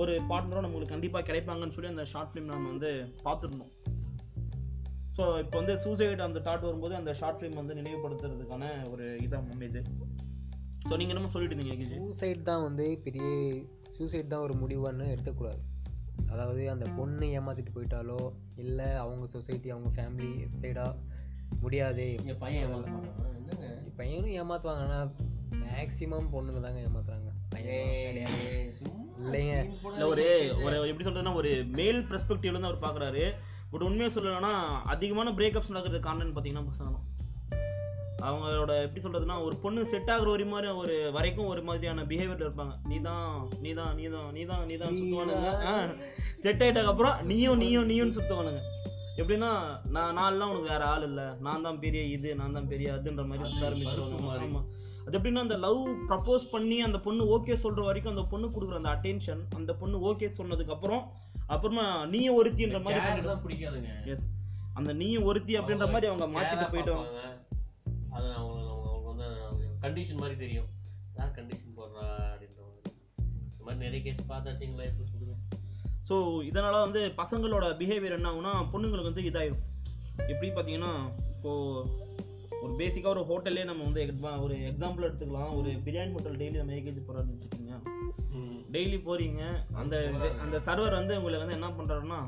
ஒரு 0.00 0.14
பார்ட்னரோ 0.30 0.62
நம்மளுக்கு 0.64 0.94
கண்டிப்பாக 0.94 1.26
கிடைப்பாங்கன்னு 1.28 1.76
சொல்லி 1.76 1.92
அந்த 1.94 2.04
ஷார்ட் 2.12 2.30
ஃபிலிம் 2.32 2.50
நம்ம 2.52 2.68
வந்து 2.74 2.90
பார்த்துருந்தோம். 3.26 3.72
ஸோ 5.18 5.24
இப்போ 5.42 5.56
வந்து 5.60 5.74
சூசைட் 5.84 6.26
அந்த 6.28 6.40
தாட் 6.48 6.66
வரும்போது 6.68 6.94
அந்த 7.00 7.12
ஷார்ட் 7.20 7.38
ஃபிலிம் 7.38 7.60
வந்து 7.60 7.76
நினைவுபடுத்துறதுக்கான 7.80 8.64
ஒரு 8.92 9.06
இதாக 9.26 9.54
அமைது 9.56 9.82
ஸோ 10.88 10.96
நீங்கள் 10.98 11.14
என்னமோ 11.14 11.30
சொல்லிட்டு 11.34 11.56
இருந்தீங்க 11.56 12.00
சூசைட் 12.04 12.42
தான் 12.48 12.64
வந்து 12.66 12.84
பெரிய 13.06 13.26
சூசைட் 13.96 14.32
தான் 14.32 14.44
ஒரு 14.46 14.54
முடிவுன்னு 14.62 15.06
எடுத்துக்கூடாது 15.14 15.62
அதாவது 16.32 16.62
அந்த 16.74 16.86
பொண்ணு 16.98 17.26
ஏமாத்திட்டு 17.38 17.72
போயிட்டாலோ 17.76 18.20
இல்லை 18.62 18.88
அவங்க 19.02 19.24
சொசைட்டி 19.34 19.68
அவங்க 19.74 19.88
ஃபேமிலி 19.96 20.30
சைடாக 20.62 20.92
முடியாது. 21.64 22.04
என் 22.30 22.40
பையன் 22.42 22.64
என்னங்க? 22.66 23.68
பையனும் 23.98 24.36
ஏமாத்துவாங்க 24.40 24.84
ஆனால் 24.86 25.10
மேக்ஸிமம் 25.64 26.30
பொண்ணுங்க 26.34 26.60
தாங்க 26.66 26.80
ஏமாத்துறாங்க. 26.86 27.28
இல்லைங்க. 29.26 29.54
இல்லை 29.94 30.06
ஒரு 30.12 30.24
ஒரு 30.64 30.76
எப்படி 30.90 31.06
சொல்றதுன்னா 31.06 31.34
ஒரு 31.40 31.50
மேல் 31.78 32.00
பெர்ஸ்பெக்டிவ்ல 32.10 32.54
இருந்து 32.54 32.70
அவர் 32.70 32.84
பார்க்குறாரு 32.86 33.24
பட் 33.72 33.86
உண்மையை 33.88 34.10
சொல்லணும்னா 34.14 34.54
அதிகமான 34.94 35.30
பிரேக்கப்ஸ் 35.40 35.74
நடக்கிறது 35.74 36.06
காரணம்னு 36.08 36.34
பார்த்தீங்கன்னா 36.36 36.68
பசங்க 36.72 36.90
தான். 36.96 37.06
அவங்களோட 38.28 38.72
எப்படி 38.84 39.02
சொல்றதுன்னா 39.04 39.36
ஒரு 39.46 39.56
பொண்ணு 39.64 39.80
செட் 39.92 40.10
ஆகுற 40.14 40.28
ஒரு 40.36 40.46
மாதிரி 40.52 40.68
ஒரு 40.82 40.94
வரைக்கும் 41.16 41.50
ஒரு 41.52 41.62
மாதிரியான 41.68 42.04
பிஹேவியர்ல 42.10 42.46
இருப்பாங்க. 42.46 42.74
நீ 42.90 42.96
தான் 43.08 43.28
நீ 43.64 43.72
தான் 43.80 43.92
நீ 43.98 44.06
தான் 44.14 44.30
நீ 44.36 44.44
தான் 44.52 44.64
நீ 44.70 44.76
தான் 44.82 44.96
சுத்துவானுங்க 45.00 45.50
செட் 46.44 46.62
ஆயிட்டதுக்கு 46.64 46.92
அப்புறம் 46.94 47.18
நீயும் 47.30 47.60
நீயும் 47.64 47.88
நீயும் 47.92 48.14
சுத்துவானுங்க. 48.16 48.62
எப்படின்னா 49.20 49.50
நான் 49.96 50.16
நான்லாம் 50.20 50.50
உனக்கு 50.52 50.72
வேற 50.72 50.84
ஆள் 50.94 51.06
இல்லை. 51.10 51.26
நான் 51.46 51.64
தான் 51.66 51.78
பெரிய 51.84 52.00
இது 52.16 52.32
நான் 52.40 52.56
தான் 52.58 52.70
பெரிய 52.72 52.88
அதுன்ற 52.96 53.24
மாதிரி 53.28 53.50
சுத்த 53.52 53.68
ஆரம்பிச்சிருவாங்க 53.68 54.62
அது 55.06 55.16
எப்படின்னா 55.18 55.42
அந்த 55.46 55.56
லவ் 55.64 55.80
ப்ரப்போஸ் 56.08 56.44
பண்ணி 56.54 56.76
அந்த 56.86 56.98
பொண்ணு 57.04 57.24
ஓகே 57.34 57.56
சொல்ற 57.64 57.82
வரைக்கும் 57.88 58.14
அந்த 58.14 58.24
பொண்ணு 58.32 58.46
கொடுக்குற 58.54 58.78
அந்த 58.80 58.92
அட்டென்ஷன் 58.96 59.42
அந்த 59.58 59.72
பொண்ணு 59.82 59.96
ஓகே 60.10 60.28
சொன்னதுக்கு 60.38 60.74
அப்புறம் 60.76 61.02
அப்புறமா 61.54 61.84
நீயும் 62.14 62.38
ஒருத்தின்ற 62.40 62.78
மாதிரி 62.86 63.00
பிடிக்காதுங்க. 63.44 63.92
Yes. 64.10 64.22
அந்த 64.78 64.90
நீயும் 65.00 65.26
ஒருத்தி 65.30 65.52
அப்படின்ற 65.58 65.86
மாதிரி 65.92 66.08
அவங்க 66.10 66.26
மாத்திட்டு 66.36 66.66
போயிடுவாங்க. 66.72 67.10
பார்ப்பாங்க. 67.12 67.35
அது 68.16 68.28
அவங்களுக்கு 68.38 68.72
அவங்களுக்கு 68.72 69.12
வந்து 69.12 69.28
கண்டிஷன் 69.84 70.22
மாதிரி 70.22 70.36
தெரியும். 70.44 70.68
யார் 71.18 71.36
கண்டிஷன் 71.38 71.76
போடுறா 71.78 72.06
அப்படின்ற 72.32 72.60
மாதிரி. 72.68 72.92
இந்த 73.52 73.62
மாதிரி 73.66 73.84
நிறைய 73.84 74.00
கேஸ் 74.06 74.30
பார்த்தாச்சுங்களா 74.32 74.88
எப்படி 74.90 75.06
சொல்லுங்க 75.12 75.34
ஸோ 76.08 76.16
இதனால 76.48 76.74
வந்து 76.86 77.00
பசங்களோட 77.20 77.66
பிஹேவியர் 77.78 78.16
என்ன 78.16 78.28
ஆகும்னா 78.32 78.52
பொண்ணுங்களுக்கு 78.72 79.10
வந்து 79.10 79.28
இதாயிடும் 79.30 79.64
எப்படி 80.32 80.48
பார்த்தீங்கன்னா 80.48 80.92
இப்போ 81.36 81.52
ஒரு 82.62 82.72
பேசிக்காக 82.80 83.12
ஒரு 83.14 83.22
ஹோட்டல்லே 83.30 83.64
நம்ம 83.70 83.84
வந்து 83.88 84.02
ஒரு 84.44 84.54
எக்ஸாம்பிள் 84.70 85.06
எடுத்துக்கலாம். 85.08 85.50
ஒரு 85.58 85.70
பிரியாணி 85.86 86.14
ஹோட்டல் 86.14 86.38
டெய்லி 86.40 86.56
நம்ம 86.60 86.76
ஏகேஜி 86.78 87.02
போகிறோம்னு 87.08 87.34
வச்சுக்கோங்க. 87.34 87.74
டெய்லி 88.74 88.98
போறீங்க. 89.08 89.42
அந்த 89.80 89.96
அந்த 90.44 90.56
சர்வர் 90.66 90.98
வந்து 91.00 91.16
உங்களை 91.18 91.40
வந்து 91.42 91.56
என்ன 91.58 91.68
பண்றாருன்னா 91.78 92.20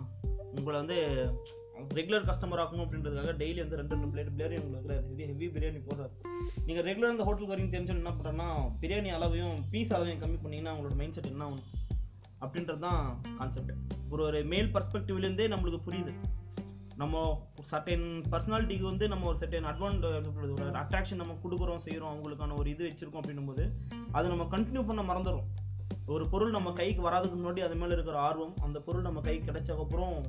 உங்களை 0.59 0.77
வந்து 0.83 0.99
ரெகுலர் 1.99 2.27
கஸ்டமர் 2.29 2.63
ஆகணும் 2.63 2.85
அப்படின்றதுக்காக 2.85 3.33
டெய்லி 3.43 3.61
வந்து 3.65 3.79
ரெண்டு 3.81 3.95
ரெண்டு 3.95 4.11
பிளேட் 4.13 4.33
பிரியாணி 4.35 4.57
உங்களுக்கு 4.65 4.95
ஹெவி 5.09 5.25
ஹெவி 5.31 5.49
பிரியாணி 5.57 5.81
போடுறாரு. 5.89 6.15
நீங்கள் 6.69 6.87
ரெகுலர் 6.89 7.15
இந்த 7.15 7.27
ஹோட்டலுக்கு 7.29 7.55
வரீங்க 7.55 7.73
தெரிஞ்சு 7.77 7.95
என்ன 7.97 8.13
பண்ணுறேன்னா 8.17 8.49
பிரியாணி 8.83 9.11
அளவையும் 9.19 9.57
பீஸ் 9.75 9.95
அளவையும் 9.99 10.23
கம்மி 10.25 10.39
பண்ணிங்கன்னா 10.45 10.73
அவங்களோட 10.73 10.97
மைண்ட் 11.01 11.17
செட் 11.19 11.31
என்ன 11.33 11.45
ஆகும்? 11.49 11.65
அப்படின்றது 12.43 12.83
தான் 12.89 13.01
கான்செப்ட் 13.39 13.73
ஒரு 14.13 14.23
ஒரு 14.29 14.41
மேல் 14.55 14.69
பர்ஸ்பெக்டிவ்லேருந்தே 14.75 15.49
நம்மளுக்கு 15.55 15.81
புரியுது. 15.89 16.15
நம்ம 17.03 17.17
சர்டைன் 17.71 18.07
பர்சனாலிட்டிக்கு 18.33 18.87
வந்து 18.91 19.05
நம்ம 19.13 19.27
ஒரு 19.31 19.39
சர்டைன் 19.43 19.69
அட்வான்டேஜ் 19.73 20.29
ஒரு 20.55 20.65
அட்ராக்ஷன் 20.83 21.21
நம்ம 21.23 21.37
கொடுக்குறோம் 21.45 21.83
செய்கிறோம் 21.85 22.13
அவங்களுக்கான 22.13 22.57
ஒரு 22.61 22.69
இது 22.75 22.83
வச்சுருக்கோம் 22.89 23.23
அப்படின்னும் 23.23 23.51
போது 23.51 23.65
அதை 24.17 24.27
நம்ம 24.35 24.47
கண்டினியூ 24.55 24.83
பண்ண 24.89 25.03
மறந்துடும் 25.03 25.47
ஒரு 26.09 26.29
பொருள் 26.29 26.51
நம்ம 26.51 26.73
கைக்கு 26.73 27.11
வராதுக்கு 27.11 27.39
முன்னாடி 27.39 27.61
அது 27.61 27.75
மேலே 27.75 27.93
இருக்கிற 27.93 28.19
ஆர்வம் 28.19 28.55
அந்த 28.63 28.81
பொருள் 28.81 29.03
நம்ம 29.03 29.21
கைக்கு 29.21 29.53
கிடைச்சக்கப்புறம் 29.53 30.25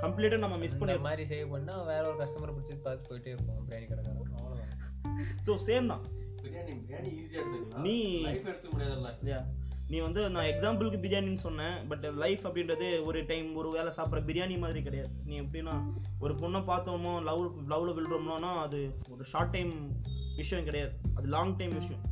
கம்ப்ளீட்டாக 0.00 0.38
நம்ம 0.38 0.56
மிஸ் 0.56 0.72
இந்த 0.72 0.86
பண்ணிடுறோம். 0.86 1.00
மாதிரி 1.00 1.42
சேவ் 1.42 1.50
பண்ணா 1.50 1.82
வேற 1.82 2.14
ஒரு 2.14 2.24
கஸ்டமர் 2.24 2.54
பிடிச்சி 2.56 2.82
பார்த்து 2.82 3.16
போயிட்டே 3.16 3.26
இருப்போம் 3.26 3.68
பிரியாணி 3.68 3.88
கடைக்காரன். 3.88 4.34
அவ்வளோதான் 4.34 5.48
ஸோ 5.48 5.56
சேம் 5.66 5.86
தான். 5.86 6.00
பிரியாணி 6.42 6.74
பிரியாணி 6.74 7.12
ஈஸியாக 7.14 7.38
எடுத்துக்கலாம். 7.38 7.82
நீ- 7.82 8.42
எடுத்துக்க 8.42 8.70
முடியாதுல்ல. 8.76 9.44
நீ 9.88 9.98
வந்து 9.98 10.30
நான் 10.30 10.44
எக்ஸாம்பிளுக்கு 10.44 10.98
பிரியாணின்னு 10.98 11.36
சொன்னேன் 11.36 11.88
பட் 11.88 12.04
லைஃப் 12.04 12.46
அப்படின்றது 12.46 13.04
ஒரு 13.04 13.26
டைம் 13.26 13.54
ஒரு 13.54 13.70
வேளை 13.70 13.92
சாப்பிட்ற 13.96 14.30
பிரியாணி 14.30 14.58
மாதிரி 14.58 14.82
கிடையாது. 14.82 15.10
நீ 15.24 15.40
எப்படின்னா 15.40 15.92
ஒரு 16.18 16.34
பொண்ணை 16.34 16.62
பார்த்தோமோ 16.62 17.22
லவ் 17.22 17.56
லவ்வில் 17.68 18.00
விழுறோம்னா 18.00 18.58
அது 18.60 18.96
ஒரு 19.08 19.24
ஷார்ட் 19.24 19.50
டைம் 19.50 19.96
விஷயம் 20.36 20.64
கிடையாது. 20.64 20.92
அது 21.14 21.26
லாங் 21.28 21.56
டைம் 21.56 21.70
விஷயம். 21.70 22.11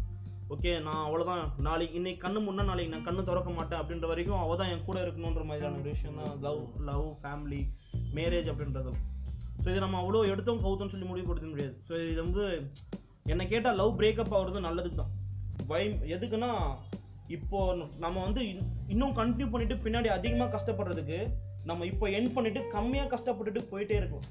ஓகே 0.51 0.81
நான் 0.81 1.05
அவ்வளோதான் 1.05 1.53
நாளைக்கு 1.59 1.97
இன்னைக்கு 1.97 2.27
கண்ணு 2.27 2.41
முன்னே 2.41 2.63
நாளைக்கு 2.63 2.95
நான் 2.95 3.05
கண்ணு 3.05 3.23
திறக்க 3.23 3.51
மாட்டேன் 3.51 3.81
அப்படின்ற 3.81 4.07
வரைக்கும் 4.07 4.39
அவள் 4.39 4.57
தான் 4.57 4.69
என் 4.69 4.85
கூட 4.85 4.99
இருக்கணுன்ற 5.01 5.45
மாதிரியான 5.45 5.77
ஒரு 5.77 5.91
விஷயம் 5.91 6.19
தான். 6.21 6.41
லவ் 6.41 6.61
லவ் 6.81 7.07
ஃபேமிலி 7.23 7.61
மேரேஜ் 8.15 8.49
அப்படின்றதும். 8.49 8.99
ஸோ 9.63 9.69
இது 9.69 9.79
நம்ம 9.79 10.01
அவ்வளோ 10.03 10.27
எடுத்தோம் 10.29 10.63
கவுத்தோம்னு 10.63 10.89
சொல்லி 10.89 11.07
முடிவு 11.07 11.27
கொடுக்க 11.27 11.49
முடியாது. 11.49 11.75
ஸோ 11.89 12.11
இது 12.11 12.23
வந்து 12.23 12.45
என்னை 13.27 13.49
கேட்டால் 13.49 13.77
லவ் 13.77 13.99
பிரேக்கப் 14.01 14.35
ஆகிறது 14.35 14.61
நல்லதுக்கு 14.61 14.95
தான். 14.95 15.13
வை 15.67 15.83
எதுக்குன்னா 16.11 16.51
இப்போ 17.29 17.59
நம்ம 17.99 18.17
வந்து 18.23 18.41
இன்- 18.49 18.65
இன்னும் 18.89 19.17
கண்டினியூ 19.17 19.51
பண்ணிட்டு 19.51 19.75
பின்னாடி 19.85 20.07
அதிகமாக 20.09 20.51
கஷ்டப்படுறதுக்கு 20.57 21.19
நம்ம 21.65 21.85
இப்போ 21.85 22.11
என் 22.11 22.33
பண்ணிட்டு 22.33 22.61
கம்மியாக 22.73 23.09
கஷ்டப்பட்டுட்டு 23.09 23.63
போயிட்டே 23.71 23.97
இருக்கலாம். 23.97 24.29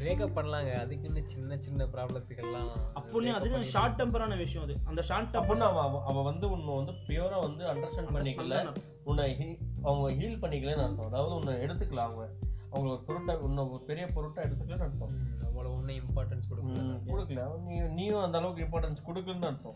பிரேக்கப் 0.00 0.38
பண்ணலாங்க. 0.38 0.72
அதுக்குன்னு 0.72 1.28
சின்ன 1.28 1.56
சின்ன 1.56 1.84
ப்ராப்ளத்துக்கெல்லாம் 1.84 2.70
அப்போனே 2.94 3.32
அது 3.32 3.48
ஷார்ட் 3.62 4.02
டெம்பரான 4.02 4.36
விஷயம் 4.36 4.68
அது. 4.68 4.78
அந்த 4.84 5.02
ஷார்ட் 5.02 5.34
அப்படின்னா 5.34 5.58
அவ 5.58 5.80
அவ- 5.80 6.02
அவ 6.04 6.22
வந்து 6.22 6.50
உன்னை 6.50 6.76
வந்து 6.76 6.92
பியூரா 6.92 7.40
வந்து 7.40 7.64
அண்டர்ஸ்டாண்ட் 7.64 8.12
பண்ணிக்கல. 8.12 8.74
உன்னை 9.04 9.58
அவங்க 9.82 10.14
ஹீல் 10.14 10.38
பண்ணிக்கலன்னு 10.38 10.84
அர்த்தம். 10.86 11.06
அதாவது 11.06 11.34
உன்னை 11.34 11.54
எடுத்துக்கலாம் 11.54 11.96
அவங்க. 11.96 12.32
அவங்க 12.70 12.90
ஒரு 12.90 13.02
பொருட்டை 13.02 13.36
உன்னை 13.36 13.64
ஒரு 13.64 13.82
பெரிய 13.82 14.06
பொருட்டை 14.06 14.44
எடுத்துக்கலன்னு 14.44 14.80
அர்த்தம். 14.80 15.08
ம், 15.08 15.44
அவ்வளவு 15.44 15.74
ஒன்றும் 15.74 15.96
இம்பார்ட்டன்ஸ் 15.96 16.50
கொடுக்கல. 16.50 16.80
கொடுக்கல. 17.06 17.60
நீ 17.60 17.78
நீயும் 17.80 18.22
அந்த 18.22 18.38
அளவுக்கு 18.38 18.64
இம்பார்ட்டன்ஸ் 18.64 18.96
கொடுக்கலன்னு 19.06 19.44
அர்த்தம். 19.44 19.74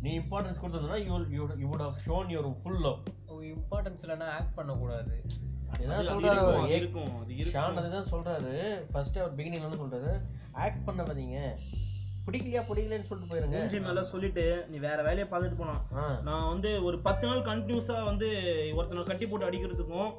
நீ 0.00 0.18
importance 0.18 0.62
கொடுத்ததுன்னா 0.62 1.28
you 1.30 1.46
you 1.56 1.70
would 1.70 1.90
have 1.90 1.94
shown 2.06 2.26
your 2.26 2.56
full 2.62 2.80
love 2.80 2.98
importance 3.28 4.02
இல்லைன்னா 4.02 4.24
ஆக்ட் 4.24 4.54
பண்ணக்கூடாது. 4.54 5.24
அது 5.76 6.08
சொல்றாரு 6.10 6.74
இருக்கும், 6.80 7.14
ஷான் 7.54 7.78
அதுதான் 7.80 8.10
சொல்றாரு. 8.12 8.52
ஃபர்ஸ்ட் 8.92 9.18
அவர் 9.22 9.36
பிகினிங்ல 9.38 9.68
என்ன 9.68 9.80
சொல்றாரு. 9.84 10.12
ஆக்ட் 10.64 10.84
பண்ணாதீங்க 10.88 11.38
பிடிக்கலையா 12.26 12.60
பிடிக்கலன்னு 12.68 13.08
சொல்லிட்டு 13.08 13.30
போயிருங்க. 13.30 13.56
மூஞ்சி 13.60 13.80
மேல 13.86 14.02
சொல்லிட்டு 14.10 14.44
நீ 14.70 14.76
வேற 14.84 14.98
வேலையை 15.08 15.26
பார்த்துட்டு 15.30 15.58
போனான். 15.58 15.82
நான் 16.28 16.46
வந்து 16.52 16.70
ஒரு 16.88 16.96
பத்து 17.06 17.24
நாள் 17.30 17.48
கண்டினியூஸா 17.48 17.96
வந்து 18.10 18.28
ஒருத்தனை 18.76 19.02
கட்டி 19.08 19.26
போட்டு 19.26 19.48
அடிக்கிறதுக்கும் 19.48 20.10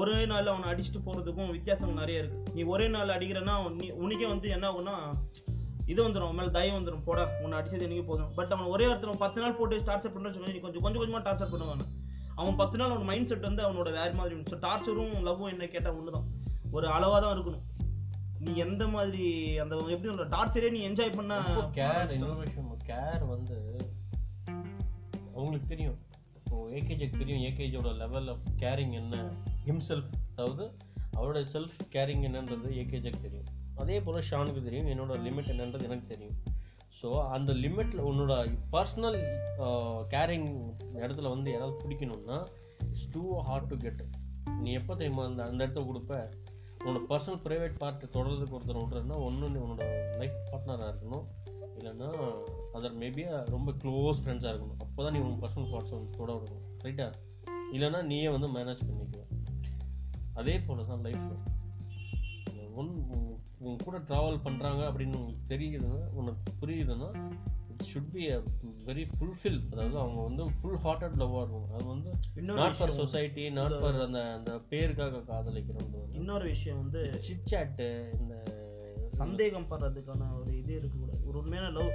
ஒரே 0.00 0.18
நாள்ல 0.32 0.52
அவனை 0.54 0.68
அடிச்சுட்டு 0.72 1.04
போறதுக்கும் 1.06 1.54
வித்தியாசம் 1.56 2.00
நிறைய 2.02 2.22
இருக்கு. 2.22 2.40
நீ 2.56 2.62
ஒரே 2.74 2.88
நாள் 2.96 3.14
அடிக்கிறேன்னா 3.16 3.54
உனக்கே 4.04 4.28
வந்து 4.34 4.48
என்ன 4.56 4.68
ஆகும்னா 4.70 4.96
இது 5.92 6.00
வந்துடும் 6.06 6.36
மேல 6.38 6.50
தயம் 6.58 6.76
வந்துடும் 6.78 7.06
போட 7.08 7.22
உன்னை 7.44 7.56
அடிச்சது 7.60 7.86
எனக்கு 7.86 8.04
போதும்? 8.10 8.30
பட் 8.36 8.52
அவன் 8.56 8.70
ஒரே 8.74 8.84
ஒருத்தன் 8.90 9.24
பத்து 9.24 9.42
நாள் 9.42 9.58
போட்டு 9.58 9.84
டார்ச்சர் 9.88 10.14
பண்ணுறேன்னு 10.14 10.36
சொல்லி 10.38 10.54
நீ 10.56 10.62
கொஞ்சம் 10.66 10.84
கொஞ்சம் 10.84 11.02
கொஞ்சமா 11.02 11.22
டார்ச்சர் 11.26 11.52
பண்ணுவாங்க 11.54 11.86
அவன் 12.36 12.56
பத்து 12.56 12.76
நாள் 12.78 12.92
அவன் 12.94 13.08
மைண்ட் 13.10 13.28
செட் 13.30 13.48
வந்து 13.48 13.62
அவனோட 13.66 13.90
வேற 13.98 14.10
மாதிரி 14.12 14.36
ஸோ 14.52 14.58
டார்ச்சரும் 14.66 15.14
லவ்வும் 15.26 15.52
என்ன 15.52 15.66
கேட்டா 15.66 15.90
ஒண்ணுதான். 15.98 16.26
ஒரு 16.70 16.86
அளவா 16.86 17.18
தான் 17.24 17.34
இருக்கணும். 17.36 17.64
நீ 18.38 18.52
எந்த 18.56 18.84
மாதிரி 18.86 19.26
அந்த 19.62 19.74
எப்படி 19.94 20.08
சொல்ற 20.12 20.26
டார்ச்சரே 20.36 20.70
நீ 20.70 20.80
என்ஜாய் 20.88 21.16
பண்ண 21.16 21.34
கேர் 21.78 22.14
இன்னொரு 22.16 22.40
விஷயம் 22.40 22.72
கேர் 22.88 23.22
வந்து 23.34 23.56
அவங்களுக்கு 25.34 25.68
தெரியும். 25.68 25.98
இப்போ 26.38 26.56
ஏகேஜிக்கு 26.78 27.20
தெரியும். 27.22 27.44
ஏகேஜோட 27.48 27.92
லெவல் 28.02 28.28
ஆஃப் 28.28 28.44
கேரிங் 28.62 28.92
என்ன? 28.92 29.14
ஹிம்செல்ஃப் 29.68 30.12
அதாவது 30.32 30.64
அவரோட 31.16 31.40
செல்ஃப் 31.52 31.78
கேரிங் 31.94 32.24
என்னன்றது 32.28 32.68
ஏகேஜிக்கு 32.82 33.20
தெரியும். 33.20 33.48
அதே 33.76 33.96
போல் 34.00 34.26
ஷானுக்கு 34.30 34.62
தெரியும். 34.62 34.90
என்னோட 34.92 35.14
லிமிட் 35.26 35.52
என்னன்றது 35.54 35.82
எனக்கு 35.82 36.06
தெரியும். 36.06 36.36
ஸோ 37.04 37.10
அந்த 37.36 37.52
லிமிட்டில் 37.52 38.06
உன்னோட 38.10 38.34
பர்சனல் 38.74 39.18
கேரிங் 40.12 40.46
இடத்துல 41.00 41.30
வந்து 41.32 41.48
யாராவது 41.52 41.74
பிடிக்கணும்னா 41.82 42.38
it's 42.86 43.10
too 43.10 43.22
hard 43.48 43.68
to 43.68 43.76
get 43.76 44.00
நீ 44.62 44.70
எப்போ 44.72 44.92
தெரியுமா 44.94 45.24
அந்த 45.24 45.42
அந்த 45.44 45.60
இடத்த 45.64 45.80
கொடுப்ப? 45.80 46.14
உன்னோட 46.84 47.00
பர்சனல் 47.10 47.40
ப்ரைவேட் 47.46 47.76
பார்ட் 47.82 48.04
தொடர்றதுக்கு 48.14 48.56
ஒருத்தர் 48.58 48.80
விட்றதுன்னா 48.80 49.18
ஒன்று 49.26 49.50
நீ 49.50 49.58
உன்னோட 49.66 49.84
லைஃப் 50.20 50.38
பார்ட்னராக 50.50 50.88
இருக்கணும். 50.92 51.26
இல்லைன்னா 51.78 52.08
அதர் 52.78 52.96
மேபி 53.02 53.22
ரொம்ப 53.54 53.72
க்ளோஸ் 53.82 54.20
ஃப்ரெண்ட்ஸாக 54.22 54.52
இருக்கணும். 54.52 54.80
அப்போ 54.84 55.02
தான் 55.04 55.14
நீ 55.16 55.20
உன் 55.26 55.40
பர்சனல் 55.44 55.70
பார்ட்ஸை 55.74 55.94
வந்து 55.98 56.18
தொட 56.18 56.30
விடணும் 56.36 56.64
ரைட்டா 56.86 57.08
இல்லைன்னா 57.74 58.02
நீயே 58.12 58.28
வந்து 58.28 58.50
மேனேஜ் 58.56 58.86
பண்ணிக்குவேன் 58.88 59.30
அதே 60.32 60.56
போல 60.68 60.84
தான் 60.92 61.04
லைஃப் 61.08 61.26
உன் 62.74 62.92
உன் 63.64 63.82
கூட 63.84 63.96
ட்ராவல் 64.08 64.44
பண்ணுறாங்க 64.46 64.82
அப்படின்னு 64.90 65.18
உங்களுக்கு 65.18 65.50
தெரியுதுன்னா 65.54 66.00
உனக்கு 66.12 66.52
புரியுதுன்னா 66.60 67.08
it 67.72 67.86
should 67.90 68.10
be 68.12 68.24
a 68.30 68.38
very 68.86 69.04
fulfil 69.12 69.60
அதாவது 69.72 69.96
அவங்க 69.98 70.20
வந்து 70.22 70.44
ஃபுல் 70.58 70.80
ஹார்ட்டட் 70.84 71.18
லவ்வாக 71.22 71.42
இருக்கும் 71.42 71.70
அது 71.76 71.86
வந்து 71.94 72.10
not 72.52 72.78
for 72.78 72.98
society 73.00 73.44
not 73.50 73.76
for 73.80 74.00
அந்த 74.06 74.22
அந்த 74.38 74.52
பேருக்காக 74.70 75.22
காதலிக்கிறது 75.30 76.02
இன்னொரு 76.20 76.44
விஷயம் 76.44 76.80
வந்து 76.82 77.02
சிட்சாட்டு 77.28 77.88
இந்த 78.20 78.34
சந்தேகம் 79.18 79.68
படுறதுக்கான 79.70 80.28
ஒரு 80.38 80.50
இது 80.58 80.72
இருக்கக்கூடாது. 80.78 81.20
ஒரு 81.28 81.36
உண்மையான 81.38 81.66
லவ் 81.70 81.90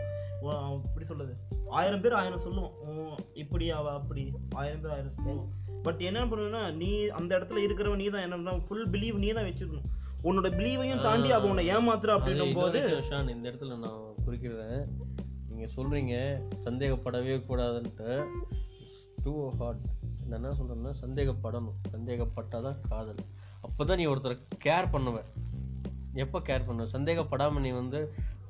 எப்படி 0.86 1.06
சொல்றது? 1.06 1.34
ஆயிரம் 1.70 2.02
பேர் 2.02 2.14
ஆயிரம் 2.14 2.44
சொல்லுவோம் 2.44 2.76
உம், 2.86 3.18
இப்படி 3.34 3.66
அவ 3.70 3.92
அப்படி. 3.92 4.24
ஆயிரம் 4.56 4.82
பேர் 4.82 4.94
ஆயிரம் 4.96 5.18
சொல்லுவோம் 5.18 5.50
பட் 5.84 6.02
என்ன 6.02 6.22
பண்ணுவேன்னா 6.26 6.62
நீ 6.74 6.90
அந்த 7.20 7.32
இடத்துல 7.38 7.64
இருக்கிறவன் 7.66 8.02
நீ 8.04 8.08
தான் 8.10 8.26
என்ன 8.28 8.56
ஃபுல் 8.68 8.88
பிலீவ் 8.90 9.18
நீ 9.18 9.30
தான் 9.32 9.48
வச்சிருக்கணும். 9.50 9.90
உன்னோட 10.24 10.48
பிலீவையும் 10.58 11.02
தாண்டி 11.02 11.32
அவ 11.32 11.48
உன்னை 11.48 11.64
ஏமாத்துற 11.70 12.16
அப்படின்னும் 12.18 12.54
போது 12.54 12.80
ஷான் 13.10 13.30
இந்த 13.34 13.46
இடத்துல 13.50 13.78
நான் 13.78 14.00
குறிக்கிறேன். 14.26 14.82
நீங்க 15.50 15.68
சொல்றீங்க 15.76 16.16
சந்தேகப்படவே 16.66 17.36
கூடாதுன்ட்டு. 17.50 18.10
டூ 19.24 19.34
ஹார்ட் 19.50 19.86
நான் 20.26 20.38
என்ன 20.40 20.56
சொல்றேன்னா 20.60 20.92
சந்தேகப்படணும். 21.04 21.78
சந்தேகப்பட்டாதான் 21.94 22.80
காதல். 22.90 23.22
அப்பதான் 23.68 23.96
நீ 23.96 24.08
ஒருத்தரை 24.08 24.36
கேர் 24.66 24.92
பண்ணுவ. 24.92 25.18
எப்போ 26.14 26.40
கேர் 26.40 26.68
பண்ணுவ? 26.68 26.88
சந்தேகப்படாம 26.98 27.60
நீ 27.60 27.72
வந்து 27.72 28.00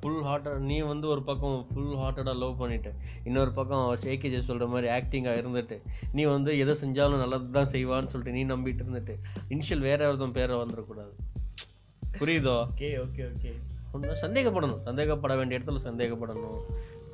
ஃபுல் 0.02 0.22
ஹார்ட்டட் 0.26 0.58
நீ 0.58 0.76
வந்து 0.82 1.06
ஒரு 1.08 1.22
பக்கம் 1.22 1.66
ஃபுல் 1.70 1.96
ஹார்ட்டடாக 1.96 2.36
லவ் 2.38 2.54
பண்ணிட்டு 2.56 2.90
இன்னொரு 3.24 3.52
பக்கம் 3.52 3.82
ஏகேஜே 4.04 4.38
சொல்கிற 4.38 4.66
மாதிரி 4.66 4.88
ஆக்டிங்காக 4.98 5.40
இருந்துட்டு 5.42 5.76
நீ 6.12 6.24
வந்து 6.24 6.58
எதை 6.58 6.76
செஞ்சாலும் 6.82 7.18
நல்லது 7.18 7.50
தான் 7.50 7.72
செய்வான்னு 7.72 8.12
சொல்லிட்டு 8.12 8.36
நீ 8.38 8.44
நம்பிட்டு 8.54 8.84
இருந்துட்டு 8.84 9.16
இனிஷியல் 9.48 9.86
வேற 9.88 10.08
ஒருத்தன் 10.08 10.32
பேரை 10.32 10.56
வந்துடக்கூடாது 10.56 11.12
புரியுதோ? 12.18 12.54
Okay 12.76 12.88
okay 13.04 13.24
okay. 13.32 13.52
ஒண்ணு 13.94 14.14
சந்தேகப்படணும். 14.22 14.80
சந்தேகப்பட 14.86 15.36
வேண்டிய 15.36 15.60
இடத்துல 15.60 15.78
சந்தேகப்படணும். 15.84 16.58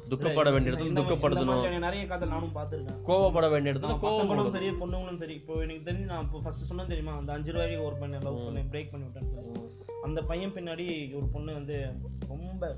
துக்கப்பட 0.09 0.51
வேண்டிய 0.53 0.77
இடத்துல 0.77 0.97
துக்கப்படணும். 0.97 1.79
நிறைய 1.79 2.07
கதை 2.07 2.29
நானும் 2.29 2.55
பார்த்துருக்கேன். 2.55 2.99
கோவப்பட 3.07 3.51
வேண்டிய 3.51 3.75
இடத்துல 3.75 3.95
கோவப்படணும் 4.03 4.49
சரி 4.49 4.69
பொண்ணுங்களும் 4.71 5.19
சரி. 5.19 5.35
இப்போ 5.35 5.55
எனக்கு 5.55 5.91
தெரிஞ்சு 5.91 6.05
நான் 6.11 6.23
இப்போ 6.23 6.41
ஃபர்ஸ்ட் 6.41 6.69
சொன்னேன் 6.71 6.87
தெரியுமா? 6.87 7.17
அந்த 7.17 7.33
அஞ்சு 7.33 7.53
ரூபாய்க்கு 7.53 7.83
ஒரு 7.83 7.97
பையனை 7.97 8.29
லவ் 8.29 8.45
பண்ணி 8.45 8.61
பிரேக் 8.61 8.91
பண்ணி 8.91 9.07
விட்டேன்னு 9.07 9.35
சொல்லி. 9.35 9.61
அந்த 10.03 10.23
பையன் 10.23 10.55
பின்னாடி 10.55 11.17
ஒரு 11.17 11.27
பொண்ணு 11.27 11.53
வந்து 11.53 11.93
ரொம்ப 12.29 12.77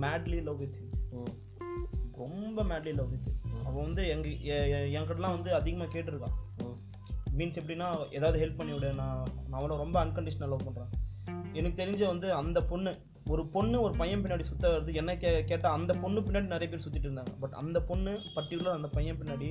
மேட்லி 0.00 0.42
லவ் 0.42 0.58
வித். 0.58 0.76
ரொம்ப 2.16 2.62
மேட்லி 2.62 2.94
லவ் 2.94 3.10
வித் 3.10 3.32
அவள் 3.64 3.82
வந்து 3.82 4.08
எங்க 4.08 4.28
என்கிட்டலாம் 4.98 5.34
வந்து 5.36 5.54
அதிகமாக 5.54 5.98
கேட்டிருக்கான். 5.98 6.36
மீன்ஸ் 7.38 7.58
எப்படின்னா 7.60 7.86
ஏதாவது 8.12 8.46
ஹெல்ப் 8.46 8.56
பண்ணி 8.56 8.72
விடு 8.72 8.92
நான் 8.94 9.24
நான் 9.48 9.60
அவளை 9.60 9.76
ரொம்ப 9.76 10.04
அன்கண்டிஷனல் 10.04 10.52
லவ் 10.52 10.66
பண்ணுறேன் 10.68 10.92
எனக்கு 11.58 11.80
தெரிஞ்ச 11.82 12.02
வந்து 12.12 12.28
அந்த 12.40 12.58
பொண்ணு 12.70 12.92
ஒரு 13.32 13.42
பொண்ணு 13.54 13.76
ஒரு 13.86 13.94
பையன் 14.00 14.22
பின்னாடி 14.22 14.44
சுத்த 14.48 14.64
வருது. 14.72 14.90
என்ன 15.00 15.10
கே 15.22 15.30
கேட்டால் 15.50 15.74
அந்த 15.78 15.92
பொண்ணு 16.02 16.24
பின்னாடி 16.26 16.48
நிறைய 16.54 16.68
பேர் 16.72 16.82
சுற்றிட்டு 16.84 17.08
இருந்தாங்க. 17.08 17.32
பட் 17.42 17.54
அந்த 17.60 17.78
பொண்ணு 17.90 18.12
பர்டிகுலர் 18.36 18.76
அந்த 18.78 18.88
பையன் 18.96 19.18
பின்னாடி 19.20 19.48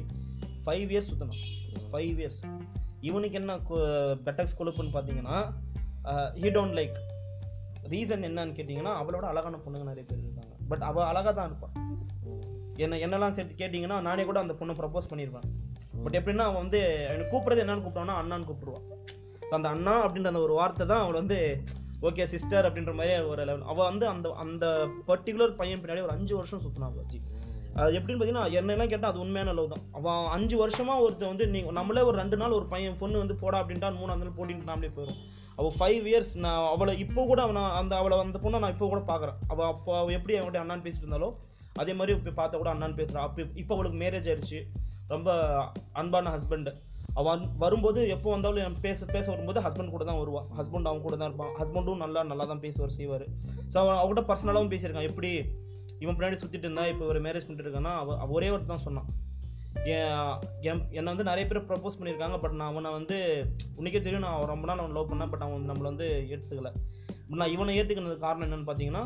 ஃபைவ் 0.66 0.92
இயர்ஸ் 0.94 1.10
சுற்றணும் 1.12 1.42
ஃபைவ் 1.92 2.20
இயர்ஸ் 2.22 2.42
இவனுக்கு 3.10 3.38
என்ன 3.42 3.56
பெட்டக்ஸ் 4.28 4.58
கொழுப்புன்னு 4.60 4.94
பார்த்தீங்கன்னா 4.96 5.38
ஹீ 6.42 6.52
டோன்ட் 6.58 6.76
லைக் 6.80 6.98
ரீசன் 7.94 8.28
என்னன்னு 8.30 8.56
கேட்டிங்கன்னா 8.58 8.94
அவளோட 9.02 9.26
அழகான 9.32 9.56
பொண்ணுங்க 9.64 9.86
நிறைய 9.92 10.04
பேர் 10.10 10.22
இருக்காங்க. 10.26 10.54
பட் 10.72 10.84
அவள் 10.90 11.10
அழகாக 11.12 11.34
தான் 11.40 11.50
இருப்பாள் 11.50 11.74
என்ன 12.84 13.00
என்னெல்லாம் 13.06 13.36
சேர்த்து 13.38 13.60
கேட்டிங்கன்னா 13.62 13.98
நானே 14.08 14.24
கூட 14.30 14.40
அந்த 14.44 14.54
பொண்ணை 14.60 14.76
ப்ரப்போஸ் 14.80 15.10
பண்ணியிருப்பேன் 15.12 15.50
பட் 16.06 16.16
எப்படின்னா 16.20 16.46
அவன் 16.50 16.64
வந்து 16.64 16.80
எனக்கு 17.12 17.32
கூப்பிட்றது 17.34 17.64
என்னன்னு 17.64 17.84
கூப்பிட்டான்னா 17.84 18.16
அண்ணான்னு 18.22 18.48
கூப்பிடுவான் 18.50 18.86
ஸோ 19.48 19.54
அந்த 19.60 19.70
அண்ணா 19.76 19.94
அப்படின்ற 20.06 20.32
அந்த 20.34 20.42
ஒரு 20.48 20.54
வார்த்தை 20.60 20.86
தான் 20.92 21.04
அவள் 21.04 21.20
வந்து 21.22 21.38
ஓகே 22.04 22.24
சிஸ்டர் 22.32 22.66
அப்படின்ற 22.68 22.94
மாதிரி 22.96 23.14
ஒரு 23.32 23.42
லெவல் 23.42 23.68
அவள் 23.72 23.88
வந்து 23.90 24.06
அந்த 24.14 24.28
அந்த 24.44 24.66
பர்டிகுலர் 25.10 25.54
பையன் 25.60 25.82
பின்னாடி 25.82 26.04
ஒரு 26.08 26.16
அஞ்சு 26.16 26.34
வருஷம் 26.40 26.64
சுற்றினான் 26.64 26.98
ஜி. 27.12 27.20
அது 27.76 27.94
எப்படின்னு 27.98 28.18
பார்த்தீங்கன்னா 28.18 28.58
என்னெல்லாம் 28.60 28.92
கேட்டால் 28.92 29.12
அது 29.12 29.22
உண்மையான 29.24 29.54
லவ் 29.58 29.72
தான். 29.72 29.84
அவன் 29.98 30.26
அஞ்சு 30.36 30.56
வருஷமாக 30.58 31.04
ஒருத்தன் 31.06 31.32
வந்து 31.32 31.46
நீ 31.48 31.60
நம்மளே 31.80 32.02
ஒரு 32.02 32.18
ரெண்டு 32.18 32.38
நாள் 32.38 32.58
ஒரு 32.58 32.66
பையன் 32.66 33.00
பொண்ணு 33.00 33.24
வந்து 33.24 33.36
போடா 33.36 33.60
அப்படின்ட்டா 33.62 33.90
மூணாவது 33.96 34.22
நாள் 34.22 34.38
போட்டின்னு 34.38 34.70
நாமளே 34.70 34.92
போயிடும் 34.98 35.22
அவள் 35.58 35.76
ஃபைவ் 35.78 36.06
இயர்ஸ் 36.12 36.34
நான் 36.44 36.68
அவளை 36.70 36.94
இப்போ 37.06 37.22
கூட 37.26 37.40
அவனை 37.42 37.64
அந்த 37.80 37.94
அவளை 37.98 38.16
அந்த 38.20 38.40
பொண்ணை 38.44 38.60
நான் 38.60 38.74
இப்போ 38.76 38.88
கூட 38.88 39.02
பார்க்குறேன் 39.10 39.38
அவள் 39.48 39.68
அப்போ 39.68 39.92
அவள் 40.00 40.16
எப்படி 40.18 40.36
அவன்கிட்ட 40.36 40.64
அண்ணான்னு 40.64 40.86
பேசிட்டு 40.86 41.06
இருந்தாலோ 41.06 41.30
அதே 41.76 41.94
மாதிரி 41.94 42.14
இப்போ 42.18 42.34
பார்த்தா 42.40 42.58
கூட 42.58 42.72
அண்ணான்னு 42.74 43.00
பேசுகிறான் 43.02 43.26
அப்போ 43.28 43.42
இப்போ 43.56 43.74
அவளுக்கு 43.76 44.00
மேரேஜ் 44.04 44.30
ஆயிடுச்சு. 44.30 44.60
ரொம்ப 45.10 45.30
அன்பான 45.94 46.32
ஹஸ்பண்டு 46.36 46.72
அவன் 47.14 47.42
வரும்போது 47.58 48.08
எப்போ 48.08 48.30
வந்தாலும் 48.30 48.64
என் 48.64 48.80
பேச 48.80 49.06
பேச 49.06 49.26
வரும்போது 49.32 49.60
ஹஸ்பண்ட் 49.62 49.90
கூட 49.90 50.04
தான் 50.04 50.18
வருவான் 50.18 50.48
ஹஸ்பண்ட் 50.58 50.88
அவன் 50.88 51.02
கூட 51.02 51.16
தான் 51.16 51.30
இருப்பான். 51.30 51.52
ஹஸ்பண்டும் 51.60 51.96
நல்லா 51.96 52.24
நல்லா 52.24 52.46
தான் 52.46 52.60
பேசுவார் 52.60 52.90
செய்வார். 52.90 53.26
ஸோ 53.72 53.78
அவன் 53.78 53.98
அவங்ககிட்ட 53.98 54.24
பர்சனலாகவும் 54.24 54.72
பேசியிருக்கான். 54.72 55.10
எப்படி 55.10 55.32
இவன் 56.00 56.16
பின்னாடி 56.16 56.34
சுற்றிட்டு 56.34 56.68
இருந்தா 56.68 56.88
இப்போ 56.88 57.06
ஒரு 57.06 57.20
மேரேஜ் 57.22 57.46
பண்ணிட்டு 57.46 57.66
இருக்கான்னா 57.66 57.94
அவ 57.96 58.30
ஒரே 58.30 58.50
ஒரு 58.50 58.66
தான் 58.66 58.78
சொன்னான். 58.78 59.10
என் 59.86 60.34
என்- 60.62 60.86
என்னை 60.92 61.10
வந்து 61.12 61.24
நிறைய 61.24 61.48
பேர் 61.48 61.68
ப்ரப்போஸ் 61.70 61.98
பண்ணியிருக்காங்க 62.00 62.40
பட் 62.40 62.52
நான் 62.52 62.72
அவனை 62.72 62.92
வந்து 62.92 63.16
உனக்கே 63.76 64.02
தெரியும் 64.02 64.22
நான் 64.22 64.42
ரொம்ப 64.44 64.66
நாள் 64.66 64.80
அவன் 64.80 64.92
லவ் 64.92 65.12
பண்ணேன் 65.12 65.30
பட் 65.30 65.42
அவன் 65.42 65.56
வந்து 65.56 65.72
நம்மளை 65.72 65.88
வந்து 65.92 66.08
ஏற்றுக்கல 66.30 66.72
நான் 67.34 67.50
இவனை 67.50 67.78
ஏற்றுக்கினது 67.78 68.18
காரணம் 68.18 68.46
என்னன்னு 68.48 68.68
பார்த்தீங்கன்னா 68.68 69.04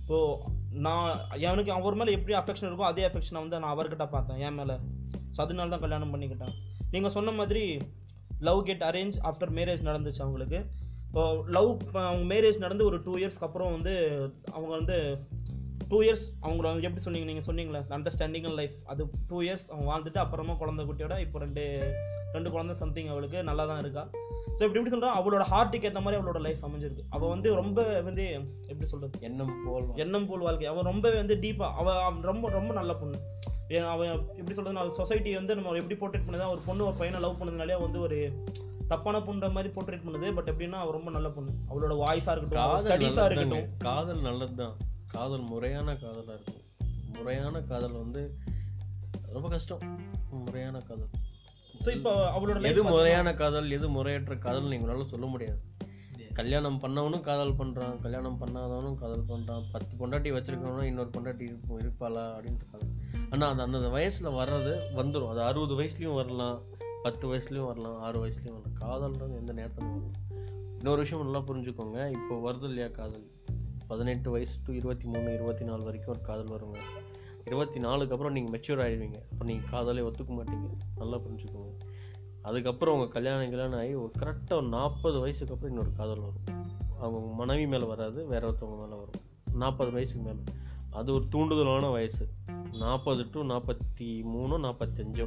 இப்போது 0.00 0.54
நான் 0.78 1.06
எனக்கு 1.48 1.72
அவர் 1.72 1.94
மேலே 1.94 2.12
எப்படி 2.12 2.34
அஃபெக்ஷன் 2.34 2.68
இருக்கோ 2.68 2.86
அதே 2.86 3.04
அஃபெக்ஷனை 3.08 3.40
வந்து 3.40 3.60
நான் 3.60 3.74
அவர்கிட்ட 3.74 4.06
பார்த்தேன் 4.08 4.38
என் 4.38 4.54
மேலே. 4.54 4.76
ஸோ 5.34 5.40
அதனால 5.40 5.70
தான் 5.70 5.80
கல்யாணம் 5.80 6.12
பண்ணிக்கிட்டேன். 6.14 6.54
நீங்கள் 6.92 7.14
சொன்ன 7.16 7.30
மாதிரி 7.38 7.64
love 8.48 8.60
get 8.68 8.84
arrange 8.90 9.16
after 9.30 9.52
marriage 9.58 9.88
நடந்துச்சு 9.88 10.22
அவங்களுக்கு. 10.26 10.60
லவ் 11.56 11.70
அவங்க 12.08 12.24
மேரேஜ் 12.34 12.58
நடந்து 12.64 12.84
ஒரு 12.88 12.96
டூ 13.06 13.12
இயர்ஸ்க்கு 13.20 13.46
அப்புறம் 13.48 13.74
வந்து 13.76 13.94
அவங்க 14.56 14.70
வந்து 14.78 14.96
டூ 15.90 15.98
இயர்ஸ் 16.06 16.24
அவங்கள 16.46 16.86
எப்படி 16.86 17.02
சொன்னீங்க? 17.04 17.26
நீங்கள் 17.30 17.46
சொன்னீங்களே 17.48 17.80
அண்டர்ஸ்டாண்டிங் 17.96 18.48
லைஃப் 18.60 18.76
அது 18.92 19.02
டூ 19.30 19.38
இயர்ஸ் 19.46 19.64
அவங்க 19.72 19.86
வாழ்ந்துட்டு 19.92 20.20
அப்புறமா 20.24 20.54
குழந்தை 20.62 20.82
குட்டியோட 20.88 21.16
இப்போ 21.24 21.38
ரெண்டு 21.44 21.64
ரெண்டு 22.34 22.48
குழந்தை 22.54 22.74
சம்திங் 22.80 23.10
அவளுக்கு 23.12 23.38
நல்லா 23.48 23.64
தான் 23.70 23.80
இருக்கா? 23.84 24.02
ஸோ 24.56 24.60
இப்படி 24.64 24.78
எப்படி 24.78 24.94
சொல்கிறா 24.94 25.12
அவளோட 25.18 25.44
ஹார்ட்டுக்கு 25.52 25.88
ஏற்ற 25.88 26.00
மாதிரி 26.04 26.18
அவளோட 26.20 26.40
லைஃப் 26.46 26.64
அமைஞ்சிருக்கு. 26.66 27.04
அவள் 27.16 27.32
வந்து 27.34 27.48
ரொம்ப 27.60 27.84
வந்து 28.08 28.24
எப்படி 28.70 28.88
சொல்கிறது 28.90 29.26
எண்ணம் 29.28 29.54
போல் 29.66 29.86
எண்ணம் 30.04 30.26
போல் 30.30 30.44
வாழ்க்கை. 30.48 30.66
அவன் 30.72 30.90
ரொம்பவே 30.92 31.16
வந்து 31.22 31.36
டீப்பாக 31.44 31.78
அவள் 31.82 32.00
அவ 32.08 32.20
ரொம்ப 32.30 32.50
ரொம்ப 32.58 32.72
நல்ல 32.80 32.94
பொண்ணு. 33.02 33.20
அவன் 33.76 34.10
எப்படி 34.10 34.54
சொல்றது 34.54 34.76
நான் 34.76 34.90
சொசைட்டி 34.90 35.34
வந்து 35.34 35.54
நம்ம 35.54 35.72
எப்படி 35.72 35.96
போர்ட்ரேட் 36.00 36.26
பண்ணுதா 36.26 36.48
ஒரு 36.48 36.60
பொண்ணு 36.66 36.86
ஒரு 36.86 36.96
பையனை 36.96 37.20
லவ் 37.20 37.40
பண்ணதுனாலே 37.40 37.80
வந்து 37.80 38.00
ஒரு 38.00 38.44
தப்பான 38.88 39.18
பொண்ணுற 39.18 39.52
மாதிரி 39.52 39.74
போர்ட்ரேட் 39.74 40.04
பண்ணுது 40.04 40.34
பட் 40.34 40.48
எப்படின்னா 40.48 40.78
அவ 40.82 40.90
ரொம்ப 40.90 41.10
நல்ல 41.10 41.28
பொண்ணு. 41.28 41.52
அவளோட 41.68 41.94
வாய்ஸாக 41.96 42.34
இருக்கட்டும் 42.34 42.62
காதல் 42.62 42.90
ஸ்டடீஸாக. 42.90 43.24
இருக்கட்டும். 43.24 43.76
காதல் 43.78 44.20
நல்லதுதான். 44.20 44.76
காதல் 45.06 45.40
முறையான 45.40 45.92
காதலா 45.92 46.32
இருக்கும். 46.32 46.64
முறையான 47.18 47.60
காதல் 47.60 47.92
வந்து 47.92 48.36
ரொம்ப 49.32 49.48
கஷ்டம். 49.48 49.80
முறையான 50.30 50.78
காதல். 50.78 51.10
ஸோ 51.84 51.94
இப்போ 51.94 52.30
அவளோட 52.38 52.62
எது 52.62 52.84
முறையான 52.84 53.34
காதல் 53.34 53.70
எது 53.70 53.88
முறையற்ற 53.88 54.36
காதல் 54.36 54.64
நீங்களால 54.64 55.06
சொல்ல 55.06 55.26
முடியாது. 55.26 55.60
கல்யாணம் 56.34 56.80
பண்ணவனும் 56.80 57.20
காதல் 57.20 57.56
பண்றான் 57.56 58.00
கல்யாணம் 58.00 58.40
பண்ணாதவனும் 58.40 58.94
காதல் 58.94 59.28
பண்றான். 59.28 59.64
பத்து 59.72 59.92
பொண்டாட்டி 60.00 60.32
வச்சிருக்கவனும் 60.36 60.84
இன்னொரு 60.84 61.10
பொண்டாட்டி 61.16 61.58
இருப்பாளா 61.78 62.24
அப்படின்ட்டு 62.36 62.70
காதல். 62.72 62.92
ஆனால் 63.30 63.52
அது 63.52 63.62
அந்தந்த 63.62 63.88
வயசில் 63.88 64.26
வர்றது 64.26 64.72
வந்துடும் 64.96 65.28
அது 65.28 65.40
அறுபது 65.42 65.74
வயசுலேயும் 65.74 66.14
வரலாம் 66.14 66.60
பத்து 67.02 67.34
வயசுலேயும் 67.34 67.66
வரலாம் 67.66 68.00
ஆறு 68.00 68.26
வயசுலேயும் 68.26 68.60
வரலாம். 68.60 68.78
காதல்ன்றது 68.80 69.36
எந்த 69.40 69.52
நேரத்தில் 69.52 69.86
வரலாம். 69.86 70.10
இன்னொரு 70.76 71.00
விஷயம் 71.00 71.24
நல்லா 71.24 71.40
புரிஞ்சுக்கோங்க. 71.46 72.10
இப்போ 72.10 72.52
வருது 72.52 72.62
இல்லையா 72.62 72.88
காதல்? 72.88 73.30
பதினெட்டு 73.86 74.30
வயசு 74.30 74.58
டு 74.64 74.72
இருபத்தி 74.72 75.04
மூணு 75.04 75.34
இருபத்தி 75.34 75.64
நாலு 75.64 75.82
வரைக்கும் 75.82 76.14
ஒரு 76.14 76.20
காதல் 76.20 76.60
வருங்க. 76.60 76.78
இருபத்தி 77.46 77.78
நாலுக்கு 77.78 78.12
அப்புறம் 78.12 78.32
நீங்கள் 78.32 78.60
மெச்சூர் 78.60 78.80
ஆகிடுவீங்க 78.80 79.18
அப்போ 79.32 79.44
நீங்கள் 79.44 79.70
காதலே 79.70 80.00
ஒத்துக்க 80.00 80.30
மாட்டீங்க. 80.30 80.68
நல்லா 80.96 81.16
புரிஞ்சுக்கோங்க. 81.16 81.78
அதுக்கப்புறம் 82.42 82.94
உங்கள் 82.94 83.08
கல்யாணம் 83.08 83.50
கல்யாணம் 83.50 83.78
ஆகி 83.78 83.94
ஒரு 83.94 84.12
கரெக்டாக 84.18 84.52
ஒரு 84.52 84.68
நாற்பது 84.68 85.20
வயசுக்கு 85.20 85.54
அப்புறம் 85.54 85.76
இன்னொரு 85.76 85.96
காதல் 85.96 86.20
வரும். 86.20 86.66
அவங்க 87.00 87.34
மனைவி 87.34 87.66
மேலே 87.66 87.86
வராது 87.86 88.26
வேற 88.26 88.50
ஒருத்தவங்க 88.50 88.78
மேலே 88.82 88.94
வரும். 88.94 89.20
நாற்பது 89.54 89.90
வயசுக்கு 89.90 90.22
மேலே. 90.22 90.40
அது 91.00 91.10
ஒரு 91.16 91.24
தூண்டுதலான 91.34 91.90
வயசு. 91.96 92.24
நாற்பது 92.82 93.22
டு 93.34 93.40
நாற்பத்தி 93.52 94.08
மூணோ 94.34 94.56
நாற்பத்தஞ்சோ 94.66 95.26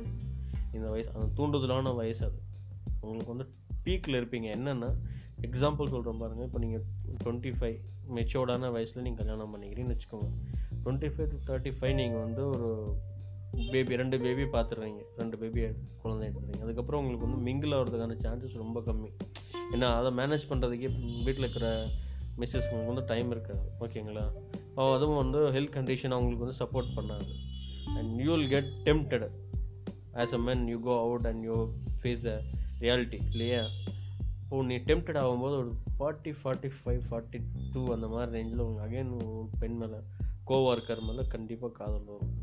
இந்த 0.76 0.86
வயசு 0.94 1.10
அந்த 1.16 1.28
தூண்டுதலான 1.38 1.94
வயசு 2.00 2.22
அது. 2.30 2.40
உங்களுக்கு 3.04 3.34
வந்து 3.34 3.48
பீக்கில் 3.86 4.18
இருப்பீங்க. 4.20 4.48
என்னென்னா 4.58 4.90
எக்ஸாம்பிள் 5.48 5.94
சொல்கிறேன் 5.94 6.22
பாருங்கள் 6.24 6.48
இப்போ 6.48 6.60
நீங்கள் 6.64 6.84
டுவெண்ட்டி 7.22 7.52
ஃபைவ் 7.60 7.78
மெச்சோர்டான 8.18 8.70
வயசில் 8.76 9.06
நீங்கள் 9.06 9.22
கல்யாணம் 9.22 9.54
பண்ணிக்கிறீங்கன்னு 9.54 9.96
வச்சுக்கோங்க. 9.96 10.30
Twenty 10.84 11.10
five 11.14 11.30
to 11.34 11.40
thirty 11.50 11.72
five 11.78 11.96
நீங்கள் 12.02 12.24
வந்து 12.26 12.44
ஒரு 12.54 12.70
பேபி 13.74 14.00
ரெண்டு 14.02 14.18
பேபி 14.26 14.44
பார்த்துடுறீங்க 14.54 15.02
ரெண்டு 15.22 15.38
பேபி 15.42 15.62
குழந்தை 16.04 16.24
எடுத்துறீங்க 16.28 16.62
அதுக்கப்புறம் 16.66 17.02
உங்களுக்கு 17.02 17.28
வந்து 17.28 17.42
மிங்கிள் 17.48 17.74
ஆகிறதுக்கான 17.78 18.18
சான்சஸ் 18.26 18.62
ரொம்ப 18.64 18.80
கம்மி. 18.88 19.10
ஏன்னா 19.74 19.88
அதை 20.00 20.10
மேனேஜ் 20.20 20.46
பண்ணுறதுக்கே 20.52 20.90
வீட்டில் 21.26 21.46
இருக்கிற 21.48 21.68
மிஸ்ஸஸ்ங்களுக்கு 22.42 22.92
வந்து 22.92 23.06
டைம் 23.12 23.30
இருக்காது. 23.36 23.64
ஓகேங்களா 23.86 24.26
அப்போ 24.72 24.84
அதுவும் 24.98 25.22
வந்து 25.24 25.40
ஹெல்த் 25.56 25.76
கண்டிஷன் 25.78 26.16
அவங்களுக்கு 26.18 26.46
வந்து 26.46 26.60
சப்போர்ட் 26.64 26.92
பண்ணாது. 26.98 27.32
And 27.98 28.12
you 28.26 28.30
will 28.36 28.52
get 28.56 28.72
tempted 28.88 29.26
as 30.24 30.36
a 30.38 30.42
man 30.48 30.64
you 30.74 30.78
go 30.90 30.96
out 31.06 31.28
and 31.32 31.44
you 31.50 31.58
face 32.02 32.24
the 32.30 32.34
reality 32.84 33.20
இல்லையா? 33.32 33.64
இப்போ 34.44 34.64
நீ 34.70 34.78
டெம்டட் 34.90 35.20
ஆகும்போது 35.24 35.56
ஒரு 35.62 35.72
forty 35.98 36.32
forty 36.40 36.70
five 36.80 37.02
forty 37.10 37.40
two 37.74 37.82
அந்த 37.96 38.08
மாதிரி 38.14 38.32
ரேஞ்சில் 38.38 38.64
உங்களுக்கு 38.66 38.88
அகைன் 38.88 39.12
பெண் 39.62 39.78
மேலே 39.82 40.00
கோவார்க்கர் 40.50 41.06
மேலே 41.10 41.24
கண்டிப்பாக 41.36 41.74
காதல் 41.80 42.10
வரும். 42.14 42.34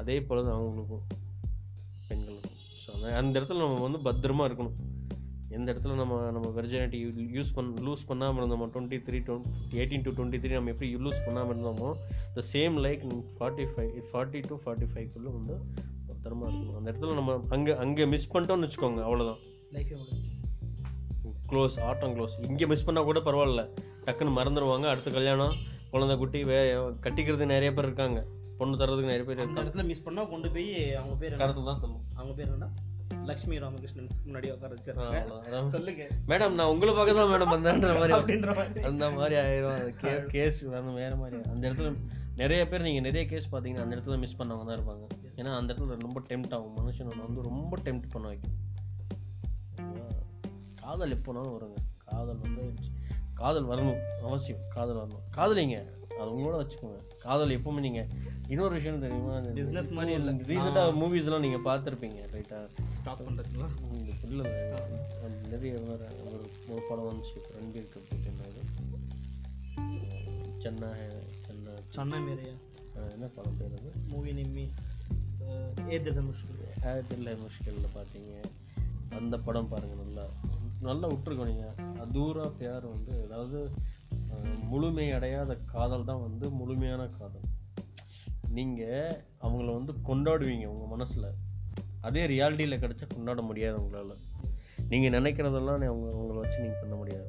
அதே 0.00 0.16
போல் 0.26 0.46
தான் 0.48 0.58
அவங்களுக்கும் 0.58 1.06
பெண்களுக்கும். 2.08 2.58
ஸோ 2.82 2.88
அந்த 2.96 3.14
அந்த 3.20 3.34
இடத்துல 3.38 3.62
நம்ம 3.64 3.86
வந்து 3.86 4.00
பத்திரமா 4.08 4.46
இருக்கணும். 4.48 4.76
எந்த 5.48 5.66
இடத்துல 5.72 5.94
நம்ம 5.94 6.14
நம்ம 6.30 6.48
வெர்ஜினிட்டி 6.56 6.98
யூஸ் 7.36 7.52
பண்ண 7.56 7.82
லூஸ் 7.86 8.02
பண்ணாமல் 8.06 8.40
இருந்தோமோ 8.40 8.66
twenty 8.72 8.98
three 9.06 9.18
twenty 9.28 9.78
eighteen 9.78 10.04
to 10.06 10.12
twenty 10.16 10.40
three 10.42 10.52
நம்ம 10.54 10.72
எப்படி 10.74 10.88
லூஸ் 11.04 11.20
பண்ணாமல் 11.26 11.52
இருந்தோமோ 11.54 11.90
the 12.34 12.44
same 12.52 12.76
like 12.86 13.04
forty 13.38 13.66
five 13.72 13.92
forty 14.10 14.40
two 14.48 14.56
forty 14.64 14.88
ஃபைவ்க்குள்ளே 14.90 15.32
வந்து 15.36 15.56
பத்திரமா 16.08 16.46
இருக்கணும் 16.48 16.78
அந்த 16.80 16.88
இடத்துல 16.92 17.14
நம்ம 17.14 17.38
அங்கே 17.56 17.74
அங்கே 17.84 18.06
மிஸ் 18.14 18.30
பண்ணிட்டோம்னு 18.34 18.68
வச்சுக்கோங்க 18.68 19.02
அவ்வளோதான் 19.08 19.40
க்ளோஸ் 21.50 21.76
ஆட்டம் 21.88 22.14
க்ளோஸ் 22.16 22.34
இங்கே 22.48 22.66
மிஸ் 22.72 22.86
பண்ணால் 22.86 23.06
கூட 23.06 23.18
பரவாயில்ல. 23.20 23.62
டக்குன்னு 24.06 24.34
மறந்துடுவாங்க 24.38 24.86
அடுத்த 24.90 25.10
கல்யாணம் 25.10 25.54
குழந்தை 25.92 26.14
குட்டி 26.18 26.40
வே 26.48 26.58
கட்டிக்கிறது 27.04 27.44
நிறைய 27.52 27.70
பேர் 27.74 27.88
இருக்காங்க. 27.88 28.18
பொண்ணு 28.58 28.80
தர்றதுக்கு 28.80 29.10
நிறைய 29.12 29.24
பேர் 29.24 29.34
அந்த 29.34 29.44
இருக்காங்க. 29.44 29.64
இடத்துல 29.64 29.84
மிஸ் 29.90 30.04
பண்ணா 30.06 30.22
கொண்டு 30.32 30.48
போய் 30.54 30.66
அவங்க 31.00 31.14
பேர் 31.20 31.32
என்ன? 31.32 31.40
கருத்து 31.42 31.68
தான் 31.70 31.80
சொல்லுவோம் 31.82 32.04
அவங்க 32.16 32.34
பேர் 32.38 32.52
என்ன? 32.56 32.68
லக்ஷ்மி 33.28 33.56
ராமகிருஷ்ணன் 33.64 34.08
முன்னாடி 34.26 34.46
உட்கார 34.52 34.74
வச்சிருக்காங்க. 34.74 35.66
சொல்லுங்க. 35.68 36.04
மேடம் 36.28 36.54
நான் 36.58 36.70
உங்களை 36.72 36.94
பார்க்க 36.94 37.18
தான் 37.18 37.30
மேடம் 37.30 37.52
வந்தேன்ற 37.54 37.88
மாதிரி 37.98 38.14
அப்படின்ற 38.18 38.54
மாதிரி. 38.54 38.84
அந்த 38.90 39.10
மாதிரி 39.10 39.36
ஆயிரும். 39.40 40.26
கேஸ் 40.26 40.60
வந்து 40.62 40.92
வேற 40.92 41.12
மாதிரி 41.16 41.42
அந்த 41.50 41.64
இடத்துல 41.70 41.90
நிறைய 42.36 42.62
பேர் 42.68 42.86
நீங்கள் 42.86 43.06
நிறைய 43.10 43.24
கேஸ் 43.30 43.54
பார்த்தீங்கன்னா 43.54 43.84
அந்த 43.84 43.96
இடத்துல 43.96 44.18
மிஸ் 44.18 44.38
பண்ணவங்க 44.40 44.66
தான் 44.70 44.78
இருப்பாங்க. 44.78 45.06
ஏன்னா 45.36 45.56
அந்த 45.56 45.74
இடத்துல 45.74 45.98
ரொம்ப 46.06 46.20
டெம்ட் 46.28 46.54
ஆகும். 46.56 46.76
மனுஷனை 46.78 47.12
வந்து 47.26 47.42
ரொம்ப 47.42 47.76
டெம்ட் 47.84 48.10
பண்ண 48.12 48.26
வைக்கும்? 48.28 48.56
காதல் 50.80 51.14
எப்போனாலும் 51.16 51.56
வருங்க. 51.56 51.78
காதல் 52.04 52.38
வந்து 52.38 52.62
காதல் 53.34 53.68
வரணும். 53.68 53.98
அவசியம். 54.24 54.60
காதல் 54.68 54.96
வரணும். 54.96 55.24
காதலிங்க 55.36 55.97
அது 56.18 56.30
உங்களோட 56.30 56.66
வச்சுக்கோங்க. 56.66 57.18
காதல் 57.18 57.60
எப்பவுமே 57.60 57.80
நீங்கள் 57.80 58.08
இன்னொரு 58.48 58.74
விஷயம் 58.74 59.00
தெரியுமா? 59.00 59.36
Business 59.36 59.90
மாதிரி 59.90 60.12
இல்ல. 60.12 60.32
ரீசெண்டாக 60.32 60.92
மூவிஸ்லாம் 60.92 61.40
நீங்கள் 61.40 61.62
பார்த்துருப்பீங்க 61.62 62.26
ரைட்டா 62.32 62.68
ஸ்டாப் 62.92 63.22
புல்ல 63.22 64.42
அது 65.24 65.48
நிறைய 65.50 65.78
ஒரு 66.24 66.50
ஒரு 66.68 66.82
படம் 66.88 67.12
வந்துச்சு. 67.12 67.38
ரன்பீர் 67.38 67.88
கபூர் 67.94 68.30
என்னது? 68.30 68.86
சென்னை 70.58 70.88
சென்னை. 71.46 71.72
சொன்ன 71.88 72.16
அஹ் 72.16 73.12
என்ன 73.12 73.26
படம் 73.26 73.56
பேர் 73.58 73.70
அது? 73.80 73.92
மூவி 74.08 74.32
நேம் 74.32 74.56
இஸ் 74.56 75.08
ஏ 75.90 76.00
தில் 76.00 76.20
முஷ்கில். 76.20 76.84
ஆயத்தில்லை 76.84 77.36
முஷ்கிலில் 77.36 77.96
பார்த்தீங்க. 77.96 78.44
அந்த 79.10 79.38
படம் 79.38 79.68
பாருங்கள் 79.68 80.06
நல்லா. 80.06 80.26
நல்லா 80.80 81.08
விட்டுருக்கோம் 81.08 81.46
நீங்கள் 81.46 81.84
அதூரா 81.84 82.52
பியார் 82.58 82.86
வந்து 82.86 83.24
அதாவது 83.24 83.70
முழுமையடையாத 84.70 85.64
காதல் 85.64 86.04
தான் 86.04 86.20
வந்து 86.20 86.50
முழுமையான 86.50 87.08
காதல். 87.08 87.46
நீங்கள் 88.48 89.24
அவங்கள 89.42 89.72
வந்து 89.74 89.92
கொண்டாடுவீங்க 90.08 90.66
உங்கள் 90.66 90.88
மனசில். 90.88 91.28
அதே 92.00 92.26
ரியாலிட்டியில் 92.26 92.80
கிடச்சா 92.80 93.06
கொண்டாட 93.14 93.42
முடியாது 93.42 93.82
உங்களால். 93.82 94.20
நீங்கள் 94.88 95.20
நினைக்கிறதெல்லாம் 95.20 95.78
நீ 95.78 95.86
அவங்க 95.86 96.08
அவங்கள 96.12 96.38
வச்சு 96.38 96.60
நீங்கள் 96.60 96.80
பண்ண 96.80 96.94
முடியாது. 96.94 97.28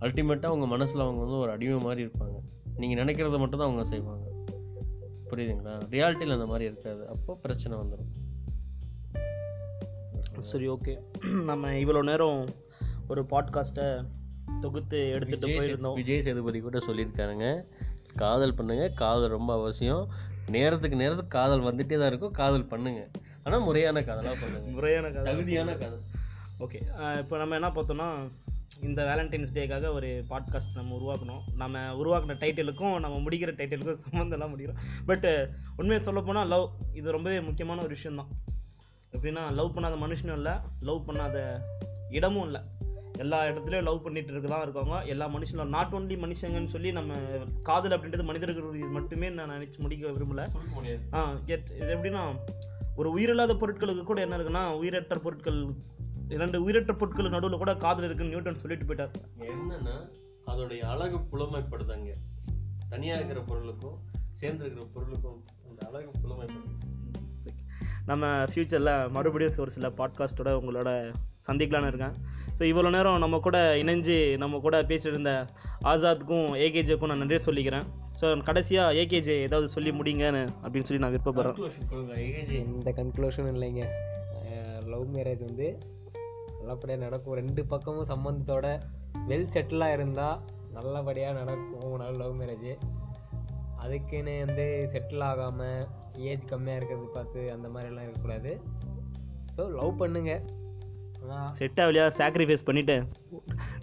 அல்டிமேட்டாக 0.00 0.48
உங்கள் 0.48 0.68
மனசில் 0.68 1.00
அவங்க 1.00 1.20
வந்து 1.20 1.38
ஒரு 1.38 1.50
அடிமை 1.50 1.78
மாதிரி 1.84 2.08
இருப்பாங்க. 2.08 2.38
நீங்கள் 2.76 3.04
நினைக்கிறத 3.04 3.38
மட்டும் 3.38 3.60
தான் 3.60 3.68
அவங்க 3.68 3.84
செய்வாங்க. 3.84 4.26
புரியுதுங்களா? 5.30 5.80
ரியாலிட்டியில் 5.90 6.32
அந்த 6.32 6.46
மாதிரி 6.46 6.64
இருக்காது. 6.64 7.08
அப்போ 7.08 7.34
பிரச்சனை 7.34 7.78
வந்துடும் 7.78 8.10
சரி 10.38 10.68
ஓகே 10.68 10.98
நம்ம 11.44 11.72
இவ்வளோ 11.72 12.02
நேரம் 12.02 12.46
ஒரு 13.08 13.22
பாட்காஸ்ட்டை 13.22 14.04
தொகுத்து 14.64 14.98
எடுத்துகிட்டு 15.14 15.56
போயிருந்தோம். 15.58 15.96
விஜய் 16.00 16.22
சேதுபதி 16.26 16.60
கூட 16.66 16.78
சொல்லியிருக்காருங்க. 16.88 17.46
காதல் 18.22 18.56
பண்ணுங்க 18.58 18.84
காதல் 19.02 19.34
ரொம்ப 19.36 19.52
அவசியம். 19.60 20.04
நேரத்துக்கு 20.56 21.00
நேரத்துக்கு 21.02 21.36
காதல் 21.38 21.66
வந்துட்டே 21.68 21.96
தான் 21.98 22.10
இருக்கும் 22.12 22.36
காதல் 22.40 22.70
பண்ணுங்க. 22.72 23.02
ஆனால் 23.44 23.64
முறையான 23.66 24.02
காதலாக 24.08 24.36
பண்ணுங்க. 24.42 24.70
முறையான 24.78 25.06
கதை 25.10 25.26
தகுதியான 25.28 25.76
காதல். 25.82 26.02
ஓகே 26.64 26.80
இப்போ 27.20 27.34
நம்ம 27.42 27.54
என்ன 27.58 27.70
பார்த்தோம்னா 27.76 28.08
இந்த 28.88 29.00
வேலண்டைன்ஸ் 29.08 29.54
டேக்காக 29.56 29.88
ஒரு 29.96 30.08
பாட்காஸ்ட் 30.30 30.76
நம்ம 30.78 30.94
உருவாக்கணும். 30.98 31.42
நம்ம 31.62 31.82
உருவாக்கின 32.00 32.36
டைட்டிலுக்கும் 32.42 32.94
நம்ம 33.04 33.16
முடிக்கிற 33.24 33.50
டைட்டிலுக்கும் 33.58 34.00
சம்மந்தம்லாம் 34.04 34.52
முடிக்கிறோம் 34.52 34.80
பட் 35.10 35.26
உண்மையை 35.80 36.00
சொல்லப் 36.06 36.28
போனால் 36.28 36.50
லவ் 36.54 36.66
இது 37.00 37.16
ரொம்பவே 37.16 37.40
முக்கியமான 37.48 37.82
ஒரு 37.86 37.94
விஷயம்தான். 37.96 38.30
எப்படின்னா 39.14 39.42
லவ் 39.58 39.74
பண்ணாத 39.76 39.96
மனுஷனும் 40.04 40.38
இல்லை 40.40 40.54
லவ் 40.88 41.06
பண்ணாத 41.08 41.36
இடமும் 42.18 42.46
இல்லை. 42.48 42.62
எல்லா 43.22 43.38
இடத்துலையும் 43.48 43.86
லவ் 43.88 44.02
பண்ணிட்டு 44.04 44.32
இருக்க 44.32 44.48
தான் 44.52 44.64
இருக்காங்க 44.66 44.96
எல்லா 45.12 45.26
மனுஷனும் 45.36 45.72
நாட் 45.76 45.94
ஒன்லி 45.98 46.16
மனுஷங்கன்னு 46.24 46.72
சொல்லி 46.74 46.92
நம்ம 46.98 47.18
காதல் 47.68 47.94
அப்படின்றது 47.96 48.24
மனிதர்கள் 48.30 48.92
மட்டுமே 48.96 49.30
நான் 49.38 49.54
நினச்சி 49.56 49.80
முடிக்க 49.84 50.14
விரும்பல. 50.18 50.44
ஆ 51.16 51.22
இது 51.52 51.90
எப்படின்னா 51.96 52.22
ஒரு 53.00 53.10
உயிரில்லாத 53.16 53.52
பொருட்களுக்கு 53.60 54.04
கூட 54.08 54.20
என்ன 54.26 54.36
இருக்குன்னா 54.38 54.64
உயிரற்ற 54.80 55.16
பொருட்கள் 55.26 55.60
இரண்டு 56.36 56.58
உயிரற்ற 56.64 56.92
பொருட்கள் 57.00 57.34
நடுவில் 57.34 57.62
கூட 57.62 57.72
காதல் 57.84 58.06
இருக்குன்னு 58.06 58.32
நியூட்டன் 58.32 58.60
சொல்லிட்டு 58.62 58.86
போயிட்டார். 58.88 59.14
என்னன்னா 59.52 59.96
அதோடைய 60.52 60.82
அழகு 60.92 61.18
புலமைப்படுதாங்க. 61.32 62.12
தனியாக 62.92 63.18
இருக்கிற 63.20 63.40
பொருளுக்கும் 63.50 63.98
சேர்ந்து 64.40 64.64
இருக்கிற 64.64 64.86
பொருளுக்கும் 64.94 65.38
அந்த 65.68 65.80
அழகு 65.88 66.10
புலமைப்படுது. 66.22 66.78
நம்ம 68.10 68.30
ஃப்யூச்சரில் 68.50 68.92
மறுபடியும் 69.14 69.58
ஒரு 69.64 69.72
சில 69.74 69.88
பாட்காஸ்ட்டோட 69.98 70.50
உங்களோட 70.60 70.90
சந்திக்கலான்னு 71.46 71.90
இருக்கேன். 71.90 72.14
ஸோ 72.56 72.62
இவ்வளோ 72.70 72.90
நேரம் 72.96 73.22
நம்ம 73.24 73.38
கூட 73.46 73.58
இணைஞ்சு 73.82 74.16
நம்ம 74.42 74.58
கூட 74.64 74.76
பேசிட்டு 74.90 75.14
இருந்த 75.16 75.32
ஆசாத்க்கும் 75.90 76.48
ஏகேஜேக்கும் 76.66 77.10
நான் 77.12 77.22
நன்றி 77.22 77.38
சொல்லிக்கிறேன். 77.46 77.86
ஸோ 78.20 78.26
கடைசியாக 78.48 78.96
ஏகேஜே 79.02 79.36
ஏதாவது 79.46 79.68
சொல்லி 79.74 79.92
முடிங்கன்னு 79.98 80.42
அப்படின்னு 80.62 80.88
சொல்லி 80.88 81.02
நான் 81.04 81.14
விருப்பப்படுறேன். 81.14 81.58
இந்த 81.58 81.70
கன்க்ளூஷன் 81.70 82.18
ஏகேஜி 82.26 82.56
எந்த 82.66 82.90
கன்க்ளூஷனும் 82.98 83.54
இல்லைங்க. 83.56 83.84
லவ் 84.94 85.06
மேரேஜ் 85.16 85.42
வந்து 85.48 85.68
நல்லபடியாக 86.58 87.02
நடக்கும். 87.04 87.38
ரெண்டு 87.42 87.62
பக்கமும் 87.72 88.10
சம்மந்தத்தோட 88.12 88.66
வெல் 89.30 89.48
செட்டிலாக 89.54 89.96
இருந்தால் 89.98 90.38
நல்லபடியாக 90.76 91.38
நடக்கும். 91.40 91.96
நல்ல 92.02 92.12
லவ் 92.22 92.36
மேரேஜ் 92.40 92.70
அதுக்குன்னு 93.84 94.34
வந்து 94.46 94.66
செட்டில் 94.92 95.24
ஆகாமல் 95.30 95.86
ஏஜ் 96.18 96.44
கம்மியாக 96.44 96.76
இருக்கிறது 96.76 97.06
பார்த்து 97.06 97.52
அந்த 97.52 97.68
மாதிரிலாம் 97.68 98.06
இருக்கக்கூடாது. 98.06 98.60
ஸோ 99.56 99.74
லவ் 99.74 99.96
பண்ணுங்க. 99.96 100.42
செட் 101.48 101.80
ஆகலையா 101.80 102.06
சாக்ரிஃபைஸ் 102.18 102.64
பண்ணிவிட்டு 102.66 103.02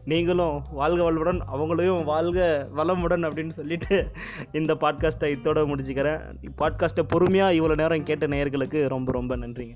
நீங்களும் 0.06 0.64
வாழ்க 0.72 1.12
வளமுடன் 1.12 1.40
அவங்களையும் 1.54 2.04
வாழ்க 2.04 2.70
வளமுடன் 2.76 3.28
அப்படின்னு 3.28 3.50
சொல்லிட்டு 3.50 4.08
இந்த 4.52 4.74
பாட்காஸ்ட்டை 4.74 5.30
இதோட 5.36 5.62
முடிச்சுக்கிறேன். 5.72 6.22
பாட்காஸ்ட்டை 6.58 7.04
பொறுமையாக 7.08 7.54
இவ்வளோ 7.54 7.76
நேரம் 7.76 8.04
கேட்ட 8.04 8.28
நேயர்களுக்கு 8.28 8.88
ரொம்ப 8.88 9.12
ரொம்ப 9.12 9.38
நன்றிங்க. 9.38 9.76